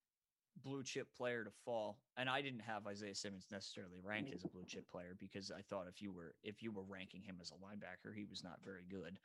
[0.62, 4.48] blue chip player to fall, and I didn't have Isaiah Simmons necessarily ranked as a
[4.48, 7.50] blue chip player because I thought if you were if you were ranking him as
[7.52, 9.18] a linebacker, he was not very good.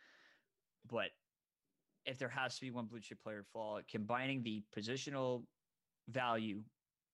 [0.90, 1.10] but
[2.06, 5.46] if there has to be one blue chip player to fall, combining the positional
[6.08, 6.64] value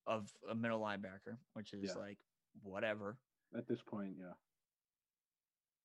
[0.05, 1.95] of a middle linebacker, which is Yeah.
[1.95, 2.19] like
[2.61, 3.17] whatever,
[3.55, 4.33] At this point, yeah.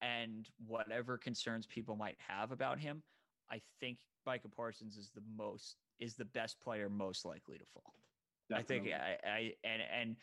[0.03, 3.03] And whatever concerns people might have about him,
[3.51, 7.95] I think Micah Parsons is the most is the best player most likely to fall.
[8.55, 8.89] I think.
[8.89, 10.17] I, I and and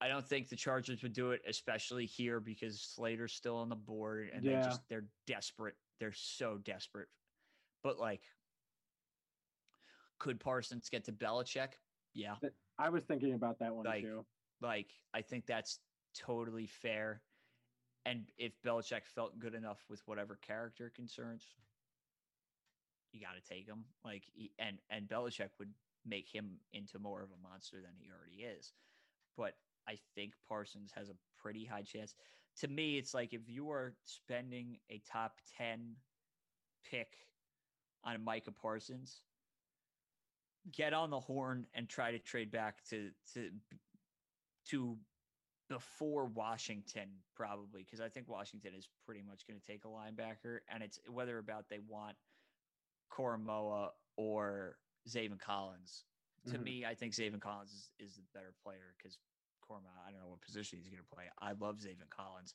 [0.00, 3.76] I don't think the Chargers would do it, especially here because Slater's still on the
[3.76, 4.60] board and Yeah.
[4.60, 5.74] they just they're desperate.
[5.98, 7.08] They're so desperate.
[7.82, 8.22] But like,
[10.18, 11.72] could Parsons get to Belichick?
[12.14, 12.34] Yeah,
[12.78, 14.24] I was thinking about that one like- too.
[14.60, 15.78] like I think that's
[16.14, 17.22] totally fair.
[18.04, 21.54] And if Belichick felt good enough with whatever character concerns,
[23.12, 23.84] you got to take him.
[24.04, 25.74] Like, he- and and Belichick would
[26.04, 28.72] make him into more of a monster than he already is.
[29.36, 29.54] But
[29.86, 32.14] I think Parsons has a pretty high chance.
[32.56, 35.96] To me, it's like if you are spending a top ten
[36.84, 37.08] pick
[38.04, 39.22] on Micah Parsons,
[40.70, 43.50] get on the horn and try to trade back to to
[44.66, 44.98] to
[45.70, 50.58] before Washington, probably, because I think Washington is pretty much going to take a linebacker,
[50.68, 52.16] and it's whether about they want
[53.10, 54.76] Koramoah or
[55.08, 56.04] Zaven Collins.
[56.48, 56.62] To Mhm.
[56.64, 59.18] me, I think Zaven Collins is, is the better player because
[59.62, 61.30] Koramoah, I don't know what position he's going to play.
[61.38, 62.54] I love Zaven Collins.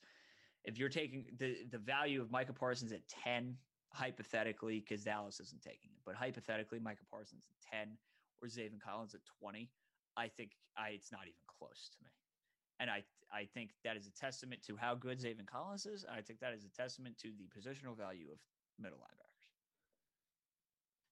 [0.65, 3.57] If you're taking the the value of Micah Parsons at ten,
[3.93, 7.97] hypothetically, because Dallas isn't taking it, but hypothetically, Micah Parsons at ten
[8.41, 9.71] or Zaven Collins at twenty,
[10.17, 12.09] I think I it's not even close to me.
[12.79, 13.03] And I
[13.33, 16.05] I think that is a testament to how good Zaven Collins is.
[16.09, 18.37] I think that is a testament to the positional value of
[18.79, 19.31] middle linebackers.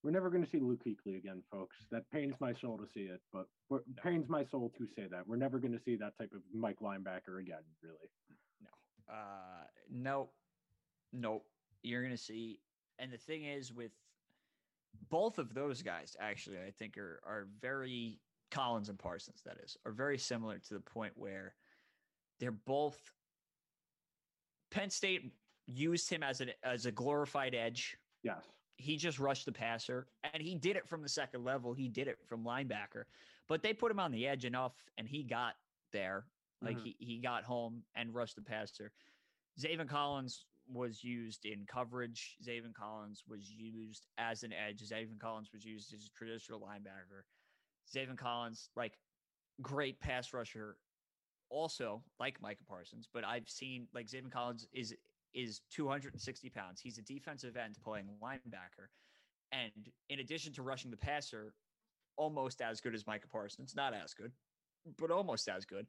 [0.04, 1.78] We're never going to see Luke Kuechly again, folks.
[1.90, 3.82] That pains my soul to see it, but No.
[4.04, 6.80] pains my soul to say that we're never going to see that type of Mike
[6.80, 7.64] linebacker again.
[7.82, 8.10] Really,
[8.62, 9.14] No.
[9.14, 10.30] Uh no.
[11.14, 11.46] Nope.
[11.84, 12.60] You're gonna see
[13.00, 13.92] and the thing is with
[15.10, 18.20] both of those guys actually I think are are very
[18.54, 21.56] Collins and Parsons, that is, are very similar to the point where
[22.40, 23.12] they're both
[24.72, 25.34] Penn State
[25.66, 27.98] used him as an as a glorified edge.
[28.24, 28.46] yes,
[28.78, 31.74] He just rushed the passer and he did it from the second level.
[31.74, 33.06] He did it from linebacker,
[33.48, 35.56] but they put him on the edge enough and he got
[35.92, 36.26] there.
[36.62, 36.84] Like Mhm.
[36.84, 38.92] he, he got home and rushed the passer.
[39.60, 42.38] Zaven Collins was used in coverage.
[42.42, 44.82] Zaven Collins was used as an edge.
[44.82, 47.24] Zaven Collins was used as a traditional linebacker.
[47.94, 48.94] Zaven Collins, like
[49.62, 50.78] great pass rusher,
[51.50, 54.94] also like Micah Parsons, but I've seen like Zaven Collins is
[55.34, 56.80] is 260 pounds.
[56.80, 58.90] He's a defensive end playing linebacker.
[59.52, 59.72] And
[60.10, 61.54] in addition to rushing the passer,
[62.18, 64.32] almost as good as Micah Parsons, not as good,
[64.98, 65.88] but almost as good.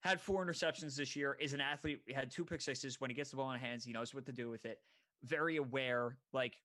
[0.00, 3.00] Had four interceptions this year, is an athlete, had two pick sixes.
[3.00, 4.78] When he gets the ball in hands, he knows what to do with it.
[5.24, 6.56] Very aware, like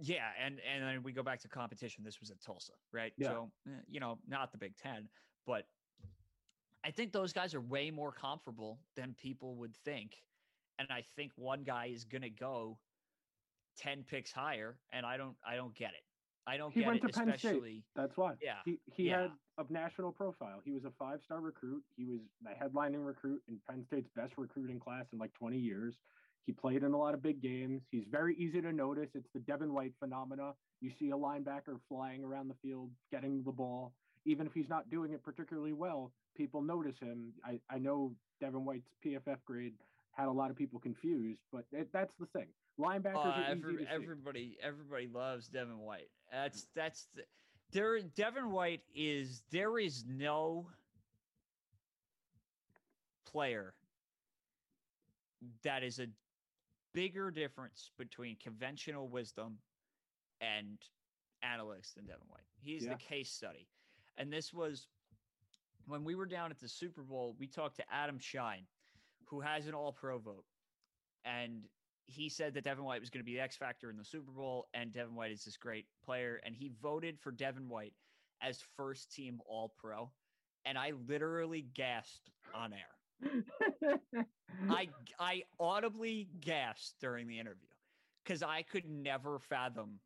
[0.00, 2.02] yeah, and and then we go back to competition.
[2.04, 3.12] This was at Tulsa, right?
[3.16, 3.28] Yeah.
[3.28, 5.08] So eh, you know, not the Big Ten,
[5.46, 5.64] but
[6.84, 10.16] I think those guys are way more comparable than people would think.
[10.78, 12.78] And I think one guy is gonna go
[13.76, 16.04] 10 picks higher, and I don't I don't get it.
[16.46, 17.84] I don't He get went it, to Penn State.
[17.94, 18.34] that's why.
[18.40, 19.22] Yeah, he he yeah.
[19.22, 20.60] had a national profile.
[20.64, 21.82] He was a five star recruit.
[21.96, 25.94] He was the headlining recruit in Penn State's best recruiting class in like 20 years.
[26.46, 27.82] He played in a lot of big games.
[27.90, 29.08] He's very easy to notice.
[29.14, 30.52] It's the Devin White phenomena.
[30.80, 33.92] You see a linebacker flying around the field, getting the ball.
[34.26, 37.32] Even if he's not doing it particularly well, people notice him.
[37.44, 39.74] I, I know Devin White's PFF grade
[40.12, 42.48] had a lot of people confused, but it, that's the thing.
[42.78, 43.88] Linebackers Uh, are easy every, to see.
[43.90, 46.10] everybody everybody loves Devin White.
[46.32, 47.22] That's that's the,
[47.72, 48.00] there.
[48.00, 50.66] Devin White is there is no
[53.26, 53.74] player
[55.62, 56.06] that is a
[56.92, 59.58] bigger difference between conventional wisdom
[60.40, 60.78] and
[61.44, 62.46] analytics than Devin White.
[62.60, 62.94] He's Yeah.
[62.94, 63.68] the case study,
[64.16, 64.88] and this was
[65.86, 67.34] when we were down at the Super Bowl.
[67.38, 68.66] We talked to Adam Schein,
[69.24, 70.46] who has an All Pro vote,
[71.24, 71.68] and
[72.06, 74.32] he said that Devin White was going to be the X factor in the Super
[74.32, 77.94] Bowl, and Devin White is this great player, and he voted for Devin White
[78.40, 80.12] as first team All Pro,
[80.64, 82.99] and I literally gasped on air.
[84.68, 84.88] I
[85.18, 87.68] I audibly gasped during the interview
[88.24, 90.00] because I could never fathom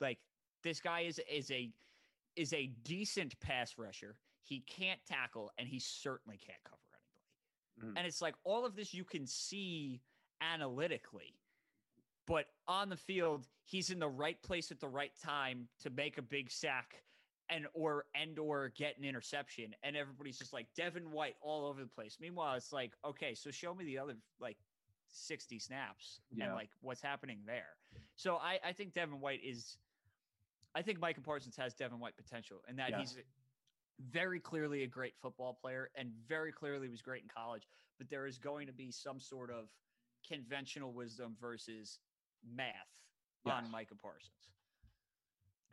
[0.00, 0.18] like
[0.62, 1.72] this guy is is a
[2.36, 4.16] is a decent pass rusher.
[4.42, 6.80] He can't tackle and he certainly can't cover
[7.76, 7.92] anybody.
[7.94, 7.98] Mhm.
[7.98, 10.00] And it's like all of this you can see
[10.40, 11.34] analytically.
[12.26, 16.18] But on the field, he's in the right place at the right time to make
[16.18, 17.02] a big sack
[17.50, 21.80] and or and or get an interception and everybody's just like Devin White all over
[21.80, 22.18] the place.
[22.20, 24.56] Meanwhile, it's like, okay, so show me the other like
[25.12, 26.44] 60 snaps Yeah.
[26.46, 27.76] and like what's happening there.
[28.16, 29.76] So I, I think Devin White is
[30.74, 33.00] I think Micah Parsons has Devin White potential and that Yes.
[33.14, 33.18] he's
[34.10, 37.66] very clearly a great football player and very clearly was great in college,
[37.98, 39.68] but there is going to be some sort of
[40.26, 41.98] conventional wisdom versus
[42.54, 42.74] math
[43.44, 43.70] on.
[43.70, 44.30] Micah Parsons.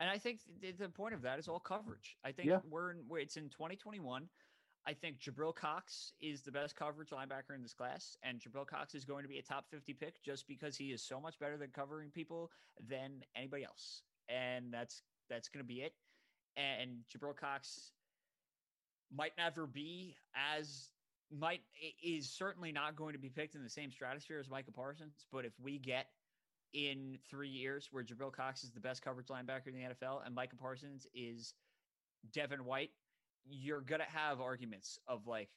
[0.00, 2.16] And I think th- the point of that is all coverage.
[2.24, 2.60] I think Yeah.
[2.64, 4.28] we're in, we're- it's in 2021.
[4.86, 8.94] I think Jabril Cox is the best coverage linebacker in this class, and Jabril Cox
[8.94, 11.58] is going to be a top 50 pick just because he is so much better
[11.58, 12.50] than covering people
[12.80, 14.02] than anybody else.
[14.28, 15.94] And that's that's going to be it.
[16.56, 17.92] And Jabril Cox
[19.10, 20.90] might never be as
[21.30, 21.60] might
[22.02, 25.26] is certainly not going to be picked in the same stratosphere as Micah Parsons.
[25.30, 26.06] But if we get
[26.72, 30.34] in three years where Jabril Cox is the best coverage linebacker in the NFL and
[30.34, 31.54] Micah Parsons is
[32.32, 32.90] Devin White,
[33.48, 35.50] you're gonna have arguments of like,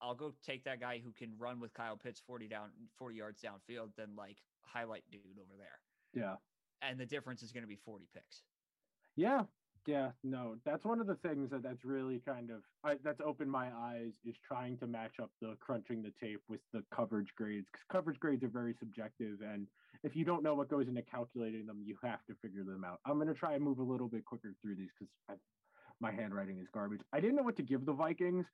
[0.00, 3.42] I'll go take that guy who can run with Kyle Pitts 40 down 40 yards
[3.42, 5.80] downfield than like highlight dude over there.
[6.14, 6.36] Yeah.
[6.82, 8.42] And the difference is gonna be 40 picks.
[9.14, 9.44] Yeah.
[9.86, 10.10] Yeah.
[10.24, 13.68] No, that's one of the things that that's really kind of I, that's opened my
[13.72, 17.84] eyes is trying to match up the crunching the tape with the coverage grades because
[17.90, 19.68] coverage grades are very subjective, and
[20.02, 22.98] if you don't know what goes into calculating them, you have to figure them out.
[23.06, 25.40] I'm gonna try and move a little bit quicker through these because
[26.00, 27.00] my handwriting is garbage.
[27.12, 28.46] I didn't know what to give the Vikings.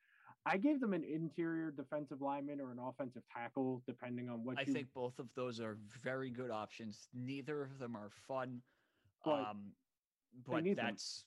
[0.45, 4.65] I gave them an interior defensive lineman or an offensive tackle, depending on what I
[4.67, 7.09] you think both of those are very good options.
[7.15, 8.61] Neither of them are fun.
[9.25, 9.73] But um,
[10.47, 11.25] but that's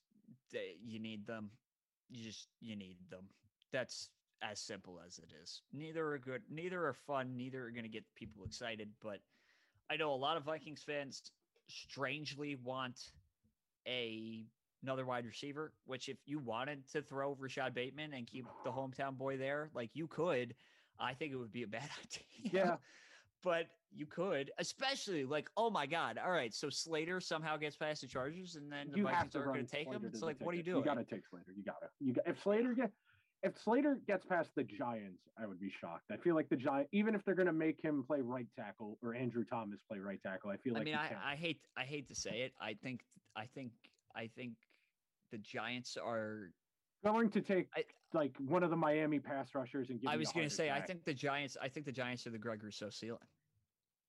[0.51, 1.51] they- you need them.
[2.09, 3.29] You just you need them.
[3.71, 4.09] That's
[4.41, 5.61] as simple as it is.
[5.73, 6.43] Neither are good.
[6.49, 7.35] Neither are fun.
[7.35, 8.89] Neither are going to get people excited.
[9.01, 9.19] But
[9.89, 11.31] I know a lot of Vikings fans
[11.67, 13.11] strangely want
[13.87, 14.45] a
[14.83, 15.73] another wide receiver.
[15.85, 19.89] Which if you wanted to throw Rashod Bateman and keep the hometown boy there, like
[19.93, 20.55] you could.
[20.97, 21.89] I think it would be a bad
[22.41, 22.75] idea yeah.
[23.45, 28.01] But you could, especially like, oh my god, all right, so Slater somehow gets past
[28.01, 30.03] the Chargers, and then the you Vikings aren't going to take him.
[30.03, 30.79] It's to like, what are you doing?
[30.79, 31.53] You got to take Slater.
[31.55, 31.87] You got to.
[32.01, 32.91] You got if Slater get
[33.43, 36.05] if Slater gets past the Giants, I would be shocked.
[36.11, 38.97] I feel like the Giant, even if they're going to make him play right tackle
[39.03, 41.33] or Andrew Thomas play right tackle, I feel like I mean, I.
[41.33, 42.53] I hate, I hate to say it.
[42.59, 43.01] I think,
[43.35, 43.71] I think,
[44.15, 44.53] I think
[45.31, 46.49] the Giants are.
[47.03, 50.09] going to take I- like one of the Miami pass rushers and give.
[50.09, 51.55] I was going to 100 say, I think the Giants.
[51.61, 53.19] I think the Giants are the Greg Rousseau ceiling.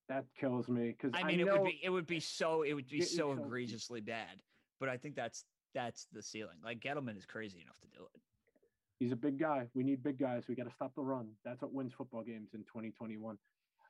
[0.08, 2.74] That kills me because I mean, it know, would be, it would be so, it
[2.74, 4.40] would be so egregiously bad.
[4.78, 6.56] But I think that's that's the ceiling.
[6.64, 8.20] Like Gettleman is crazy enough to do it.
[8.98, 9.68] He's a big guy.
[9.74, 10.44] We need big guys.
[10.48, 11.28] We got to stop the run.
[11.44, 13.36] That's what wins football games in 2021.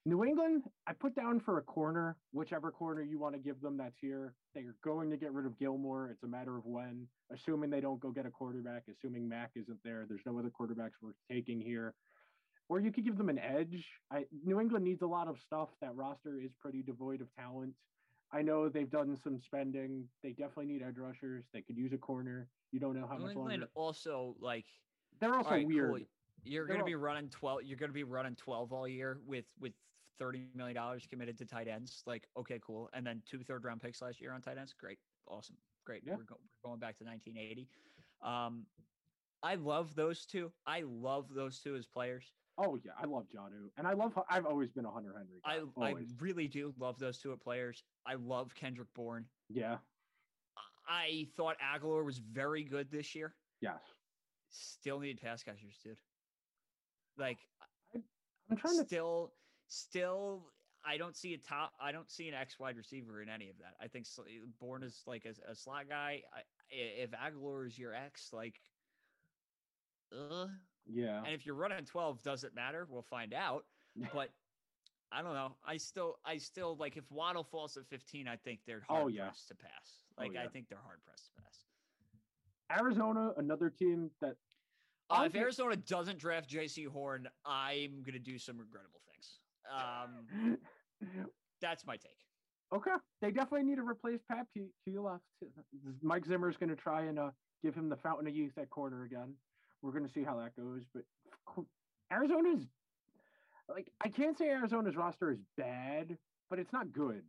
[0.05, 3.77] New England, I put down for a corner, whichever corner you want to give them
[3.77, 4.35] that's here.
[4.55, 6.09] They're going to get rid of Gilmore.
[6.13, 9.79] It's a matter of when, assuming they don't go get a quarterback, assuming Mac isn't
[9.85, 10.07] there.
[10.09, 11.95] There's no other quarterbacks worth taking here.
[12.69, 13.87] Or you could give them an edge.
[14.11, 15.69] I, New England needs a lot of stuff.
[15.81, 17.75] That roster is pretty devoid of talent.
[18.33, 20.05] I know they've done some spending.
[20.23, 21.45] They definitely need edge rushers.
[21.53, 22.49] They could use a corner.
[22.73, 23.69] You don't know how New much England longer.
[23.77, 24.65] also like
[25.21, 25.91] They're also right, weird.
[25.91, 26.01] cool.
[26.43, 29.45] You're going to be running 12 you're going to be running 12 all year with
[29.61, 29.73] with
[30.19, 32.03] 30 million dollars committed to tight ends.
[32.05, 32.91] Like okay, cool.
[32.93, 34.75] And then two third round picks last year on tight ends.
[34.79, 34.99] Great.
[35.29, 35.57] Awesome.
[35.85, 36.03] Great.
[36.05, 36.17] Yeah.
[36.17, 37.69] We're, go- we're going back to 1980.
[38.23, 38.67] Um
[39.43, 40.51] I love those two.
[40.67, 42.33] I love those two as players.
[42.59, 44.19] Oh yeah, I love Jonnu, and I love.
[44.31, 45.41] I've always been a Hunter Henry.
[45.45, 47.83] Guy, I I really do love those two at players.
[48.07, 49.27] I love Kendrick Bourne.
[49.49, 49.77] yeah.
[50.89, 53.35] I thought Agholor was very good this year.
[53.61, 53.81] Yes.
[54.51, 55.99] Still need pass catchers, dude.
[57.19, 57.39] Like
[58.51, 58.85] I'm trying to.
[58.87, 59.33] still
[59.67, 60.53] still
[60.87, 63.57] I don't see a top I don't see an X wide receiver in any of
[63.59, 63.75] that.
[63.85, 64.07] I think
[64.61, 66.23] Bourne is like a, a slot guy.
[66.33, 66.39] I,
[66.73, 68.55] i- if Agholor is your X, like
[70.13, 70.47] uh,
[70.93, 71.19] yeah.
[71.25, 73.65] and if you're running 12 doesn't matter, we'll find out.
[74.13, 74.31] But
[75.11, 75.57] I don't know.
[75.65, 79.15] I still I still like if Waddle falls at 15, I think they're Oh, hard
[79.15, 79.25] yeah.
[79.27, 79.71] pressed to pass.
[80.19, 82.79] Oh, Like I think they're hard pressed to pass.
[82.79, 84.37] Arizona, another team that.
[85.09, 89.39] Uh, if Arizona doesn't draft Jaycee Horn, I'm gonna do some regrettable things.
[89.73, 90.59] Um,
[91.61, 92.19] that's my take.
[92.75, 92.91] okay,
[93.23, 95.21] they definitely need to replace Pat P- Pula.
[96.03, 97.31] Mike Zimmer is going to try and uh,
[97.63, 99.33] give him the fountain of youth at corner again.
[99.83, 101.05] We're going to see how that goes, but
[102.13, 102.67] Arizona's
[103.69, 106.17] like I can't say Arizona's roster is bad,
[106.51, 107.23] but it's not good.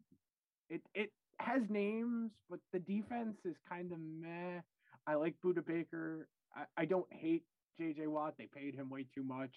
[0.69, 4.61] It it has names, but the defense is kind of meh.
[5.07, 6.27] I like Budda Baker.
[6.55, 7.43] I, I don't hate
[7.79, 8.35] JJ Watt.
[8.37, 9.55] They paid him way too much.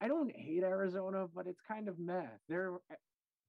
[0.00, 2.26] I don't hate Arizona, but it's kind of meh.
[2.48, 2.72] They're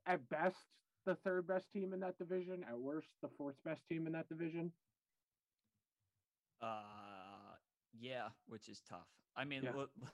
[0.05, 0.57] at best
[1.05, 4.29] the third best team in that division, at worst the fourth best team in that
[4.29, 4.71] division.
[6.61, 7.02] Uh,
[7.99, 9.07] yeah, which is tough.
[9.35, 9.71] I mean, Yeah.
[9.75, 9.91] look,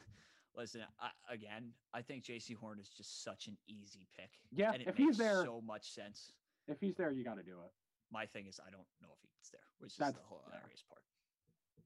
[0.56, 4.31] Listen, I, again, I think Jaycee Horn is just such an easy pick.
[4.51, 6.34] Yeah, and it if makes he's there- so much sense.
[6.68, 7.72] If he's there, you got to do it.
[8.11, 10.41] My thing is, I don't know if he's there, which is That's- the yeah.
[10.57, 11.01] hilarious part.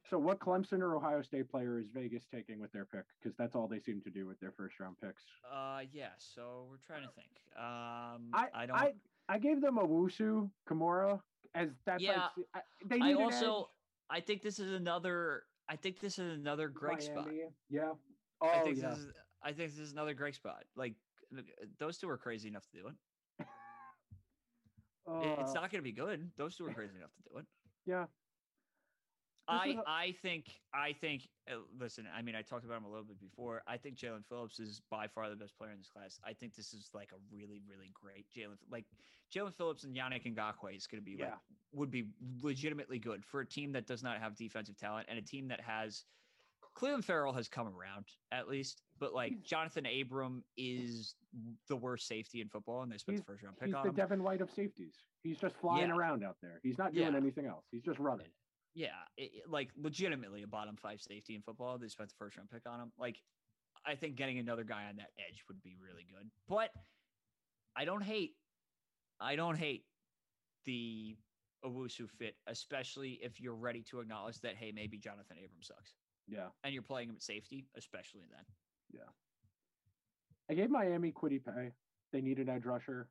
[0.10, 3.04] So, what Clemson or Ohio State player is Vegas taking with their pick?
[3.22, 5.24] Because that's all they seem to do with their first round picks.
[5.52, 6.10] Uh, yeah.
[6.18, 7.30] So we're trying to think.
[7.58, 8.76] Um, I I don't.
[8.78, 8.94] I,
[9.30, 11.22] I gave them a Wusu Kimura
[11.56, 13.68] as that's Yeah, like I, they need an also edge.
[14.10, 17.30] I think this is another I think this is another great spot.
[17.70, 17.92] Yeah.
[18.42, 18.90] Oh I think yeah.
[18.90, 20.64] this is I think this is another great spot.
[20.76, 20.96] Like
[21.38, 21.42] uh,
[21.80, 22.96] those two are crazy enough to do it.
[25.08, 26.32] It- it's Uh, not going to be good.
[26.38, 27.46] Those two are crazy enough to do it.
[27.86, 28.06] Yeah.
[29.48, 32.06] I I think I think uh, listen.
[32.16, 33.62] I mean, I talked about him a little bit before.
[33.68, 36.20] I think Jaelan Phillips is by far the best player in this class.
[36.26, 38.58] I think this is like a really really great Jalen.
[38.72, 38.86] Like
[39.36, 41.36] Jaelan Phillips and Yannick Ngakoue is going to be like Yeah.
[41.74, 42.06] would be
[42.42, 45.60] legitimately good for a team that does not have defensive talent and a team that
[45.62, 46.06] has
[46.76, 51.16] Clelin Ferrell has come around at least, but like Jonathan Abram is
[51.68, 53.90] the worst safety in football, and they spent the first round pick He's on the
[53.90, 53.96] him.
[53.96, 54.96] Devin White of safeties.
[55.22, 55.96] He's just flying Yeah.
[55.96, 56.60] around out there.
[56.64, 57.18] He's not doing Yeah.
[57.18, 57.66] anything else.
[57.70, 58.32] He's just running.
[58.76, 58.88] Yeah,
[59.18, 61.78] it, it- like legitimately a bottom five safety in football.
[61.78, 62.92] They spent the first round pick on him.
[62.98, 63.18] Like,
[63.86, 66.30] I think getting another guy on that edge would be really good.
[66.48, 66.70] But
[67.76, 68.32] I don't hate,
[69.20, 69.84] I don't hate
[70.66, 71.16] the
[71.66, 75.94] Owusu fit, especially if you're ready to acknowledge that hey, maybe Jonathan Abrams sucks,
[76.28, 76.48] Yeah.
[76.64, 78.46] and you're playing him at safety, especially then.
[78.92, 79.10] Yeah,
[80.50, 81.72] I gave Miami Kwity Paye.
[82.12, 83.10] They needed edge rusher.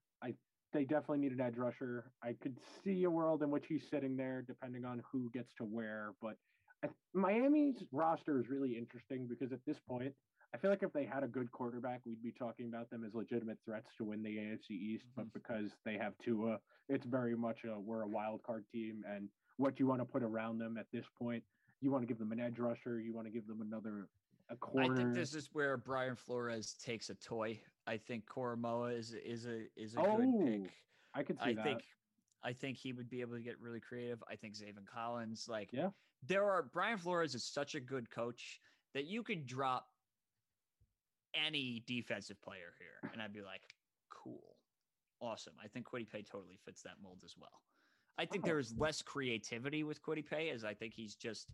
[0.73, 2.11] They definitely need an edge rusher.
[2.23, 5.65] I could see a world in which he's sitting there, depending on who gets to
[5.65, 6.13] where.
[6.21, 6.37] But
[6.83, 10.15] I, Miami's roster is really interesting because at this point,
[10.55, 13.15] I feel like if they had a good quarterback, we'd be talking about them as
[13.15, 15.05] legitimate threats to win the AFC East.
[15.15, 15.33] But Mhm.
[15.35, 19.79] because they have Tua, it's very much a we're a wild card team, and what
[19.79, 21.45] you want to put around them at this point,
[21.81, 24.09] you want to give them an edge rusher, you want to give them another
[24.49, 24.57] a.
[24.79, 27.63] I think this is where Brian Flores takes a toy.
[27.87, 30.73] I think Koramoah is is a is a good Oh, pick.
[31.15, 31.65] I could see I that.
[31.65, 31.83] think
[32.43, 34.23] I think he would be able to get really creative.
[34.29, 35.91] I think Zaven Collins, like Yeah.
[36.23, 38.61] there are Brian Flores is such a good coach
[38.95, 39.87] that you could drop
[41.35, 43.63] any defensive player here, and I'd be like,
[44.11, 44.59] cool,
[45.21, 45.55] awesome.
[45.63, 47.63] I think Kwity Paye totally fits that mold as well.
[48.19, 48.49] I think Oh.
[48.49, 51.49] there is less creativity with Kwity Paye, as I think he's just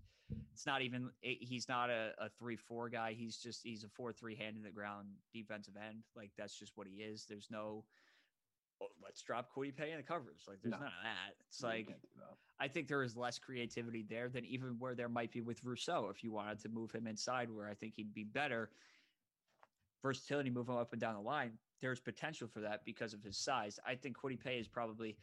[0.52, 3.14] it's not even eh, he's not a, a three four guy.
[3.14, 6.02] He's just he's a four three hand in the ground defensive end.
[6.14, 7.24] Like that's just what he is.
[7.28, 7.84] There's no
[8.82, 10.42] oh, let's drop Kwity Paye in the coverage.
[10.46, 10.78] Like there's No.
[10.78, 11.34] none of that.
[11.48, 12.36] It's You like can't do that.
[12.60, 16.08] I think there is less creativity there than even where there might be with Rousseau
[16.10, 18.70] if you wanted to move him inside, where I think he'd be better.
[20.02, 21.52] Versatility, move him up and down the line.
[21.80, 23.78] There's potential for that because of his size.
[23.86, 25.16] I think Kwity Paye is probably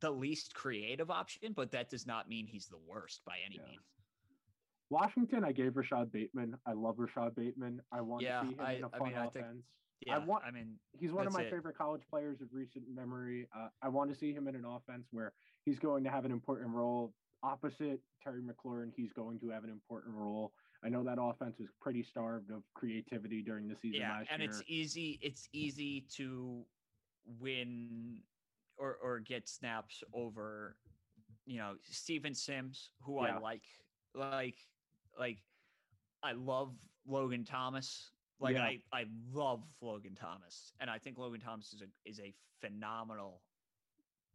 [0.00, 3.66] the least creative option, but that does not mean he's the worst by any Yeah.
[3.66, 3.82] means.
[4.88, 6.56] Washington, I gave Rashod Bateman.
[6.66, 7.80] I love Rashod Bateman.
[7.92, 9.64] I want Yeah, to see him I- in a I fun mean, I think-
[10.00, 11.50] Yeah, I, want- mean, He's one of my it.
[11.50, 13.46] favorite college players of recent memory.
[13.52, 15.32] Uh, I want to see him in an offense where
[15.64, 17.14] he's going to have an important role.
[17.42, 20.54] Opposite Terry McLaurin, he's going to have an important role.
[20.82, 24.40] I know that offense was pretty starved of creativity during the season yeah, last and
[24.42, 24.50] year.
[24.50, 25.18] it's easy.
[25.22, 26.66] It's easy to
[27.38, 28.22] win
[28.80, 30.76] or or get snaps over,
[31.44, 33.36] you know, Steven Sims, who Yeah.
[33.36, 33.62] I like,
[34.14, 34.56] like,
[35.18, 35.38] like,
[36.22, 36.74] I love
[37.06, 38.10] Logan Thomas.
[38.40, 38.64] Like Yeah.
[38.64, 43.42] I, I love Logan Thomas, and I think Logan Thomas is a is a phenomenal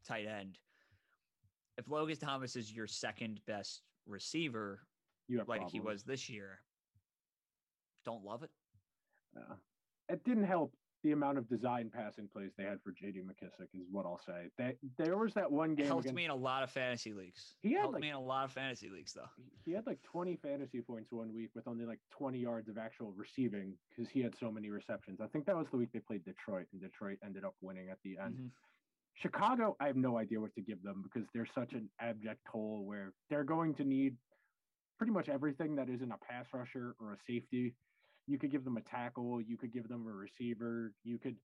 [0.08, 0.60] tight end.
[1.78, 4.82] If Logan Thomas is your second best receiver,
[5.28, 6.60] you like he was this year,
[8.06, 8.52] don't love it.
[9.36, 9.56] Yeah.
[10.08, 13.22] It didn't help the amount of design passing plays they had for J.D.
[13.22, 14.50] McKissick, is what I'll say.
[14.58, 17.54] They, there was that one game helped against, me in a lot of fantasy leagues.
[17.62, 19.30] He had, helped like- me in a lot of fantasy leagues though.
[19.66, 23.14] he had like 20 fantasy points one week with only like 20 yards of actual
[23.16, 25.20] receiving because he had so many receptions.
[25.22, 28.00] I think that was the week they played Detroit, and Detroit ended up winning at
[28.04, 28.36] the end.
[28.40, 28.50] Mhm.
[29.14, 32.84] Chicago, I have no idea what to give them because they're such an abject hole
[32.84, 34.18] where they're going to need
[34.98, 37.76] pretty much everything that isn't a pass rusher or a safety.
[38.28, 41.36] You could give them a tackle, you could give them a receiver, you could.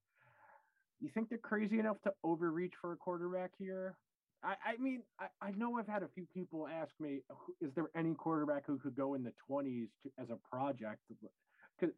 [0.99, 3.97] You think they're crazy enough to overreach for a quarterback here?
[4.43, 7.21] I, I mean, I, I know I've had a few people ask me,
[7.59, 11.01] is there any quarterback who could go in the 20s to, as a project?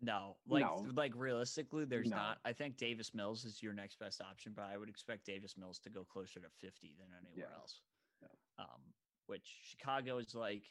[0.02, 0.86] No, like No.
[0.96, 2.16] like realistically, there's No.
[2.16, 2.40] not.
[2.46, 5.80] I think Davis Mills is your next best option, but I would expect Davis Mills
[5.80, 7.56] to go closer to 50 than anywhere Yeah.
[7.58, 7.82] else.
[8.22, 8.28] Yeah.
[8.64, 8.94] Um,
[9.26, 10.64] which Chicago is like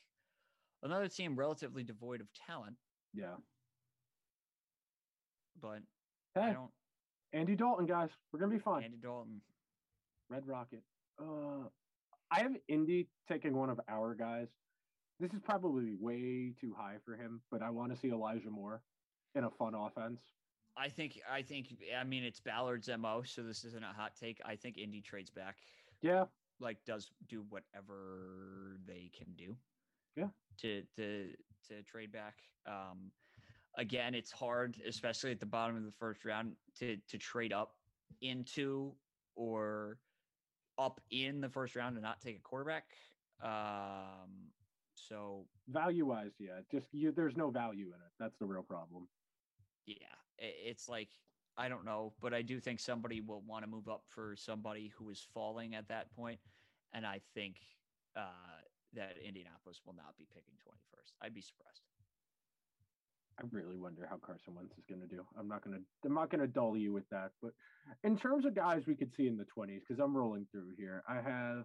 [0.82, 2.78] another team relatively devoid of talent,
[3.12, 3.36] Yeah.
[5.60, 5.80] But
[6.36, 6.70] I Hey, don't.
[7.32, 8.84] Andy Dalton, guys, we're gonna be fine.
[8.84, 9.40] Andy Dalton.
[10.28, 10.82] Red Rocket.
[11.20, 11.68] Uh,
[12.30, 14.48] I have Indy taking one of our guys.
[15.20, 18.82] This is probably way too high for him, but I want to see Elijah Moore.
[19.34, 20.20] in a fun offense.
[20.76, 21.68] I think I think
[21.98, 24.40] I mean it's Ballard's mo, so this isn't a hot take.
[24.44, 25.56] I think Indy trades back.
[26.00, 26.24] Yeah,
[26.60, 29.56] like does do whatever they can do.
[30.16, 30.28] Yeah.
[30.62, 31.28] To to
[31.68, 32.36] to trade back.
[32.66, 33.10] Um,
[33.76, 37.74] again, it's hard, especially at the bottom of the first round, to to trade up
[38.20, 38.92] into
[39.34, 39.98] or
[40.78, 42.84] up in the first round and not take a quarterback.
[43.42, 44.50] Um,
[44.94, 48.12] so value wise, yeah, just you, there's no value in it.
[48.18, 49.08] That's the real problem.
[49.86, 49.96] Yeah,
[50.38, 51.08] it's like
[51.56, 54.92] I don't know, but I do think somebody will want to move up for somebody
[54.96, 56.40] who is falling at that point,
[56.94, 57.56] and I think
[58.16, 58.62] uh,
[58.94, 61.12] that Indianapolis will not be picking 21st.
[61.20, 61.82] I'd be surprised.
[63.42, 65.22] I really wonder how Carson Wentz is going to do.
[65.38, 67.52] I'm not going to I'm not going to dull you with that, but
[68.04, 71.02] in terms of guys we could see in the 20s because I'm rolling through here.
[71.08, 71.64] I have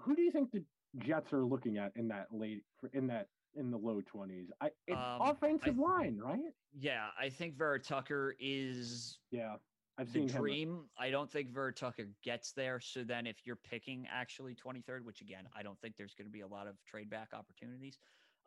[0.00, 0.64] who do you think the
[0.98, 2.62] Jets are looking at in that late
[2.94, 4.46] in that in the low 20s?
[4.60, 6.38] I it's um, offensive I, line, right?
[6.78, 9.56] Yeah, I think Vera Tucker is Yeah.
[10.00, 10.68] I've seen dream.
[10.68, 10.84] Him.
[10.96, 12.78] I don't think Vera Tucker gets there.
[12.78, 16.32] So then if you're picking actually 23rd, which again, I don't think there's going to
[16.32, 17.98] be a lot of trade back opportunities.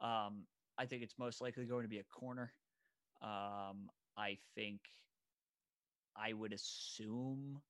[0.02, 0.46] Um,
[0.78, 2.54] I think it's most likely going to be a corner.
[3.22, 4.80] Um, I think
[6.16, 7.62] I would assume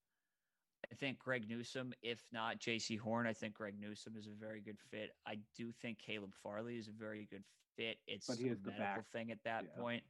[0.92, 4.62] I think Greg Newsome, if not Jaycee Horn, I think Greg Newsome is a very
[4.62, 5.12] good fit.
[5.26, 7.44] I do think Caleb Farley is a very good
[7.78, 7.98] fit.
[8.08, 9.08] It's but he a medical back.
[9.12, 9.82] thing at that yeah.
[9.82, 10.04] point.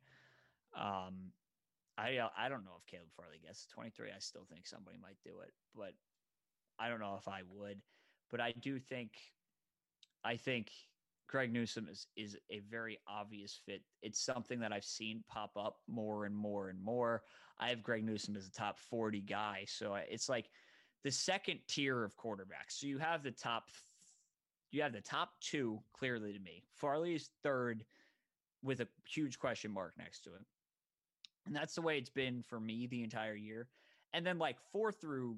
[0.75, 1.31] Um,
[1.97, 4.09] I I don't know if Caleb Farley gets 23.
[4.09, 5.93] I still think somebody might do it, but
[6.79, 7.81] I don't know if I would.
[8.31, 9.11] But I do think
[10.23, 10.71] I think
[11.31, 13.81] Greg Newsome is is a very obvious fit.
[14.01, 17.23] It's something that I've seen pop up more and more and more.
[17.57, 20.49] I have Greg Newsome as a top 40 guy, so it's like
[21.03, 22.73] the second tier of quarterbacks.
[22.79, 23.69] So you have the top
[24.71, 26.63] you have the top two clearly to me.
[26.75, 27.85] Farley is third
[28.61, 30.45] with a huge question mark next to him.
[31.45, 33.67] And that's the way it's been for me the entire year.
[34.13, 35.37] And then like four through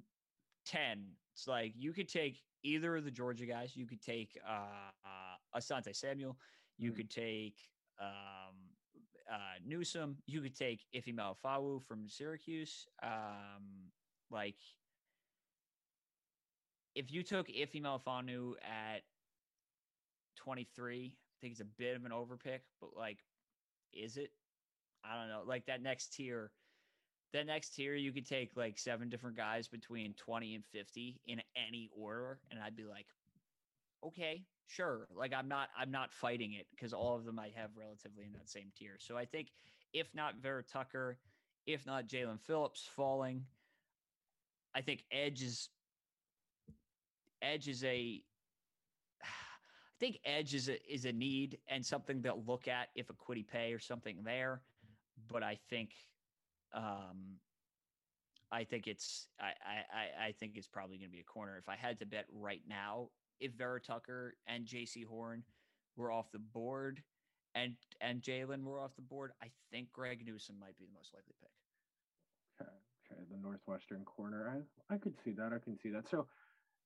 [0.66, 3.76] 10, it's like you could take either of the Georgia guys.
[3.76, 6.38] You could take uh, uh, Asante Samuel.
[6.78, 6.96] You mm.
[6.96, 7.56] could take
[8.00, 8.56] um,
[9.32, 10.18] uh, Newsome.
[10.26, 12.88] You could take Ife Melifonwu from Syracuse.
[13.02, 13.92] Um,
[14.32, 14.56] like,
[16.96, 19.04] if you took Ife Melifonwu at
[20.38, 23.20] 23, I think it's a bit of an overpick, but like,
[23.94, 24.32] is it?
[25.06, 25.44] I don't know.
[25.46, 26.52] Like that next tier,
[27.34, 31.42] that next tier, you could take like seven different guys between 20 and 50 in
[31.56, 32.40] any order.
[32.52, 33.08] And I'd be like,
[34.06, 35.08] okay, sure.
[35.16, 38.34] Like I'm not, I'm not fighting it because all of them I have relatively in
[38.34, 38.98] that same tier.
[39.00, 39.50] So I think
[39.94, 41.18] if not Vera Tucker,
[41.66, 43.46] if not Jaelan Phillips falling,
[44.76, 45.70] I think Edge is
[47.42, 48.22] Edge is a
[49.22, 53.14] I think Edge is a is a need and something they'll look at if a
[53.14, 54.62] Kwity Paye or something there.
[55.32, 55.92] But I think
[56.74, 57.38] um
[58.54, 59.52] I think it's I
[59.98, 61.58] I I think it's probably gonna be a corner.
[61.58, 63.10] If I had to bet right now,
[63.40, 65.44] if Vera Tucker and Jaycee Horn
[65.98, 67.02] were off the board
[67.56, 71.14] and and Jaelan were off the board, I think Greg Newsome might be the most
[71.14, 71.50] likely pick.
[72.62, 72.72] Okay,
[73.12, 74.64] okay, the northwestern corner.
[74.90, 75.52] I I could see that.
[75.52, 76.08] I can see that.
[76.10, 76.28] So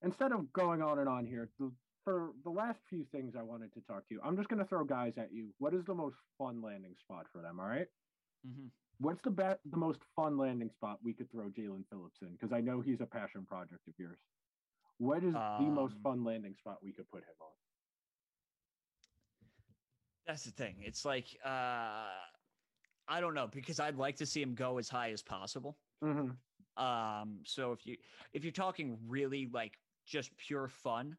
[0.01, 1.71] instead of going on and on here, the,
[2.03, 4.65] for the last few things I wanted to talk to you, I'm just going to
[4.65, 5.49] throw guys at you.
[5.57, 7.59] What is the most fun landing spot for them?
[7.59, 7.87] All right?
[8.47, 8.67] mm-hmm.
[8.99, 12.29] What's the best, the most fun landing spot we could throw Jaelan Phillips in?
[12.29, 14.17] Because I know he's a passion project of yours.
[14.97, 17.47] What is um, the most um, fun landing spot we could put him on?
[20.25, 20.75] That's the thing.
[20.81, 22.09] It's like uh
[23.09, 25.77] I don't know because I'd like to see him go as high as possible.
[26.03, 26.83] Mm-hmm.
[26.83, 27.95] Um, so if you
[28.33, 29.73] if you're talking really like
[30.05, 31.15] just pure fun,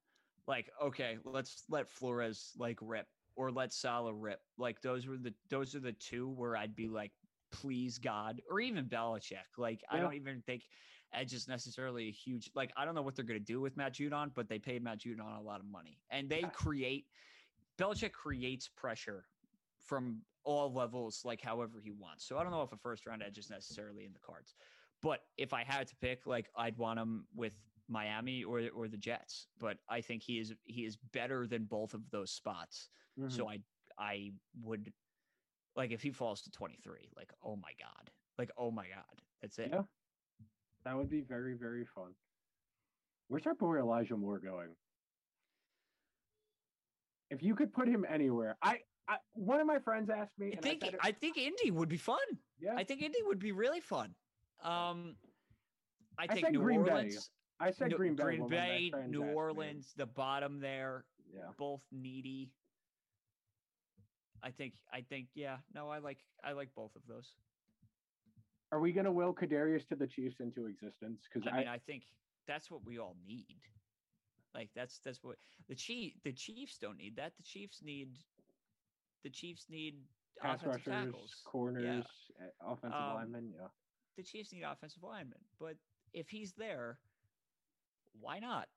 [0.47, 3.07] like okay, let's let Flores like rip
[3.37, 4.41] or let Saleh rip.
[4.59, 7.13] Like those were the those are the two where I'd be like,
[7.51, 9.57] please God, or even Belichick.
[9.57, 9.99] Like yeah.
[9.99, 10.65] I don't even think
[11.13, 13.95] Edge is necessarily a huge like I don't know what they're gonna do with Matt
[13.95, 15.99] Judon, but they paid Matt Judon a lot of money.
[16.11, 17.07] And they create
[17.79, 19.25] Belichick creates pressure
[19.81, 22.27] from all levels, like however he wants.
[22.27, 24.55] So I don't know if a first round edge is necessarily in the cards.
[25.03, 27.55] But if I had to pick, like I'd want him with
[27.89, 29.47] Miami or or the Jets.
[29.59, 32.89] But I think he is he is better than both of those spots.
[33.19, 33.31] Mm-hmm.
[33.31, 33.61] So I
[33.99, 34.93] I would
[35.79, 38.11] like if he falls to 23, like oh my god.
[38.37, 39.23] Like oh my god.
[39.41, 39.71] That's it.
[39.73, 39.83] Yeah.
[40.85, 42.13] That would be very, very fun.
[43.29, 44.71] Where's our boy Elijah Moore going?
[47.31, 50.55] If you could put him anywhere, I, I one of my friends asked me.
[50.57, 52.17] I think I, I, think Indy would be fun.
[52.59, 54.15] Yeah, I think Indy would be really fun.
[54.65, 55.15] Um,
[56.19, 57.31] I, I think New Green Orleans.
[57.61, 57.67] Bay.
[57.67, 58.23] I said Green Bay.
[58.23, 60.05] Green Bay, New Orleans, me.
[60.05, 61.05] the bottom there.
[61.35, 62.51] Yeah, both needy.
[64.43, 65.57] I think I think yeah.
[65.75, 67.35] No, I like I like both of those.
[68.71, 71.21] Are we going to will Kadarius to the Chiefs into existence?
[71.33, 72.03] Because I, I mean, I think
[72.47, 73.57] that's what we all need.
[74.55, 75.37] Like that's that's what
[75.69, 77.33] the chief the Chiefs don't need that.
[77.37, 78.09] The Chiefs need
[79.25, 79.95] the Chiefs need
[80.41, 81.35] pass offensive rushers, tackles.
[81.45, 82.05] corners,
[82.41, 83.53] uh, offensive Um, linemen.
[83.59, 83.69] Yeah.
[84.17, 85.77] The Chiefs need offensive linemen, but
[86.13, 86.99] if he's there,
[88.21, 88.69] why not?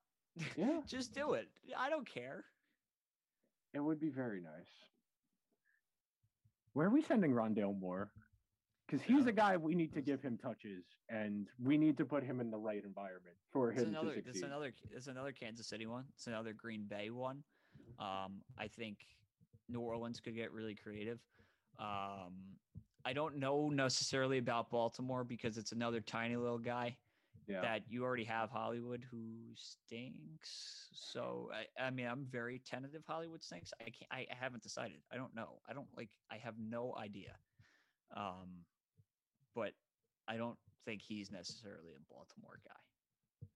[0.56, 0.82] Yeah.
[0.88, 1.48] Just do it.
[1.78, 2.46] I don't care.
[3.74, 4.91] It would be very nice.
[6.74, 8.12] Where are we sending Rondale Moore?
[8.88, 12.06] Because he's a Uh, guy we need to give him touches, and we need to
[12.06, 14.14] put him in the right environment for It's him another.
[14.14, 14.44] to It's succeed.
[14.46, 14.74] another.
[14.90, 16.06] It's another Kansas City one.
[16.16, 17.44] It's another Green Bay one.
[18.00, 18.98] Um, I think
[19.70, 21.20] New Orleans could get really creative.
[21.80, 22.58] Um,
[23.06, 26.98] I don't know necessarily about Baltimore because it's another tiny little guy
[27.52, 27.62] yeah.
[27.62, 29.20] that you already have Hollywood who
[29.56, 30.88] stinks.
[30.94, 33.04] So I, I mean, I'm very tentative.
[33.08, 33.72] Hollywood stinks.
[33.80, 34.12] I can't.
[34.12, 34.98] I, I haven't decided.
[35.12, 35.60] I don't know.
[35.70, 36.10] I don't like.
[36.32, 37.36] I have no idea.
[38.16, 38.66] Um,
[39.56, 39.72] but
[40.28, 43.48] I don't think he's necessarily a Baltimore guy.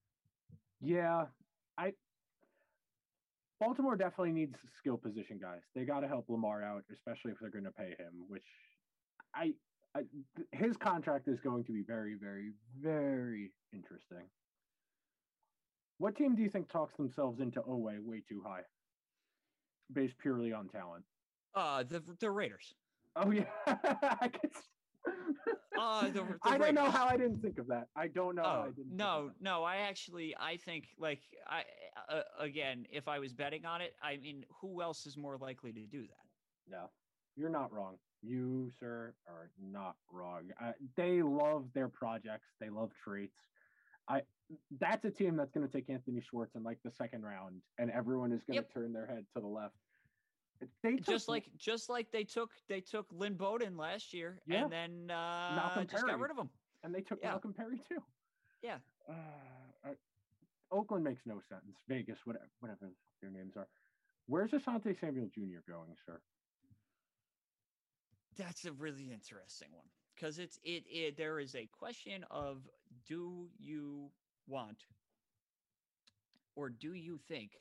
[0.81, 1.25] Yeah,
[1.77, 1.93] I
[3.59, 5.61] Baltimore definitely needs skill position guys.
[5.73, 8.25] They got to help Lamar out, especially if they're going to pay him.
[8.27, 8.43] Which
[9.33, 9.53] I,
[9.95, 10.01] I,
[10.51, 12.51] his contract is going to be very, very,
[12.81, 14.27] very interesting.
[15.97, 18.61] What team do you think talks themselves into oh way way too high,
[19.93, 21.05] based purely on talent?
[21.53, 22.73] Uh, the the Raiders.
[23.15, 24.63] Oh yeah, I guess.
[25.79, 27.87] Uh, the- the I don't know how I didn't think of that.
[27.95, 28.43] I don't know.
[28.67, 29.63] Oh didn't no, no!
[29.63, 31.63] I actually, I think like I
[32.09, 35.71] uh, again, if I was betting on it, I mean, who else is more likely
[35.71, 36.69] to do that?
[36.69, 36.89] No,
[37.37, 37.95] you're not wrong.
[38.25, 40.49] You, sir, are not wrong.
[40.63, 42.47] Uh, they love their projects.
[42.59, 43.37] They love traits.
[44.07, 44.21] I.
[44.79, 47.89] That's a team that's going to take Anthony Schwartz in like the second round, and
[47.89, 48.73] everyone is going to Yep.
[48.73, 49.73] turn their head to the left.
[50.83, 54.63] They Just like just like they took they took Lynn Bowden last year, Yeah.
[54.63, 56.21] and then uh, Malcolm just got Perry.
[56.21, 56.49] rid of him.
[56.83, 57.29] and they took yeah.
[57.29, 57.97] Malcolm Perry too.
[58.61, 58.77] Yeah.
[59.09, 59.13] Uh,
[59.89, 59.93] uh,
[60.71, 61.75] Oakland makes no sense.
[61.89, 62.91] Vegas, whatever, whatever
[63.21, 63.67] their names are.
[64.27, 65.59] Where's Asante Samuel Jr.
[65.67, 66.19] going, sir?
[68.37, 72.67] That's a really interesting one because it's it, it there is a question of
[73.07, 74.09] do you
[74.47, 74.83] want
[76.55, 77.51] or do you think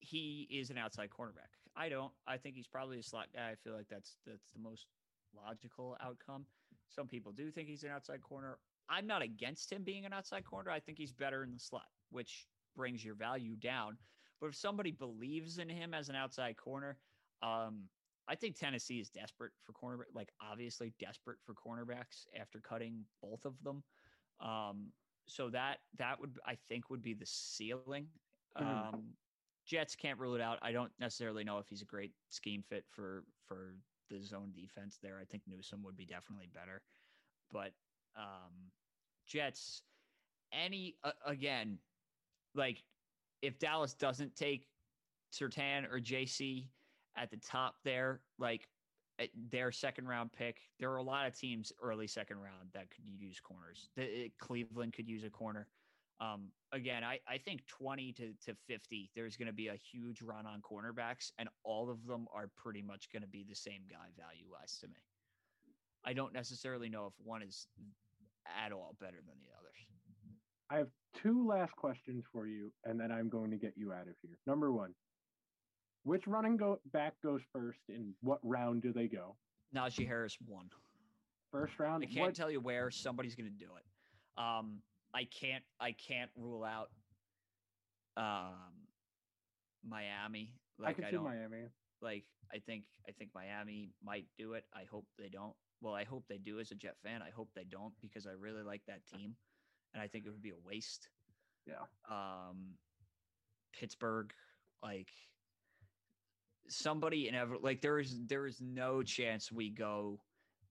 [0.00, 1.50] he is an outside cornerback?
[1.76, 2.12] I don't.
[2.26, 3.50] I think he's probably a slot guy.
[3.50, 4.86] I feel like that's that's the most
[5.34, 6.46] logical outcome.
[6.88, 8.58] Some people do think he's an outside corner.
[8.88, 10.70] I'm not against him being an outside corner.
[10.70, 12.46] I think he's better in the slot, which
[12.76, 13.96] brings your value down.
[14.40, 16.98] But if somebody believes in him as an outside corner,
[17.42, 17.84] um,
[18.26, 23.44] I think Tennessee is desperate for cornerback, like obviously desperate for cornerbacks after cutting both
[23.44, 23.84] of them.
[24.40, 24.92] Um,
[25.26, 28.08] so that that would I think would be the ceiling.
[28.56, 28.62] Mhm.
[28.62, 29.16] Um,
[29.64, 30.58] Jets can't rule it out.
[30.62, 33.76] I don't necessarily know if he's a great scheme fit for for
[34.10, 35.18] the zone defense there.
[35.18, 36.82] I think Newsome would be definitely better,
[37.50, 37.72] but
[38.14, 38.72] um,
[39.26, 39.82] Jets
[40.52, 41.78] any uh, again
[42.54, 42.84] like
[43.42, 44.68] if Dallas doesn't take
[45.32, 46.70] Surtain or Jaycee
[47.16, 48.68] at the top there, like
[49.50, 53.04] their second round pick, there are a lot of teams early second round that could
[53.06, 53.88] use corners.
[53.96, 55.68] The, it- Cleveland could use a corner.
[56.20, 60.22] Um, again, I, I think 20 to, to 50, there's going to be a huge
[60.22, 63.82] run on cornerbacks, and all of them are pretty much going to be the same
[63.90, 65.02] guy value wise to me.
[66.04, 67.66] I don't necessarily know if one is
[68.64, 69.86] at all better than the others.
[70.70, 70.88] I have
[71.20, 74.38] two last questions for you, and then I'm going to get you out of here.
[74.46, 74.94] Number one,
[76.04, 79.34] which running go back goes first, and what round do they go?
[79.74, 80.70] Najee Harris won.
[81.50, 82.02] First round.
[82.04, 84.40] I can't What- tell you where somebody's going to do it.
[84.42, 84.82] Um,
[85.12, 85.64] I can't.
[85.80, 86.90] I can't rule out
[88.16, 88.86] um,
[89.86, 90.52] Miami.
[90.80, 91.68] I Like could I, see Miami.
[92.00, 92.24] like.
[92.52, 92.84] I think.
[93.08, 94.64] I think Miami might do it.
[94.74, 95.54] I hope they don't.
[95.80, 97.20] Well, I hope they do as a Jet fan.
[97.22, 99.34] I hope they don't because I really like that team,
[99.92, 101.08] and I think it would be a waste.
[101.66, 101.84] Yeah.
[102.10, 102.74] Um,
[103.72, 104.32] Pittsburgh,
[104.82, 105.08] like
[106.68, 110.20] somebody in ever like there is there is no chance we go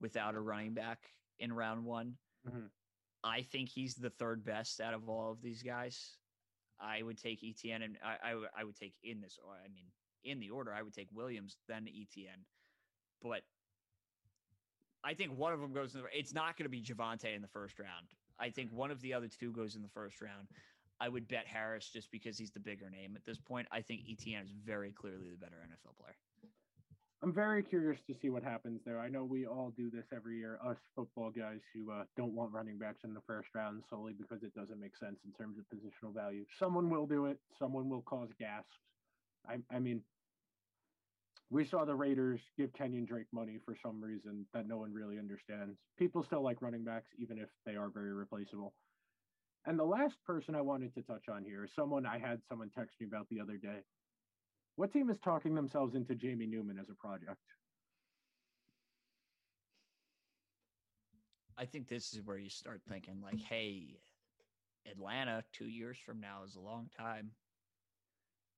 [0.01, 0.99] without a running back
[1.39, 2.17] in round one.
[2.47, 2.69] Mhm.
[3.23, 6.17] I think he's the third best out of all of these guys.
[6.79, 9.69] I would take ETN and I, I, would- I would take in this, or I
[9.69, 9.85] mean,
[10.25, 12.43] in the order, I would take Williams, then ETN.
[13.21, 13.43] But
[15.03, 17.41] I think one of them goes in the, it's not going to be Javonte in
[17.41, 18.07] the first round.
[18.39, 20.47] I think one of the other two goes in the first round.
[21.03, 23.67] I would bet Harris just because he's the bigger name at this point.
[23.73, 26.15] I think ETN is very clearly the better NFL player.
[27.21, 28.99] I'm very curious to see what happens there.
[28.99, 32.53] I know we all do this every year, us football guys who uh, don't want
[32.53, 35.65] running backs in the first round solely because it doesn't make sense in terms of
[35.65, 36.45] positional value.
[36.57, 37.37] Someone will do it.
[37.59, 38.77] Someone will cause gasps.
[39.45, 40.01] I, I mean,
[41.49, 45.19] we saw the Raiders give Kenyan Drake money for some reason that no one really
[45.19, 45.77] understands.
[45.99, 48.73] People still like running backs, even if they are very replaceable.
[49.65, 52.69] And the last person I wanted to touch on here is someone I had someone
[52.69, 53.79] text me about the other day.
[54.75, 57.37] What team is talking themselves into Jamie Newman as a project?
[61.57, 63.99] I think this is where you start thinking, like, hey,
[64.89, 67.31] Atlanta two years from now is a long time.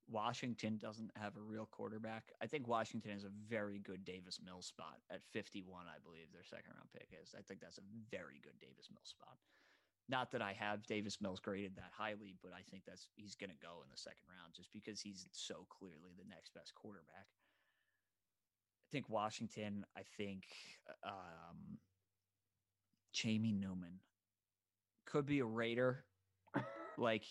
[0.08, 2.32] Washington doesn't have a real quarterback.
[2.40, 6.44] I think Washington is a very good Davis Mills spot at 51, I believe their
[6.44, 7.34] second round pick is.
[7.36, 9.36] I think that's a very good Davis Mills spot.
[10.08, 13.50] Not that I have Davis Mills graded that highly, but I think that's he's going
[13.50, 17.26] to go in the second round just because he's so clearly the next best quarterback.
[18.86, 20.44] I think Washington, I think
[21.04, 21.78] um,
[23.12, 23.98] Jamie Newman
[25.06, 26.04] could be a Raider.
[26.98, 27.24] like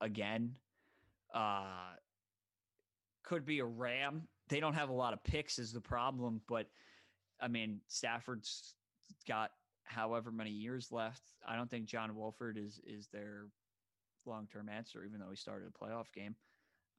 [0.00, 0.54] again,
[1.32, 1.94] uh,
[3.22, 4.22] could be a Ram.
[4.48, 6.66] They don't have a lot of picks is the problem, but
[7.40, 8.74] I mean Stafford's
[9.28, 9.52] got
[9.90, 11.22] however many years left.
[11.46, 13.46] I don't think John Wolford is is their
[14.26, 16.36] long term answer, even though he started a playoff game.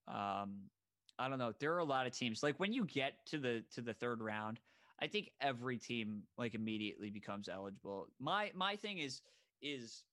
[0.07, 0.69] Um,
[1.18, 1.53] I don't know.
[1.59, 4.22] There are a lot of teams like when you get to the to the third
[4.22, 4.59] round.
[5.03, 8.07] I think every team like immediately becomes eligible.
[8.19, 9.22] My my thing is
[9.61, 10.03] is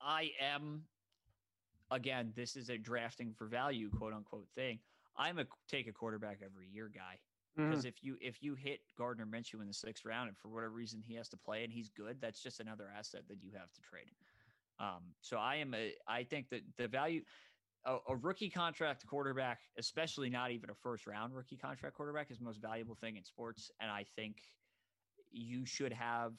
[0.00, 0.84] I am
[1.90, 4.78] again, this is a drafting for value, quote unquote thing.
[5.16, 7.18] I'm a take a quarterback every year guy.
[7.68, 7.88] Because mm.
[7.88, 11.02] if you if you hit Gardner Minshew in the sixth round and for whatever reason
[11.06, 13.80] he has to play and he's good, that's just another asset that you have to
[13.80, 14.10] trade.
[14.78, 17.22] Um, so I am a I think that the value
[17.84, 22.38] a, a, rookie contract quarterback, especially not even a first round rookie contract quarterback, is
[22.38, 23.70] the most valuable thing in sports.
[23.80, 24.36] And I think
[25.30, 26.32] you should have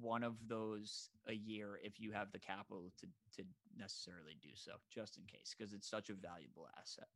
[0.00, 3.06] one of those a year if you have the capital to
[3.36, 7.08] to necessarily do so, just in case, because it's such a valuable asset.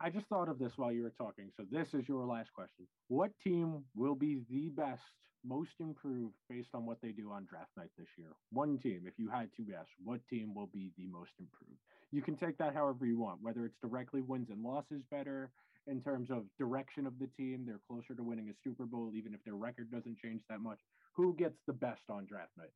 [0.00, 1.50] I just thought of this while you were talking.
[1.56, 2.86] So this is your last question.
[3.08, 5.02] What team will be the best,
[5.44, 8.30] most improved based on what they do on draft night this year?
[8.50, 11.78] One team, if you had to guess, what team will be the most improved?
[12.10, 15.50] You can take that however you want, whether it's directly wins and losses better
[15.86, 19.34] in terms of direction of the team, they're closer to winning a Super Bowl, even
[19.34, 20.78] if their record doesn't change that much.
[21.12, 22.72] Who gets the best on draft night?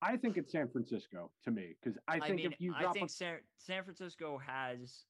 [0.00, 2.92] I think it's San Francisco to me because I think I mean, if you I
[2.92, 5.04] think a- San, San Francisco has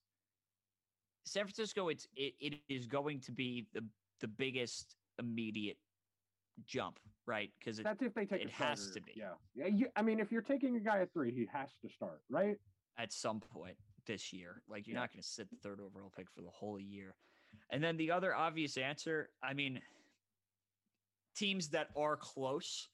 [1.25, 1.89] San Francisco.
[1.89, 3.83] It's it, it is going to be the
[4.19, 5.77] the biggest immediate
[6.65, 7.51] jump, right?
[7.59, 9.13] Because that's if they take it has to be.
[9.15, 9.67] Yeah, yeah.
[9.67, 12.57] You, I mean, if you're taking a guy at three, he has to start, right?
[12.97, 15.01] At some point this year, like you're yeah.
[15.01, 17.15] not going to sit the third overall pick for the whole year.
[17.71, 19.81] And then the other obvious answer, I mean,
[21.35, 22.89] teams that are close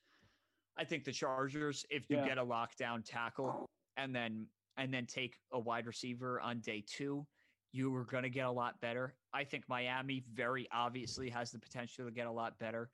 [0.78, 2.28] I think the Chargers, if you yeah.
[2.28, 3.66] get a lockdown tackle
[3.98, 4.48] and then
[4.78, 7.26] and then take a wide receiver on day two,
[7.72, 9.16] you are going to get a lot better.
[9.34, 12.90] I think Miami very obviously has the potential to get a lot better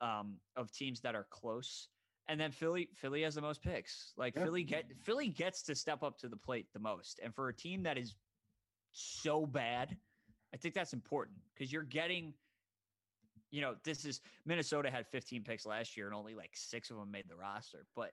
[0.00, 1.88] um, of teams that are close.
[2.28, 4.12] And then Philly, Philly has the most picks.
[4.16, 4.44] Like yeah.
[4.44, 7.20] Philly get Philly gets to step up to the plate the most.
[7.22, 8.14] And for a team that is
[8.92, 9.96] so bad,
[10.52, 12.32] I think that's important because you're getting
[13.54, 16.96] you know, this is Minnesota had 15 picks last year and only like six of
[16.96, 17.86] them made the roster.
[17.94, 18.10] But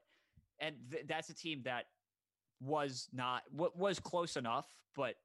[0.60, 1.86] and th- that's a team that
[2.60, 5.16] was not what was close enough, but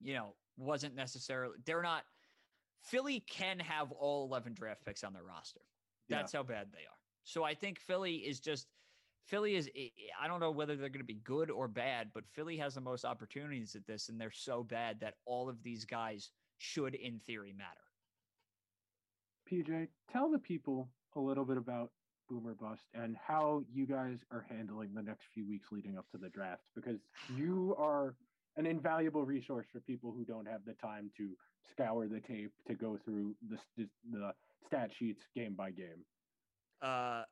[0.00, 2.04] you know, wasn't necessarily they're not
[2.84, 5.60] Philly can have all 11 draft picks on their roster.
[6.08, 6.38] That's yeah.
[6.38, 6.98] how bad they are.
[7.24, 8.66] So I think Philly is just
[9.26, 9.68] Philly is
[10.18, 12.80] I don't know whether they're going to be good or bad, but Philly has the
[12.80, 17.18] most opportunities at this and they're so bad that all of these guys should in
[17.18, 17.91] theory matter.
[19.52, 21.90] PJ, tell the people a little bit about
[22.30, 26.18] Boomer Bust and how you guys are handling the next few weeks leading up to
[26.18, 26.98] the draft because
[27.36, 28.14] you are
[28.56, 31.30] an invaluable resource for people who don't have the time to
[31.70, 33.58] scour the tape to go through the
[34.10, 34.32] the
[34.66, 36.04] stat sheets game by game.
[36.80, 37.22] Uh,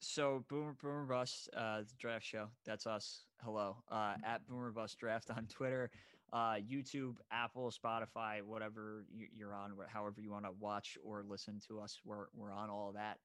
[0.00, 2.48] so Boomer Boomer Bust, uh, the draft show.
[2.64, 3.26] That's us.
[3.42, 5.90] Hello, uh, at Boomer Bust Draft on Twitter
[6.32, 9.04] uh, YouTube, Apple, Spotify, whatever
[9.36, 12.92] you're on, however you want to watch or listen to us, we're, we're on all
[12.94, 13.18] that.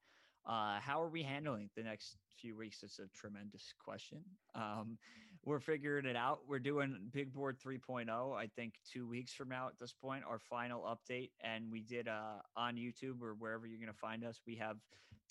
[0.45, 2.81] Uh, how are we handling the next few weeks?
[2.83, 4.19] It's a tremendous question.
[4.55, 4.97] Um,
[5.45, 6.41] we're figuring it out.
[6.47, 10.39] We're doing Big Board 3.0, I think two weeks from now at this point, our
[10.39, 11.31] final update.
[11.41, 14.77] And we did uh, on YouTube or wherever you're going to find us, we have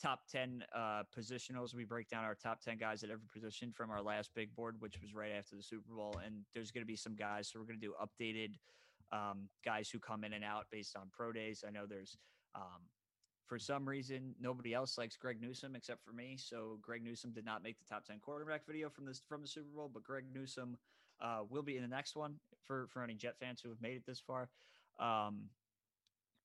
[0.00, 1.74] top 10 uh, positionals.
[1.74, 4.76] We break down our top 10 guys at every position from our last big board,
[4.78, 6.20] which was right after the Super Bowl.
[6.24, 7.48] And there's going to be some guys.
[7.48, 8.54] So we're going to do updated
[9.12, 11.64] um, guys who come in and out based on pro days.
[11.66, 12.16] I know there's
[12.54, 12.82] um,
[13.46, 16.36] for some reason, nobody else likes Greg Newsome except for me.
[16.38, 19.48] So Greg Newsome did not make the top ten quarterback video from this from the
[19.48, 20.76] Super Bowl, but Greg Newsome
[21.20, 23.96] uh, will be in the next one for for any Jet fans who have made
[23.96, 24.50] it this far.
[25.00, 25.44] Um,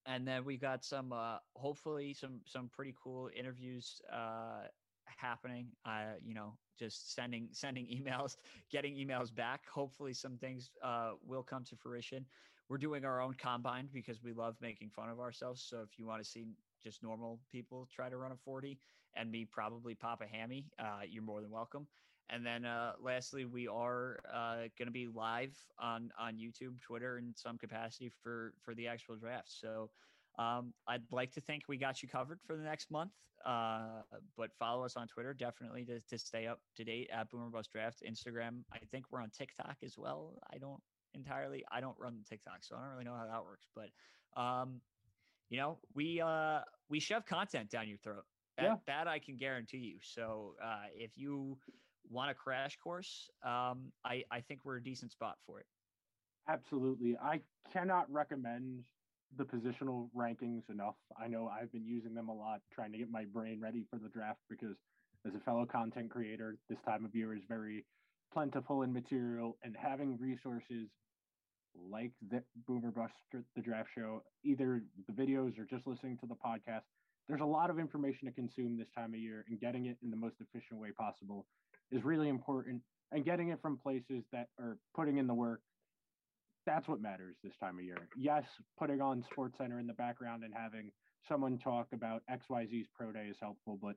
[0.06, 4.64] and then we got some uh, hopefully some some pretty cool interviews uh,
[5.06, 5.68] happening.
[5.86, 8.36] Uh, you know, just sending sending emails,
[8.72, 9.62] getting emails back.
[9.70, 12.26] Hopefully, some things uh, will come to fruition.
[12.70, 15.62] We're doing our own combine because we love making fun of ourselves.
[15.62, 16.46] So if you want to see
[16.84, 18.80] just normal people try to run a 40
[19.16, 21.88] and me probably pop a hammy, uh, you're more than welcome.
[22.30, 27.18] And then uh, lastly, we are uh, going to be live on on YouTube, Twitter,
[27.18, 29.52] in some capacity for for the actual draft.
[29.52, 29.90] So
[30.40, 33.12] um, I'd like to think we got you covered for the next month.
[33.46, 34.02] Uh,
[34.38, 37.70] but follow us on Twitter definitely to, to stay up to date at Boomer Bust
[37.72, 38.02] Draft.
[38.10, 40.40] Instagram, I think we're on TikTok as well.
[40.52, 40.82] I don't
[41.14, 41.64] entirely.
[41.72, 43.68] I don't run TikTok, so I don't really know how that works.
[43.76, 44.80] But um,
[45.50, 48.24] you know, we uh, we shove content down your throat.
[48.58, 48.76] That, yeah.
[48.88, 49.98] that I can guarantee you.
[50.02, 51.58] So uh, if you
[52.10, 55.66] want a crash course, um, I I think we're a decent spot for it.
[56.48, 58.84] Absolutely, I cannot recommend
[59.38, 60.96] the positional rankings enough.
[61.18, 63.98] I know I've been using them a lot, trying to get my brain ready for
[63.98, 64.76] the draft because
[65.26, 67.86] as a fellow content creator, this time of year is very
[68.34, 70.90] plentiful in material and having resources
[71.76, 73.14] like the Boomer Bust
[73.56, 76.84] the draft show, either the videos or just listening to the podcast.
[77.28, 80.12] There's a lot of information to consume this time of year, and getting it in
[80.12, 81.46] the most efficient way possible
[81.92, 82.82] is really important.
[83.12, 85.62] And getting it from places that are putting in the work
[86.66, 88.08] that's what matters this time of year.
[88.18, 88.46] Yes,
[88.78, 90.92] putting on Sports Center in the background and having
[91.28, 93.96] someone talk about XYZ's pro day is helpful, but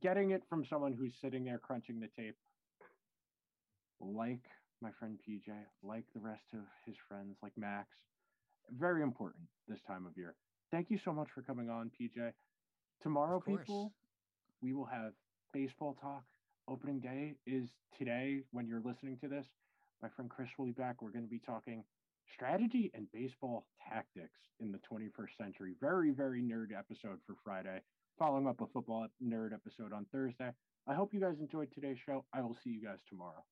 [0.00, 2.36] getting it from someone who's sitting there crunching the tape,
[4.00, 4.42] like
[4.80, 5.52] my friend PJ,
[5.82, 7.88] like the rest of his friends, like Max,
[8.78, 10.34] very important this time of year.
[10.70, 12.32] Thank you so much for coming on, PJ.
[13.02, 13.92] Tomorrow, people,
[14.62, 15.12] we will have
[15.52, 16.24] baseball talk.
[16.68, 17.68] Opening day is
[17.98, 19.46] today when you're listening to this.
[20.00, 21.02] My friend Chris will be back.
[21.02, 21.82] We're going to be talking
[22.32, 25.74] strategy and baseball tactics in the 21st century.
[25.80, 27.80] Very, very nerd episode for Friday,
[28.18, 30.52] following up a football nerd episode on Thursday.
[30.86, 32.24] I hope you guys enjoyed today's show.
[32.32, 33.42] I will see you guys tomorrow.